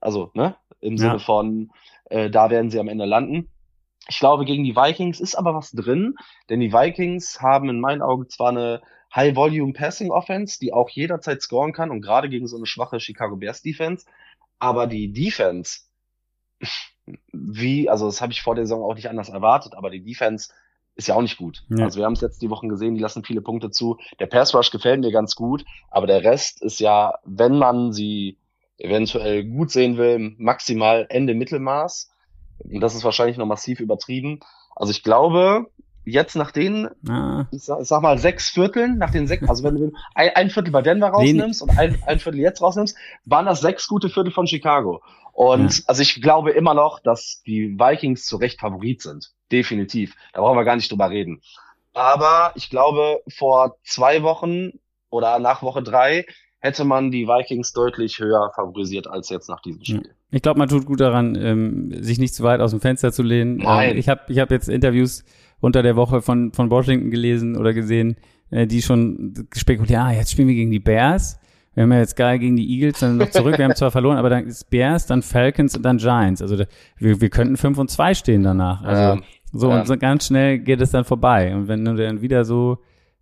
Also, 0.00 0.32
ne, 0.34 0.56
im 0.80 0.98
Sinne 0.98 1.20
von, 1.20 1.70
äh, 2.06 2.28
da 2.28 2.50
werden 2.50 2.68
sie 2.72 2.80
am 2.80 2.88
Ende 2.88 3.04
landen. 3.04 3.48
Ich 4.08 4.18
glaube, 4.18 4.44
gegen 4.44 4.64
die 4.64 4.74
Vikings 4.74 5.20
ist 5.20 5.36
aber 5.36 5.54
was 5.54 5.70
drin, 5.70 6.16
denn 6.50 6.58
die 6.58 6.72
Vikings 6.72 7.40
haben 7.40 7.70
in 7.70 7.78
meinen 7.78 8.02
Augen 8.02 8.28
zwar 8.28 8.48
eine 8.48 8.82
High-Volume-Passing-Offense, 9.16 10.58
die 10.60 10.72
auch 10.72 10.90
jederzeit 10.90 11.42
scoren 11.42 11.72
kann 11.72 11.90
und 11.90 12.02
gerade 12.02 12.28
gegen 12.28 12.46
so 12.46 12.56
eine 12.56 12.66
schwache 12.66 13.00
Chicago 13.00 13.36
Bears-Defense. 13.36 14.06
Aber 14.58 14.86
die 14.86 15.12
Defense 15.12 15.80
wie, 17.32 17.88
also 17.88 18.06
das 18.06 18.20
habe 18.20 18.32
ich 18.32 18.42
vor 18.42 18.54
der 18.54 18.64
Saison 18.64 18.82
auch 18.82 18.94
nicht 18.94 19.08
anders 19.08 19.28
erwartet, 19.28 19.74
aber 19.74 19.90
die 19.90 20.02
Defense 20.02 20.52
ist 20.96 21.08
ja 21.08 21.14
auch 21.14 21.22
nicht 21.22 21.36
gut. 21.36 21.64
Ja. 21.68 21.84
Also 21.84 21.98
wir 21.98 22.06
haben 22.06 22.14
es 22.14 22.20
jetzt 22.20 22.40
die 22.42 22.50
Wochen 22.50 22.68
gesehen, 22.68 22.94
die 22.94 23.00
lassen 23.00 23.24
viele 23.24 23.42
Punkte 23.42 23.70
zu. 23.70 23.98
Der 24.18 24.26
Pass 24.26 24.54
Rush 24.54 24.70
gefällt 24.70 25.00
mir 25.00 25.12
ganz 25.12 25.36
gut, 25.36 25.64
aber 25.90 26.06
der 26.06 26.24
Rest 26.24 26.62
ist 26.62 26.80
ja, 26.80 27.14
wenn 27.24 27.58
man 27.58 27.92
sie 27.92 28.38
eventuell 28.78 29.44
gut 29.44 29.70
sehen 29.70 29.96
will, 29.98 30.34
maximal 30.38 31.06
Ende 31.08 31.34
Mittelmaß. 31.34 32.10
Und 32.58 32.80
das 32.80 32.94
ist 32.94 33.04
wahrscheinlich 33.04 33.36
noch 33.36 33.46
massiv 33.46 33.80
übertrieben. 33.80 34.40
Also 34.74 34.90
ich 34.90 35.02
glaube, 35.02 35.70
jetzt 36.06 36.36
nach 36.36 36.52
den, 36.52 36.88
ah. 37.08 37.46
ich, 37.50 37.64
sag, 37.64 37.80
ich, 37.82 37.88
sag, 37.88 38.00
mal, 38.00 38.18
sechs 38.18 38.48
Vierteln, 38.48 38.96
nach 38.98 39.10
den 39.10 39.26
sechs, 39.26 39.46
also 39.48 39.64
wenn 39.64 39.74
du 39.74 39.92
ein, 40.14 40.30
ein 40.34 40.50
Viertel 40.50 40.70
bei 40.70 40.82
Denver 40.82 41.08
rausnimmst 41.08 41.62
und 41.62 41.76
ein, 41.76 41.98
ein 42.06 42.20
Viertel 42.20 42.40
jetzt 42.40 42.62
rausnimmst, 42.62 42.96
waren 43.24 43.46
das 43.46 43.60
sechs 43.60 43.88
gute 43.88 44.08
Viertel 44.08 44.32
von 44.32 44.46
Chicago. 44.46 45.02
Und 45.32 45.78
ja. 45.78 45.84
also 45.86 46.00
ich 46.00 46.22
glaube 46.22 46.52
immer 46.52 46.72
noch, 46.72 47.00
dass 47.00 47.42
die 47.46 47.78
Vikings 47.78 48.24
zu 48.24 48.36
Recht 48.36 48.60
Favorit 48.60 49.02
sind. 49.02 49.32
Definitiv. 49.52 50.14
Da 50.32 50.40
brauchen 50.40 50.56
wir 50.56 50.64
gar 50.64 50.76
nicht 50.76 50.90
drüber 50.90 51.10
reden. 51.10 51.42
Aber 51.92 52.52
ich 52.54 52.70
glaube, 52.70 53.20
vor 53.28 53.76
zwei 53.82 54.22
Wochen 54.22 54.72
oder 55.10 55.38
nach 55.38 55.62
Woche 55.62 55.82
drei 55.82 56.26
hätte 56.58 56.84
man 56.84 57.10
die 57.10 57.26
Vikings 57.26 57.72
deutlich 57.72 58.18
höher 58.18 58.50
favorisiert 58.54 59.06
als 59.06 59.28
jetzt 59.28 59.48
nach 59.48 59.60
diesem 59.60 59.84
Spiel. 59.84 60.14
Ich 60.30 60.42
glaube, 60.42 60.58
man 60.58 60.68
tut 60.68 60.86
gut 60.86 61.00
daran, 61.00 61.34
ähm, 61.36 62.02
sich 62.02 62.18
nicht 62.18 62.34
zu 62.34 62.42
weit 62.42 62.60
aus 62.60 62.72
dem 62.72 62.80
Fenster 62.80 63.12
zu 63.12 63.22
lehnen. 63.22 63.58
Nein. 63.58 63.92
Ähm, 63.92 63.98
ich 63.98 64.08
habe 64.08 64.22
ich 64.28 64.38
hab 64.38 64.50
jetzt 64.50 64.68
Interviews 64.68 65.24
unter 65.60 65.82
der 65.82 65.96
Woche 65.96 66.22
von, 66.22 66.52
von 66.52 66.70
Washington 66.70 67.10
gelesen 67.10 67.56
oder 67.56 67.72
gesehen, 67.72 68.16
äh, 68.50 68.66
die 68.66 68.82
schon 68.82 69.34
spekulieren, 69.54 70.02
ah, 70.02 70.12
jetzt 70.12 70.30
spielen 70.32 70.48
wir 70.48 70.54
gegen 70.54 70.70
die 70.70 70.80
Bears. 70.80 71.38
Wir 71.74 71.82
haben 71.82 71.92
ja 71.92 71.98
jetzt 71.98 72.16
geil 72.16 72.38
gegen 72.38 72.56
die 72.56 72.66
Eagles 72.70 73.00
dann 73.00 73.18
noch 73.18 73.30
zurück. 73.30 73.58
Wir 73.58 73.66
haben 73.66 73.74
zwar 73.74 73.90
verloren, 73.90 74.16
aber 74.16 74.30
dann 74.30 74.46
ist 74.46 74.70
Bears, 74.70 75.04
dann 75.04 75.20
Falcons 75.20 75.76
und 75.76 75.82
dann 75.82 75.98
Giants. 75.98 76.40
Also 76.40 76.56
wir, 76.96 77.20
wir 77.20 77.28
könnten 77.28 77.58
5 77.58 77.76
und 77.76 77.90
2 77.90 78.14
stehen 78.14 78.42
danach. 78.42 78.82
Also 78.82 79.02
ja, 79.02 79.18
so 79.52 79.70
ja. 79.70 79.80
und 79.80 79.86
so 79.86 79.98
ganz 79.98 80.26
schnell 80.26 80.58
geht 80.58 80.80
es 80.80 80.90
dann 80.90 81.04
vorbei. 81.04 81.54
Und 81.54 81.68
wenn 81.68 81.84
du 81.84 81.94
dann 81.94 82.22
wieder 82.22 82.46
so, 82.46 82.78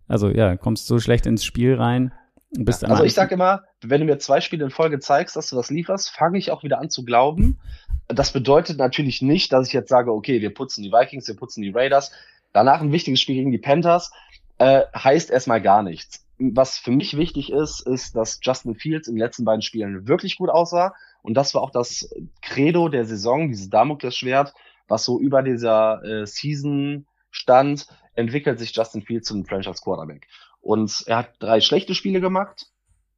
also 0.07 0.29
ja, 0.29 0.55
kommst 0.55 0.87
so 0.87 0.99
schlecht 0.99 1.25
ins 1.25 1.43
Spiel 1.43 1.75
rein, 1.75 2.13
bist 2.57 2.81
ja, 2.81 2.89
Also 2.89 3.03
ich 3.03 3.13
sag 3.13 3.31
immer, 3.31 3.63
wenn 3.81 4.01
du 4.01 4.05
mir 4.05 4.17
zwei 4.19 4.41
Spiele 4.41 4.65
in 4.65 4.71
Folge 4.71 4.99
zeigst, 4.99 5.35
dass 5.35 5.49
du 5.49 5.55
das 5.55 5.69
lieferst, 5.69 6.09
fange 6.09 6.37
ich 6.37 6.51
auch 6.51 6.63
wieder 6.63 6.79
an 6.79 6.89
zu 6.89 7.03
glauben. 7.03 7.59
Das 8.07 8.31
bedeutet 8.31 8.77
natürlich 8.77 9.21
nicht, 9.21 9.51
dass 9.51 9.67
ich 9.67 9.73
jetzt 9.73 9.89
sage, 9.89 10.11
okay, 10.11 10.41
wir 10.41 10.53
putzen 10.53 10.83
die 10.83 10.91
Vikings, 10.91 11.27
wir 11.27 11.35
putzen 11.35 11.61
die 11.61 11.71
Raiders. 11.71 12.11
Danach 12.53 12.81
ein 12.81 12.91
wichtiges 12.91 13.19
Spiel 13.19 13.35
gegen 13.35 13.51
die 13.51 13.57
Panthers. 13.57 14.11
Äh, 14.57 14.83
heißt 14.95 15.31
erstmal 15.31 15.61
gar 15.61 15.83
nichts 15.83 16.25
was 16.37 16.77
für 16.77 16.91
mich 16.91 17.17
wichtig 17.17 17.51
ist, 17.51 17.81
ist, 17.81 18.15
dass 18.15 18.39
Justin 18.41 18.75
Fields 18.75 19.07
in 19.07 19.15
den 19.15 19.21
letzten 19.21 19.45
beiden 19.45 19.61
Spielen 19.61 20.07
wirklich 20.07 20.37
gut 20.37 20.49
aussah. 20.49 20.93
Und 21.21 21.35
das 21.35 21.53
war 21.53 21.61
auch 21.61 21.71
das 21.71 22.09
Credo 22.41 22.89
der 22.89 23.05
Saison, 23.05 23.49
dieses 23.49 23.69
Damoklesschwert, 23.69 24.53
was 24.87 25.05
so 25.05 25.19
über 25.19 25.41
dieser 25.41 26.03
äh, 26.03 26.25
Season 26.25 27.07
stand, 27.31 27.87
entwickelt 28.13 28.59
sich 28.59 28.75
Justin 28.75 29.01
Fields 29.01 29.27
zum 29.27 29.45
Franchise 29.45 29.81
Quarterback. 29.81 30.27
Und 30.65 31.03
er 31.05 31.17
hat 31.17 31.35
drei 31.37 31.61
schlechte 31.61 31.93
Spiele 31.93 32.19
gemacht, 32.19 32.71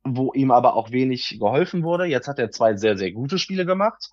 wo 0.04 0.34
ihm 0.34 0.52
aber 0.52 0.76
auch 0.76 0.92
wenig 0.92 1.38
geholfen 1.40 1.82
wurde. 1.82 2.04
Jetzt 2.04 2.28
hat 2.28 2.40
er 2.40 2.52
zwei 2.52 2.76
sehr, 2.76 2.98
sehr 2.98 3.14
gute 3.14 3.40
Spiele 3.40 3.66
gemacht. 3.66 4.10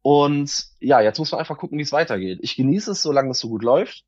Und 0.00 0.68
ja, 0.78 1.00
jetzt 1.00 1.18
muss 1.18 1.32
man 1.32 1.40
einfach 1.40 1.58
gucken, 1.58 1.76
wie 1.76 1.82
es 1.82 1.90
weitergeht. 1.90 2.38
Ich 2.40 2.54
genieße 2.54 2.92
es, 2.92 3.02
solange 3.02 3.32
es 3.32 3.40
so 3.40 3.48
gut 3.48 3.64
läuft. 3.64 4.04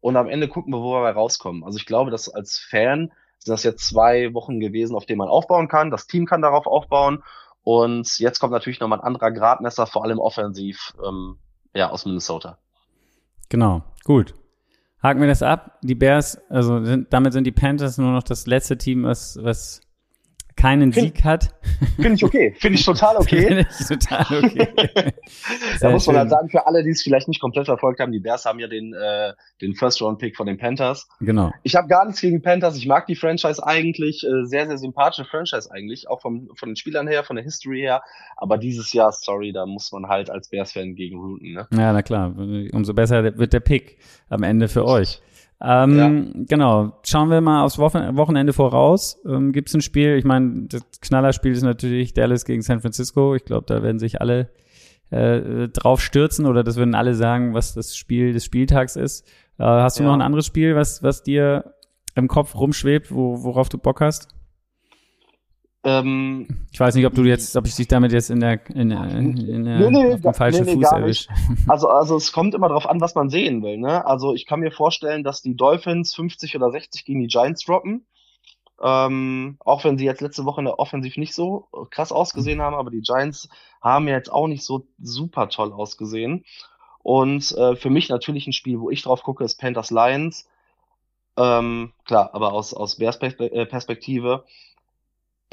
Und 0.00 0.16
am 0.16 0.28
Ende 0.28 0.46
gucken 0.46 0.72
wir, 0.72 0.80
wo 0.80 0.92
wir 0.92 1.10
rauskommen. 1.10 1.64
Also 1.64 1.76
ich 1.76 1.86
glaube, 1.86 2.12
dass 2.12 2.28
als 2.28 2.56
Fan 2.56 3.10
sind 3.40 3.52
das 3.52 3.64
jetzt 3.64 3.88
zwei 3.88 4.32
Wochen 4.32 4.60
gewesen, 4.60 4.94
auf 4.94 5.06
denen 5.06 5.18
man 5.18 5.28
aufbauen 5.28 5.66
kann. 5.66 5.90
Das 5.90 6.06
Team 6.06 6.24
kann 6.24 6.40
darauf 6.40 6.68
aufbauen. 6.68 7.24
Und 7.64 8.20
jetzt 8.20 8.38
kommt 8.38 8.52
natürlich 8.52 8.78
nochmal 8.78 9.00
ein 9.00 9.06
anderer 9.06 9.32
Gradmesser, 9.32 9.88
vor 9.88 10.04
allem 10.04 10.20
offensiv, 10.20 10.94
ähm, 11.04 11.38
ja, 11.74 11.90
aus 11.90 12.06
Minnesota. 12.06 12.58
Genau, 13.48 13.82
gut. 14.04 14.34
Haken 15.04 15.20
wir 15.20 15.28
das 15.28 15.42
ab. 15.42 15.78
Die 15.82 15.94
Bears, 15.94 16.38
also 16.48 16.82
sind, 16.82 17.12
damit 17.12 17.34
sind 17.34 17.46
die 17.46 17.52
Panthers 17.52 17.98
nur 17.98 18.12
noch 18.12 18.22
das 18.22 18.46
letzte 18.46 18.78
Team, 18.78 19.04
was, 19.04 19.38
was 19.40 19.82
keinen 20.56 20.92
find, 20.92 21.16
Sieg 21.16 21.24
hat. 21.24 21.50
Finde 21.96 22.14
ich 22.14 22.24
okay. 22.24 22.54
Finde 22.58 22.78
ich 22.78 22.84
total 22.84 23.16
okay. 23.16 23.46
Finde 23.46 23.66
ich 23.68 23.86
total 23.86 24.44
okay. 24.44 24.68
da 25.80 25.90
muss 25.90 26.06
man 26.06 26.16
halt 26.16 26.30
sagen, 26.30 26.48
für 26.48 26.66
alle, 26.66 26.82
die 26.82 26.90
es 26.90 27.02
vielleicht 27.02 27.28
nicht 27.28 27.40
komplett 27.40 27.66
verfolgt 27.66 28.00
haben, 28.00 28.12
die 28.12 28.20
Bears 28.20 28.44
haben 28.44 28.58
ja 28.58 28.68
den, 28.68 28.94
äh, 28.94 29.32
den 29.60 29.74
First-Round-Pick 29.74 30.36
von 30.36 30.46
den 30.46 30.58
Panthers. 30.58 31.08
Genau. 31.20 31.52
Ich 31.62 31.74
habe 31.76 31.88
gar 31.88 32.04
nichts 32.04 32.20
gegen 32.20 32.42
Panthers. 32.42 32.76
Ich 32.76 32.86
mag 32.86 33.06
die 33.06 33.16
Franchise 33.16 33.64
eigentlich. 33.64 34.24
Äh, 34.24 34.44
sehr, 34.44 34.66
sehr 34.66 34.78
sympathische 34.78 35.24
Franchise 35.24 35.70
eigentlich. 35.70 36.08
Auch 36.08 36.20
vom, 36.20 36.48
von 36.54 36.70
den 36.70 36.76
Spielern 36.76 37.08
her, 37.08 37.24
von 37.24 37.36
der 37.36 37.44
History 37.44 37.80
her. 37.80 38.02
Aber 38.36 38.58
dieses 38.58 38.92
Jahr, 38.92 39.12
sorry, 39.12 39.52
da 39.52 39.66
muss 39.66 39.92
man 39.92 40.08
halt 40.08 40.30
als 40.30 40.48
Bears-Fan 40.48 40.94
gegen 40.94 41.18
routen. 41.18 41.52
Ne? 41.52 41.66
Ja, 41.72 41.92
na 41.92 42.02
klar. 42.02 42.34
Umso 42.72 42.94
besser 42.94 43.36
wird 43.36 43.52
der 43.52 43.60
Pick 43.60 43.98
am 44.28 44.42
Ende 44.42 44.68
für 44.68 44.84
euch. 44.84 45.20
Ähm, 45.66 45.96
ja. 45.96 46.42
Genau. 46.46 46.92
Schauen 47.04 47.30
wir 47.30 47.40
mal 47.40 47.64
aufs 47.64 47.78
Wochenende 47.78 48.52
voraus. 48.52 49.18
Ähm, 49.26 49.52
Gibt 49.52 49.68
es 49.68 49.74
ein 49.74 49.80
Spiel? 49.80 50.16
Ich 50.16 50.24
meine, 50.24 50.66
das 50.68 50.82
Knallerspiel 51.00 51.52
ist 51.52 51.62
natürlich 51.62 52.12
Dallas 52.12 52.44
gegen 52.44 52.60
San 52.60 52.80
Francisco. 52.80 53.34
Ich 53.34 53.44
glaube, 53.44 53.64
da 53.66 53.82
werden 53.82 53.98
sich 53.98 54.20
alle 54.20 54.50
äh, 55.10 55.68
drauf 55.68 56.02
stürzen 56.02 56.44
oder 56.44 56.64
das 56.64 56.76
würden 56.76 56.94
alle 56.94 57.14
sagen, 57.14 57.54
was 57.54 57.72
das 57.72 57.96
Spiel 57.96 58.34
des 58.34 58.44
Spieltags 58.44 58.96
ist. 58.96 59.26
Äh, 59.58 59.64
hast 59.64 59.98
du 59.98 60.02
ja. 60.02 60.08
noch 60.08 60.14
ein 60.14 60.22
anderes 60.22 60.46
Spiel, 60.46 60.76
was, 60.76 61.02
was 61.02 61.22
dir 61.22 61.74
im 62.14 62.28
Kopf 62.28 62.54
rumschwebt, 62.54 63.14
wo, 63.14 63.42
worauf 63.42 63.68
du 63.70 63.78
Bock 63.78 64.00
hast? 64.00 64.33
Ähm, 65.86 66.48
ich 66.72 66.80
weiß 66.80 66.94
nicht, 66.94 67.04
ob 67.04 67.14
du 67.14 67.24
jetzt, 67.24 67.54
ob 67.56 67.66
ich 67.66 67.76
dich 67.76 67.86
damit 67.86 68.10
jetzt 68.12 68.30
in 68.30 68.40
der, 68.40 68.58
in, 68.70 68.90
in, 68.90 69.36
in 69.36 69.64
der 69.64 69.78
nee, 69.78 69.90
nee, 69.90 70.14
auf 70.14 70.20
dem 70.22 70.34
falschen 70.34 70.64
nee, 70.64 70.76
nee, 70.76 70.82
Fuß 70.82 70.92
erwische. 70.92 71.28
Also, 71.68 71.88
also 71.88 72.16
es 72.16 72.32
kommt 72.32 72.54
immer 72.54 72.68
darauf 72.68 72.88
an, 72.88 73.02
was 73.02 73.14
man 73.14 73.28
sehen 73.28 73.62
will. 73.62 73.76
Ne? 73.76 74.04
Also 74.06 74.34
ich 74.34 74.46
kann 74.46 74.60
mir 74.60 74.72
vorstellen, 74.72 75.24
dass 75.24 75.42
die 75.42 75.56
Dolphins 75.56 76.14
50 76.14 76.56
oder 76.56 76.70
60 76.70 77.04
gegen 77.04 77.20
die 77.20 77.26
Giants 77.26 77.64
droppen. 77.64 78.06
Ähm, 78.82 79.56
auch 79.60 79.84
wenn 79.84 79.98
sie 79.98 80.06
jetzt 80.06 80.22
letzte 80.22 80.46
Woche 80.46 80.62
in 80.62 80.64
der 80.64 80.78
Offensiv 80.78 81.16
nicht 81.18 81.34
so 81.34 81.68
krass 81.90 82.12
ausgesehen 82.12 82.62
haben, 82.62 82.74
aber 82.74 82.90
die 82.90 83.02
Giants 83.02 83.48
haben 83.82 84.08
ja 84.08 84.14
jetzt 84.14 84.32
auch 84.32 84.48
nicht 84.48 84.64
so 84.64 84.86
super 84.98 85.48
toll 85.50 85.72
ausgesehen. 85.72 86.44
Und 87.02 87.52
äh, 87.52 87.76
für 87.76 87.90
mich 87.90 88.08
natürlich 88.08 88.46
ein 88.46 88.54
Spiel, 88.54 88.80
wo 88.80 88.90
ich 88.90 89.02
drauf 89.02 89.22
gucke, 89.22 89.44
ist 89.44 89.60
Panthers 89.60 89.90
Lions. 89.90 90.48
Ähm, 91.36 91.92
klar, 92.06 92.30
aber 92.32 92.52
aus, 92.54 92.72
aus 92.72 92.96
Bears 92.96 93.18
äh, 93.18 93.66
Perspektive 93.66 94.44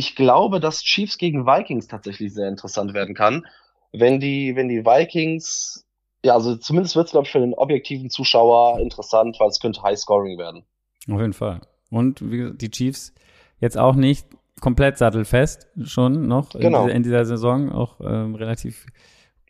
ich 0.02 0.16
glaube, 0.16 0.60
dass 0.60 0.82
Chiefs 0.82 1.20
gegen 1.20 1.46
Vikings 1.46 1.86
tatsächlich 1.86 2.34
sehr 2.34 2.48
interessant 2.48 2.96
werden 2.96 3.14
kann. 3.14 3.46
Wenn 3.92 4.20
die, 4.20 4.56
wenn 4.56 4.68
die 4.68 4.84
Vikings, 4.84 5.86
ja, 6.26 6.34
also 6.34 6.56
zumindest 6.56 6.96
wird 6.96 7.06
es, 7.06 7.12
glaube 7.12 7.28
ich, 7.28 7.32
für 7.32 7.40
den 7.40 7.54
objektiven 7.54 8.10
Zuschauer 8.10 8.80
interessant, 8.80 9.38
weil 9.40 9.50
es 9.50 9.60
könnte 9.60 9.84
High 9.84 10.00
Scoring 10.00 10.40
werden. 10.40 10.66
Auf 11.08 11.20
jeden 11.20 11.34
Fall. 11.34 11.62
Und 11.92 12.32
wie 12.32 12.52
die 12.52 12.72
Chiefs 12.72 13.14
jetzt 13.60 13.78
auch 13.78 13.94
nicht 13.94 14.26
komplett 14.60 14.98
sattelfest 14.98 15.68
schon 15.84 16.28
noch 16.28 16.50
genau. 16.50 16.82
in, 16.82 16.88
dieser, 16.88 16.96
in 16.96 17.04
dieser 17.04 17.26
Saison, 17.26 17.72
auch 17.72 18.00
ähm, 18.02 18.34
relativ 18.34 18.88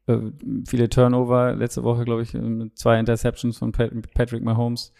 äh, 0.07 0.17
viele 0.67 0.89
Turnover. 0.89 1.55
Letzte 1.55 1.85
Woche, 1.85 2.03
glaube 2.03 2.23
ich, 2.23 2.33
mit 2.33 2.77
zwei 2.77 2.99
Interceptions 2.99 3.57
von 3.57 3.71
Pat 3.71 3.91
Patrick 4.13 4.43
Mahomes. 4.43 4.91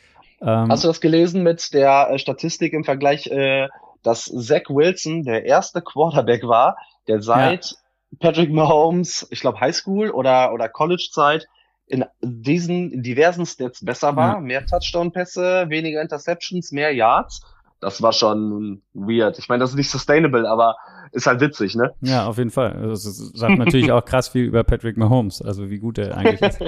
Ähm, 0.42 0.70
Hast 0.70 0.86
du 0.86 0.88
das 0.88 1.02
gelesen 1.02 1.44
mit 1.44 1.74
der 1.74 2.10
äh, 2.10 2.20
Statistik 2.20 2.72
im 2.72 2.86
Vergleich 2.86 3.28
äh, 3.28 3.68
dass 4.04 4.26
Zach 4.26 4.70
Wilson 4.70 5.24
der 5.24 5.46
erste 5.46 5.82
Quarterback 5.82 6.44
war, 6.44 6.78
der 7.08 7.22
seit 7.22 7.72
ja. 7.72 7.78
Patrick 8.20 8.52
Mahomes, 8.52 9.28
ich 9.32 9.42
glaube 9.42 9.60
Highschool 9.60 10.10
oder, 10.10 10.54
oder 10.54 10.70
College-Zeit, 10.70 11.48
in 11.88 12.06
diesen 12.22 13.04
diversen 13.04 13.46
Stats 13.46 13.84
besser 13.84 14.16
war. 14.16 14.36
Ja. 14.36 14.40
Mehr 14.40 14.66
Touchdown-Pässe, 14.66 15.66
weniger 15.68 16.02
Interceptions, 16.02 16.72
mehr 16.72 16.94
Yards. 16.94 17.42
Das 17.82 18.02
war 18.02 18.14
schon 18.14 18.82
weird. 18.94 19.38
Ich 19.40 19.50
meine, 19.50 19.62
das 19.62 19.72
ist 19.72 19.76
nicht 19.76 19.90
sustainable, 19.90 20.48
aber 20.50 20.76
ist 21.12 21.28
halt 21.28 21.42
witzig, 21.42 21.76
ne? 21.76 21.92
Ja, 22.02 22.28
auf 22.28 22.38
jeden 22.38 22.52
Fall. 22.52 22.74
Also, 22.74 23.10
das 23.10 23.18
sagt 23.34 23.58
natürlich 23.58 23.92
auch 23.92 24.06
krass 24.06 24.30
viel 24.30 24.46
über 24.46 24.64
Patrick 24.64 24.98
Mahomes, 24.98 25.42
also 25.42 25.70
wie 25.70 25.80
gut 25.80 25.98
er 25.98 26.18
eigentlich 26.18 26.42
ist. 26.42 26.62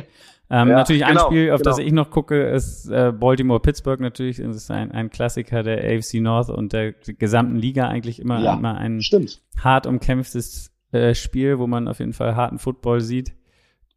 Ähm, 0.50 0.68
ja, 0.70 0.76
natürlich 0.76 1.06
ein 1.06 1.16
genau, 1.16 1.28
Spiel, 1.28 1.52
auf 1.52 1.62
genau. 1.62 1.70
das 1.72 1.80
ich 1.80 1.94
noch 1.94 2.12
gucke, 2.12 2.50
ist 2.50 2.90
äh, 2.90 3.14
Baltimore-Pittsburgh 3.18 4.02
natürlich. 4.02 4.38
Das 4.38 4.56
ist 4.56 4.70
ein, 4.70 4.92
ein 4.92 5.10
Klassiker 5.10 5.64
der 5.64 5.78
AFC 5.80 6.16
North 6.16 6.50
und 6.50 6.74
der 6.74 6.92
gesamten 6.92 7.56
Liga 7.56 7.88
eigentlich 7.88 8.20
immer, 8.20 8.40
ja, 8.42 8.54
immer 8.54 8.76
ein 8.76 9.02
stimmt. 9.02 9.42
hart 9.58 9.88
umkämpftes 9.88 10.70
äh, 10.92 11.16
Spiel, 11.16 11.60
wo 11.60 11.66
man 11.66 11.88
auf 11.88 12.00
jeden 12.00 12.14
Fall 12.14 12.36
harten 12.36 12.60
Football 12.60 13.02
sieht. 13.02 13.34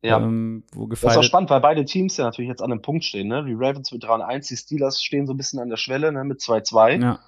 Ja. 0.07 0.19
Ähm, 0.19 0.65
wo 0.73 0.87
das 0.87 1.03
ist 1.03 1.17
auch 1.17 1.23
spannend, 1.23 1.51
weil 1.51 1.61
beide 1.61 1.85
Teams 1.85 2.17
ja 2.17 2.25
natürlich 2.25 2.49
jetzt 2.49 2.63
an 2.63 2.71
einem 2.71 2.83
Punkt 2.83 3.05
stehen. 3.05 3.29
Ne? 3.29 3.45
Die 3.45 3.55
Ravens 3.55 3.93
mit 3.93 4.05
3 4.05 4.15
und 4.15 4.23
1, 4.23 4.49
die 4.49 4.57
Steelers 4.57 5.03
stehen 5.03 5.27
so 5.27 5.35
ein 5.35 5.37
bisschen 5.37 5.59
an 5.59 5.69
der 5.69 5.77
Schwelle 5.77 6.13
ne? 6.13 6.25
mit 6.25 6.41
2-2. 6.41 7.03
Ja. 7.03 7.19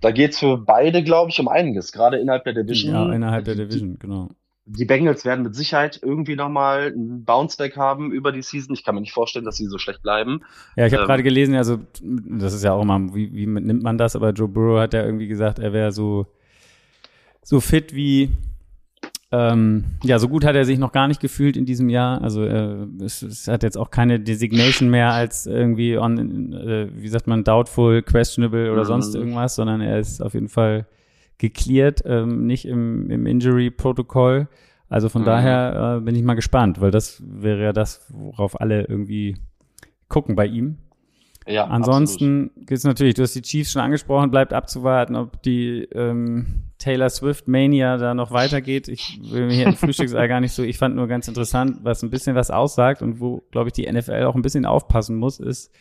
Da 0.00 0.10
geht's 0.10 0.38
für 0.38 0.56
beide, 0.56 1.02
glaube 1.04 1.30
ich, 1.30 1.38
um 1.40 1.48
einiges, 1.48 1.92
gerade 1.92 2.18
innerhalb 2.18 2.44
der 2.44 2.54
Division. 2.54 2.94
Ja, 2.94 3.12
innerhalb 3.12 3.44
der 3.44 3.54
Division, 3.54 3.98
genau 3.98 4.28
die 4.72 4.84
Bengals 4.84 5.24
werden 5.24 5.42
mit 5.42 5.54
Sicherheit 5.54 5.98
irgendwie 6.02 6.36
nochmal 6.36 6.92
einen 6.92 7.24
Bounceback 7.24 7.76
haben 7.76 8.12
über 8.12 8.30
die 8.30 8.42
Season. 8.42 8.74
Ich 8.74 8.84
kann 8.84 8.94
mir 8.94 9.00
nicht 9.00 9.12
vorstellen, 9.12 9.44
dass 9.44 9.56
sie 9.56 9.66
so 9.66 9.78
schlecht 9.78 10.02
bleiben. 10.02 10.42
Ja, 10.76 10.86
ich 10.86 10.92
habe 10.92 11.02
ähm, 11.02 11.08
gerade 11.08 11.22
gelesen, 11.22 11.56
also 11.56 11.78
das 12.02 12.54
ist 12.54 12.62
ja 12.62 12.72
auch 12.72 12.82
immer, 12.82 13.14
wie, 13.14 13.32
wie 13.34 13.46
nimmt 13.46 13.82
man 13.82 13.98
das? 13.98 14.14
Aber 14.14 14.30
Joe 14.30 14.48
Burrow 14.48 14.78
hat 14.78 14.94
ja 14.94 15.04
irgendwie 15.04 15.26
gesagt, 15.26 15.58
er 15.58 15.72
wäre 15.72 15.92
so, 15.92 16.26
so 17.42 17.60
fit 17.60 17.94
wie 17.94 18.30
ähm, 19.32 19.84
ja, 20.02 20.18
so 20.18 20.28
gut 20.28 20.44
hat 20.44 20.56
er 20.56 20.64
sich 20.64 20.78
noch 20.78 20.92
gar 20.92 21.06
nicht 21.08 21.20
gefühlt 21.20 21.56
in 21.56 21.64
diesem 21.64 21.88
Jahr. 21.88 22.20
Also 22.22 22.44
äh, 22.44 22.86
es, 23.00 23.22
es 23.22 23.46
hat 23.48 23.62
jetzt 23.62 23.78
auch 23.78 23.90
keine 23.90 24.18
Designation 24.18 24.90
mehr 24.90 25.12
als 25.12 25.46
irgendwie 25.46 25.96
on, 25.98 26.52
äh, 26.52 26.88
wie 26.94 27.08
sagt 27.08 27.26
man, 27.26 27.44
doubtful, 27.44 28.02
questionable 28.02 28.72
oder 28.72 28.82
Mhm. 28.82 28.86
sonst 28.86 29.14
irgendwas, 29.14 29.54
sondern 29.54 29.80
er 29.80 29.98
ist 30.00 30.20
auf 30.20 30.34
jeden 30.34 30.48
Fall 30.48 30.86
geklärt, 31.38 32.02
ähm, 32.04 32.46
nicht 32.46 32.66
im, 32.66 33.10
im 33.10 33.24
Injury-Protokoll. 33.26 34.48
Also 34.88 35.08
von 35.08 35.22
Mhm. 35.22 35.26
daher 35.26 35.96
äh, 35.98 36.04
bin 36.04 36.14
ich 36.16 36.22
mal 36.24 36.34
gespannt, 36.34 36.80
weil 36.80 36.90
das 36.90 37.22
wäre 37.24 37.62
ja 37.62 37.72
das, 37.72 38.04
worauf 38.08 38.60
alle 38.60 38.82
irgendwie 38.84 39.36
gucken 40.08 40.34
bei 40.34 40.46
ihm. 40.46 40.78
Ja, 41.46 41.64
Ansonsten 41.66 42.50
geht's 42.66 42.84
natürlich, 42.84 43.14
du 43.14 43.22
hast 43.22 43.34
die 43.34 43.42
Chiefs 43.42 43.72
schon 43.72 43.82
angesprochen, 43.82 44.30
bleibt 44.30 44.52
abzuwarten, 44.52 45.14
ob 45.16 45.40
die 45.42 45.88
ähm, 45.94 46.46
Taylor 46.80 47.10
Swift 47.10 47.46
Mania 47.46 47.96
da 47.96 48.14
noch 48.14 48.32
weitergeht. 48.32 48.88
Ich 48.88 49.20
will 49.22 49.46
mir 49.46 49.54
hier 49.54 49.66
im 49.66 49.76
Frühstücksei 49.76 50.26
gar 50.26 50.40
nicht 50.40 50.52
so, 50.52 50.64
ich 50.64 50.78
fand 50.78 50.96
nur 50.96 51.06
ganz 51.06 51.28
interessant, 51.28 51.78
was 51.82 52.02
ein 52.02 52.10
bisschen 52.10 52.34
was 52.34 52.50
aussagt 52.50 53.02
und 53.02 53.20
wo, 53.20 53.44
glaube 53.52 53.68
ich, 53.68 53.72
die 53.74 53.90
NFL 53.90 54.24
auch 54.24 54.34
ein 54.34 54.42
bisschen 54.42 54.66
aufpassen 54.66 55.16
muss, 55.16 55.38
ist, 55.38 55.72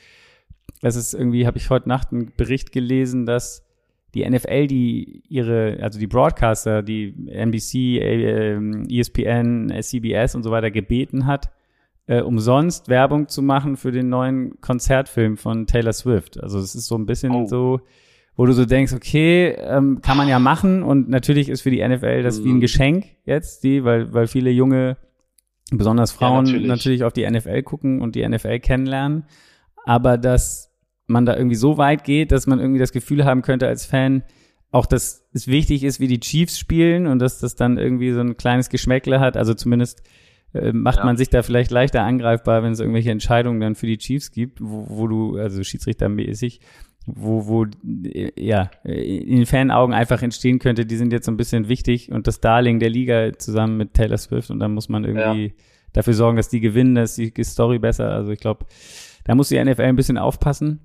das 0.81 0.95
ist 0.95 1.13
irgendwie, 1.13 1.47
habe 1.47 1.57
ich 1.57 1.69
heute 1.71 1.89
Nacht 1.89 2.11
einen 2.11 2.31
Bericht 2.37 2.71
gelesen, 2.71 3.25
dass 3.25 3.65
die 4.13 4.27
NFL, 4.29 4.67
die 4.67 5.23
ihre, 5.29 5.79
also 5.81 5.99
die 5.99 6.07
Broadcaster, 6.07 6.83
die 6.83 7.13
NBC, 7.27 7.75
äh, 7.99 8.53
ähm, 8.53 8.87
ESPN, 8.89 9.71
CBS 9.81 10.35
und 10.35 10.43
so 10.43 10.51
weiter 10.51 10.71
gebeten 10.71 11.25
hat, 11.25 11.49
äh, 12.07 12.21
umsonst 12.21 12.89
Werbung 12.89 13.27
zu 13.27 13.41
machen 13.41 13.77
für 13.77 13.91
den 13.91 14.09
neuen 14.09 14.59
Konzertfilm 14.61 15.37
von 15.37 15.67
Taylor 15.67 15.93
Swift. 15.93 16.41
Also 16.41 16.57
es 16.59 16.73
ist 16.73 16.87
so 16.87 16.95
ein 16.97 17.05
bisschen 17.05 17.33
Oh. 17.33 17.45
so, 17.45 17.81
wo 18.39 18.45
du 18.45 18.53
so 18.53 18.63
denkst, 18.65 18.93
okay, 18.93 19.49
ähm, 19.59 19.99
kann 20.01 20.15
man 20.15 20.29
ja 20.29 20.39
machen 20.39 20.81
und 20.81 21.09
natürlich 21.09 21.49
ist 21.49 21.59
für 21.59 21.71
die 21.71 21.85
NFL 21.85 22.23
das 22.23 22.41
wie 22.45 22.49
ein 22.51 22.55
Mhm. 22.55 22.61
Geschenk 22.61 23.05
jetzt, 23.25 23.65
die, 23.65 23.83
weil, 23.83 24.13
weil 24.13 24.27
viele 24.27 24.49
junge, 24.49 24.95
besonders 25.71 26.13
Frauen 26.13 26.45
natürlich. 26.45 26.67
natürlich 26.67 27.03
auf 27.03 27.11
die 27.11 27.29
NFL 27.29 27.63
gucken 27.63 28.01
und 28.01 28.15
die 28.15 28.25
NFL 28.27 28.59
kennenlernen, 28.59 29.25
aber 29.85 30.17
dass 30.17 30.71
man 31.07 31.25
da 31.25 31.35
irgendwie 31.35 31.57
so 31.57 31.77
weit 31.77 32.05
geht, 32.05 32.31
dass 32.31 32.47
man 32.47 32.59
irgendwie 32.59 32.79
das 32.79 32.93
Gefühl 32.93 33.25
haben 33.25 33.41
könnte 33.41 33.67
als 33.67 33.85
Fan, 33.85 34.23
auch 34.71 34.85
dass 34.85 35.27
es 35.33 35.47
wichtig 35.47 35.83
ist, 35.83 35.99
wie 35.99 36.07
die 36.07 36.19
Chiefs 36.21 36.57
spielen 36.57 37.07
und 37.07 37.19
dass 37.19 37.39
das 37.39 37.55
dann 37.55 37.77
irgendwie 37.77 38.11
so 38.13 38.21
ein 38.21 38.37
kleines 38.37 38.69
Geschmäckle 38.69 39.19
hat. 39.19 39.35
Also 39.35 39.53
zumindest 39.53 40.01
äh, 40.53 40.71
macht 40.71 40.99
Ja. 40.99 41.05
man 41.05 41.17
sich 41.17 41.29
da 41.29 41.41
vielleicht 41.43 41.71
leichter 41.71 42.03
angreifbar, 42.03 42.63
wenn 42.63 42.71
es 42.71 42.79
irgendwelche 42.79 43.11
Entscheidungen 43.11 43.59
dann 43.59 43.75
für 43.75 43.85
die 43.87 43.97
Chiefs 43.97 44.31
gibt, 44.31 44.61
wo, 44.61 44.85
wo 44.87 45.07
du, 45.07 45.35
also 45.37 45.61
schiedsrichtermäßig, 45.63 46.61
wo, 47.15 47.47
wo, 47.47 47.65
äh, 48.03 48.31
ja, 48.37 48.69
äh, 48.83 49.17
in 49.17 49.37
den 49.37 49.45
Fanaugen 49.45 49.93
einfach 49.93 50.21
entstehen 50.21 50.59
könnte, 50.59 50.85
die 50.85 50.97
sind 50.97 51.13
jetzt 51.13 51.25
so 51.25 51.31
ein 51.31 51.37
bisschen 51.37 51.69
wichtig 51.69 52.11
und 52.11 52.27
das 52.27 52.41
Darling 52.41 52.79
der 52.79 52.89
Liga 52.89 53.37
zusammen 53.37 53.77
mit 53.77 53.93
Taylor 53.93 54.17
Swift 54.17 54.49
und 54.49 54.59
dann 54.59 54.73
muss 54.73 54.89
man 54.89 55.03
irgendwie 55.03 55.53
dafür 55.93 56.13
sorgen, 56.13 56.37
dass 56.37 56.49
die 56.49 56.59
gewinnen, 56.59 56.95
dass 56.95 57.15
die 57.15 57.31
Story 57.43 57.79
besser, 57.79 58.11
also 58.11 58.31
ich 58.31 58.39
glaube, 58.39 58.65
da 59.25 59.35
muss 59.35 59.49
die 59.49 59.63
NFL 59.63 59.83
ein 59.83 59.95
bisschen 59.95 60.17
aufpassen. 60.17 60.81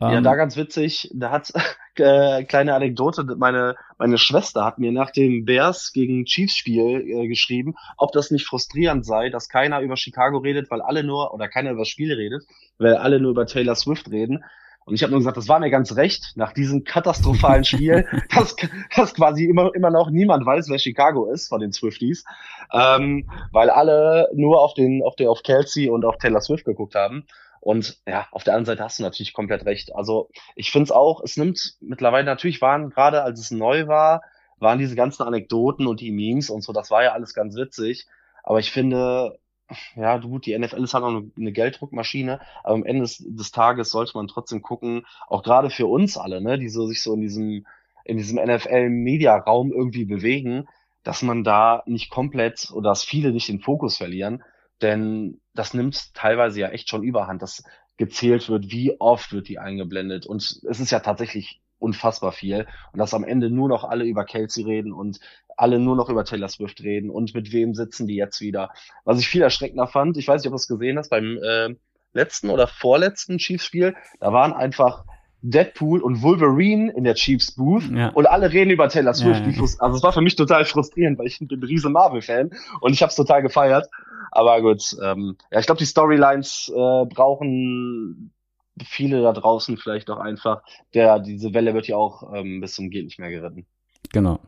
Ja, 0.00 0.16
Ähm, 0.16 0.24
da 0.24 0.34
ganz 0.36 0.56
witzig, 0.56 1.10
da 1.14 1.30
hat 1.30 1.52
äh, 1.96 2.44
kleine 2.44 2.74
Anekdote, 2.74 3.24
meine 3.36 3.76
meine 3.98 4.18
Schwester 4.18 4.64
hat 4.64 4.78
mir 4.78 4.90
nach 4.90 5.10
dem 5.10 5.44
Bears 5.44 5.92
gegen 5.92 6.24
Chiefs 6.24 6.56
Spiel 6.56 7.04
äh, 7.06 7.28
geschrieben, 7.28 7.74
ob 7.96 8.12
das 8.12 8.30
nicht 8.30 8.46
frustrierend 8.46 9.06
sei, 9.06 9.30
dass 9.30 9.48
keiner 9.48 9.80
über 9.80 9.96
Chicago 9.96 10.38
redet, 10.38 10.70
weil 10.70 10.80
alle 10.82 11.04
nur 11.04 11.32
oder 11.32 11.48
keiner 11.48 11.70
über 11.70 11.82
das 11.82 11.88
Spiel 11.88 12.12
redet, 12.12 12.44
weil 12.78 12.96
alle 12.96 13.20
nur 13.20 13.30
über 13.30 13.46
Taylor 13.46 13.76
Swift 13.76 14.10
reden. 14.10 14.44
Und 14.84 14.94
ich 14.94 15.02
habe 15.02 15.10
nur 15.10 15.20
gesagt, 15.20 15.36
das 15.36 15.48
war 15.48 15.60
mir 15.60 15.70
ganz 15.70 15.96
recht, 15.96 16.32
nach 16.34 16.52
diesem 16.52 16.84
katastrophalen 16.84 17.64
Spiel, 17.64 18.06
dass, 18.34 18.56
dass 18.96 19.14
quasi 19.14 19.44
immer, 19.44 19.74
immer 19.74 19.90
noch 19.90 20.10
niemand 20.10 20.44
weiß, 20.44 20.68
wer 20.68 20.78
Chicago 20.78 21.30
ist 21.30 21.48
von 21.48 21.60
den 21.60 21.72
Swifties, 21.72 22.24
ähm, 22.72 23.30
weil 23.52 23.70
alle 23.70 24.28
nur 24.34 24.60
auf 24.60 24.74
den, 24.74 25.02
auf 25.04 25.16
der, 25.16 25.30
auf 25.30 25.42
Kelsey 25.42 25.88
und 25.88 26.04
auf 26.04 26.16
Taylor 26.18 26.40
Swift 26.40 26.64
geguckt 26.64 26.94
haben. 26.94 27.26
Und 27.60 28.00
ja, 28.08 28.26
auf 28.32 28.42
der 28.42 28.54
anderen 28.54 28.76
Seite 28.76 28.82
hast 28.82 28.98
du 28.98 29.04
natürlich 29.04 29.34
komplett 29.34 29.64
recht. 29.66 29.94
Also 29.94 30.28
ich 30.56 30.72
finde 30.72 30.84
es 30.84 30.90
auch, 30.90 31.22
es 31.22 31.36
nimmt 31.36 31.76
mittlerweile, 31.80 32.24
natürlich 32.24 32.60
waren 32.60 32.90
gerade, 32.90 33.22
als 33.22 33.38
es 33.38 33.52
neu 33.52 33.86
war, 33.86 34.22
waren 34.58 34.80
diese 34.80 34.96
ganzen 34.96 35.22
Anekdoten 35.22 35.86
und 35.86 36.00
die 36.00 36.10
Memes 36.10 36.50
und 36.50 36.62
so, 36.62 36.72
das 36.72 36.90
war 36.90 37.04
ja 37.04 37.12
alles 37.12 37.34
ganz 37.34 37.54
witzig. 37.54 38.06
Aber 38.42 38.58
ich 38.58 38.72
finde, 38.72 39.38
ja, 39.96 40.18
gut, 40.18 40.46
die 40.46 40.58
NFL 40.58 40.82
ist 40.82 40.94
halt 40.94 41.04
auch 41.04 41.22
eine, 41.36 41.52
Gelddruckmaschine, 41.52 42.40
aber 42.62 42.74
am 42.74 42.84
Ende 42.84 43.02
des, 43.02 43.18
des 43.18 43.50
Tages 43.50 43.90
sollte 43.90 44.12
man 44.14 44.28
trotzdem 44.28 44.62
gucken, 44.62 45.06
auch 45.28 45.42
gerade 45.42 45.70
für 45.70 45.86
uns 45.86 46.16
alle, 46.16 46.40
ne, 46.40 46.58
die 46.58 46.68
so, 46.68 46.86
sich 46.86 47.02
so 47.02 47.14
in 47.14 47.20
diesem, 47.20 47.66
in 48.04 48.16
diesem 48.16 48.38
NFL-Media-Raum 48.42 49.72
irgendwie 49.72 50.04
bewegen, 50.04 50.68
dass 51.02 51.22
man 51.22 51.44
da 51.44 51.82
nicht 51.86 52.10
komplett 52.10 52.70
oder 52.72 52.90
dass 52.90 53.04
viele 53.04 53.32
nicht 53.32 53.48
den 53.48 53.60
Fokus 53.60 53.96
verlieren, 53.96 54.42
denn 54.80 55.40
das 55.54 55.74
nimmt 55.74 56.14
teilweise 56.14 56.60
ja 56.60 56.68
echt 56.68 56.88
schon 56.88 57.02
überhand, 57.02 57.42
dass 57.42 57.64
gezählt 57.96 58.48
wird, 58.48 58.70
wie 58.70 58.98
oft 59.00 59.32
wird 59.32 59.48
die 59.48 59.58
eingeblendet. 59.58 60.26
Und 60.26 60.42
es 60.42 60.80
ist 60.80 60.90
ja 60.90 61.00
tatsächlich 61.00 61.61
unfassbar 61.82 62.32
viel 62.32 62.66
und 62.92 62.98
dass 62.98 63.14
am 63.14 63.24
Ende 63.24 63.50
nur 63.50 63.68
noch 63.68 63.84
alle 63.84 64.04
über 64.04 64.24
Kelsey 64.24 64.64
reden 64.64 64.92
und 64.92 65.20
alle 65.56 65.78
nur 65.78 65.96
noch 65.96 66.08
über 66.08 66.24
Taylor 66.24 66.48
Swift 66.48 66.82
reden 66.82 67.10
und 67.10 67.34
mit 67.34 67.52
wem 67.52 67.74
sitzen 67.74 68.06
die 68.06 68.16
jetzt 68.16 68.40
wieder. 68.40 68.70
Was 69.04 69.18
ich 69.18 69.28
viel 69.28 69.42
erschreckender 69.42 69.86
fand, 69.86 70.16
ich 70.16 70.26
weiß 70.28 70.42
nicht, 70.42 70.48
ob 70.48 70.52
du 70.52 70.56
es 70.56 70.68
gesehen 70.68 70.98
hast, 70.98 71.10
beim 71.10 71.38
äh, 71.42 71.74
letzten 72.14 72.50
oder 72.50 72.66
vorletzten 72.66 73.38
Chiefs-Spiel, 73.38 73.94
da 74.20 74.32
waren 74.32 74.52
einfach 74.52 75.04
Deadpool 75.42 76.00
und 76.00 76.22
Wolverine 76.22 76.92
in 76.92 77.02
der 77.04 77.14
Chiefs 77.14 77.52
Booth 77.56 77.90
Ja. 77.90 78.10
und 78.10 78.26
alle 78.26 78.52
reden 78.52 78.70
über 78.70 78.88
Taylor 78.88 79.12
Swift. 79.12 79.40
Ja, 79.40 79.50
ja. 79.50 79.62
Also 79.80 79.96
es 79.96 80.02
war 80.02 80.12
für 80.12 80.20
mich 80.20 80.36
total 80.36 80.64
frustrierend, 80.64 81.18
weil 81.18 81.26
ich 81.26 81.38
bin 81.40 81.48
ein 81.50 81.64
riesen 81.64 81.92
Marvel-Fan 81.92 82.50
und 82.80 82.92
ich 82.92 83.02
habe 83.02 83.10
es 83.10 83.16
total 83.16 83.42
gefeiert. 83.42 83.88
Aber 84.30 84.62
gut, 84.62 84.96
ähm, 85.02 85.36
ja, 85.50 85.58
ich 85.58 85.66
glaube, 85.66 85.80
die 85.80 85.84
Storylines 85.86 86.72
äh, 86.74 87.04
brauchen 87.06 88.32
viele 88.84 89.22
da 89.22 89.32
draußen 89.32 89.76
vielleicht 89.76 90.10
auch 90.10 90.18
einfach. 90.18 90.62
Der, 90.94 91.18
diese 91.18 91.54
Welle 91.54 91.74
wird 91.74 91.88
ja 91.88 91.96
auch 91.96 92.32
ähm, 92.34 92.60
bis 92.60 92.74
zum 92.74 92.90
geht 92.90 93.04
nicht 93.04 93.18
mehr 93.18 93.30
geritten. 93.30 93.66
Genau. 94.12 94.40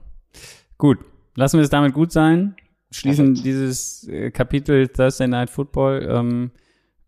Gut, 0.78 0.98
lassen 1.36 1.58
wir 1.58 1.64
es 1.64 1.70
damit 1.70 1.94
gut 1.94 2.12
sein. 2.12 2.56
Schließen 2.90 3.34
Perfekt. 3.34 3.46
dieses 3.46 4.08
äh, 4.08 4.30
Kapitel 4.30 4.88
Thursday 4.88 5.28
Night 5.28 5.50
Football. 5.50 6.06
Ähm, 6.08 6.50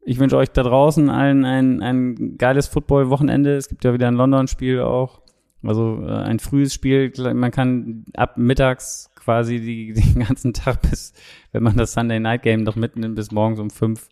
ich 0.03 0.19
wünsche 0.19 0.37
euch 0.37 0.51
da 0.51 0.63
draußen 0.63 1.11
allen 1.11 1.45
ein, 1.45 1.83
ein 1.83 2.37
geiles 2.39 2.69
Football-Wochenende. 2.69 3.57
Es 3.57 3.69
gibt 3.69 3.85
ja 3.85 3.93
wieder 3.93 4.09
ein 4.09 4.15
London-Spiel 4.15 4.81
auch. 4.81 5.21
Also 5.63 6.03
äh, 6.07 6.13
ein 6.13 6.39
frühes 6.39 6.75
Spiel. 6.75 7.13
Man 7.35 7.51
kann 7.51 8.05
ab 8.15 8.37
mittags 8.37 9.11
quasi 9.17 9.61
die, 9.61 9.93
den 10.15 10.25
ganzen 10.25 10.53
Tag 10.53 10.83
bis, 10.83 11.13
wenn 11.53 11.63
man 11.63 11.77
das 11.77 11.93
Sunday 11.93 12.21
Night 12.21 12.43
Game 12.43 12.63
noch 12.63 12.77
mitnimmt, 12.77 13.17
bis 13.17 13.33
morgens 13.33 13.59
um 13.59 13.71
fünf 13.71 14.09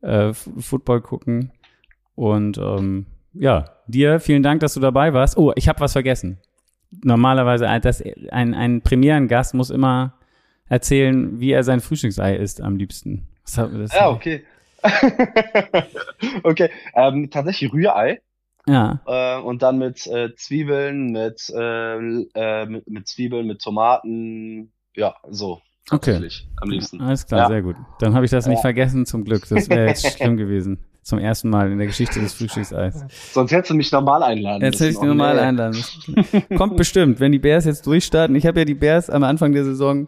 äh, 0.00 0.32
Football 0.32 1.00
gucken. 1.00 1.52
Und 2.14 2.58
ähm, 2.58 3.06
ja, 3.34 3.64
dir 3.86 4.20
vielen 4.20 4.42
Dank, 4.42 4.60
dass 4.60 4.74
du 4.74 4.80
dabei 4.80 5.12
warst. 5.14 5.36
Oh, 5.38 5.52
ich 5.56 5.68
habe 5.68 5.80
was 5.80 5.92
vergessen 5.92 6.38
normalerweise 7.02 7.66
ein, 7.70 7.80
das, 7.80 8.02
ein, 8.30 8.52
ein 8.52 8.82
Premierengast 8.82 9.54
muss 9.54 9.70
immer 9.70 10.12
erzählen, 10.68 11.40
wie 11.40 11.52
er 11.52 11.64
sein 11.64 11.80
Frühstücksei 11.80 12.36
isst 12.36 12.60
am 12.60 12.76
liebsten. 12.76 13.26
Was 13.44 13.56
hat- 13.56 13.70
das- 13.72 13.94
Ja, 13.94 14.10
okay. 14.10 14.44
okay, 16.42 16.68
ähm, 16.94 17.30
tatsächlich 17.30 17.72
Rührei 17.72 18.20
Ja, 18.66 19.00
äh, 19.06 19.40
und 19.40 19.62
dann 19.62 19.78
mit 19.78 20.06
äh, 20.06 20.34
Zwiebeln, 20.36 21.12
mit, 21.12 21.48
äh, 21.54 21.96
äh, 22.34 22.66
mit, 22.66 22.86
mit 22.88 23.08
Zwiebeln, 23.08 23.46
mit 23.46 23.60
Tomaten, 23.62 24.72
ja, 24.94 25.14
so. 25.30 25.60
Okay. 25.90 26.28
Am 26.60 26.70
liebsten. 26.70 27.00
alles 27.00 27.26
klar, 27.26 27.40
Ja. 27.40 27.46
sehr 27.48 27.62
gut. 27.62 27.76
Dann 27.98 28.14
habe 28.14 28.24
ich 28.24 28.30
das 28.30 28.46
nicht 28.46 28.58
Ja. 28.58 28.62
vergessen, 28.62 29.04
zum 29.04 29.24
Glück. 29.24 29.48
Das 29.48 29.68
wäre 29.68 29.88
jetzt 29.88 30.06
schlimm 30.16 30.36
gewesen. 30.36 30.84
Zum 31.02 31.18
ersten 31.18 31.50
Mal 31.50 31.72
in 31.72 31.78
der 31.78 31.88
Geschichte 31.88 32.20
des 32.20 32.32
Frühstückseis. 32.34 33.04
Sonst 33.32 33.50
hättest 33.50 33.70
du 33.70 33.74
mich 33.74 33.90
normal 33.90 34.22
einladen 34.22 34.62
Jetzt 34.62 34.76
hätte 34.76 34.90
ich 34.90 34.94
müssen. 34.94 35.04
Oh, 35.04 35.08
normal 35.08 35.38
einladen 35.38 35.76
müssen. 35.76 36.56
Kommt 36.56 36.76
bestimmt, 36.76 37.18
wenn 37.18 37.32
die 37.32 37.40
Bears 37.40 37.64
jetzt 37.64 37.86
durchstarten. 37.86 38.36
Ich 38.36 38.46
habe 38.46 38.60
ja 38.60 38.64
die 38.64 38.74
Bears 38.74 39.10
am 39.10 39.24
Anfang 39.24 39.52
der 39.52 39.64
Saison 39.64 40.06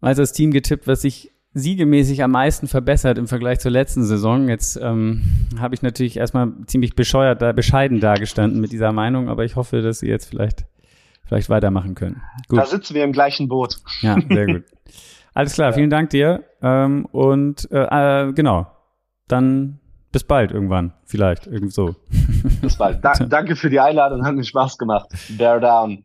als 0.00 0.18
das 0.18 0.32
Team 0.32 0.50
getippt, 0.50 0.86
was 0.86 1.02
sich 1.02 1.32
siegemäßig 1.54 2.22
am 2.22 2.32
meisten 2.32 2.66
verbessert 2.66 3.16
im 3.16 3.28
Vergleich 3.28 3.60
zur 3.60 3.70
letzten 3.70 4.04
Saison. 4.04 4.48
Jetzt 4.48 4.76
ähm, 4.82 5.22
habe 5.58 5.74
ich 5.74 5.82
natürlich 5.82 6.16
erstmal 6.16 6.52
ziemlich 6.66 6.96
bescheuert, 6.96 7.40
da 7.40 7.52
bescheiden 7.52 8.00
dagestanden 8.00 8.60
mit 8.60 8.72
dieser 8.72 8.92
Meinung, 8.92 9.28
aber 9.28 9.44
ich 9.44 9.54
hoffe, 9.54 9.80
dass 9.80 10.00
sie 10.00 10.08
jetzt 10.08 10.28
vielleicht, 10.28 10.66
vielleicht 11.24 11.48
weitermachen 11.48 11.94
können. 11.94 12.20
Gut. 12.48 12.58
Da 12.58 12.66
sitzen 12.66 12.94
wir 12.94 13.04
im 13.04 13.12
gleichen 13.12 13.48
Boot. 13.48 13.78
Ja, 14.02 14.18
sehr 14.28 14.46
gut. 14.46 14.64
Alles 15.32 15.54
klar, 15.54 15.72
vielen 15.72 15.90
Dank 15.90 16.10
dir. 16.10 16.44
Ähm, 16.60 17.06
und 17.06 17.70
äh, 17.70 18.26
äh, 18.28 18.32
genau, 18.32 18.66
dann 19.28 19.80
bis 20.14 20.22
bald 20.22 20.52
irgendwann, 20.52 20.92
vielleicht, 21.04 21.48
irgend 21.48 21.74
so. 21.74 21.96
Bis 22.62 22.78
bald. 22.78 23.04
Da, 23.04 23.12
danke 23.28 23.56
für 23.56 23.68
die 23.68 23.80
Einladung, 23.80 24.24
hat 24.24 24.34
mir 24.34 24.44
Spaß 24.44 24.78
gemacht. 24.78 25.08
Bear 25.36 25.58
down. 25.58 26.04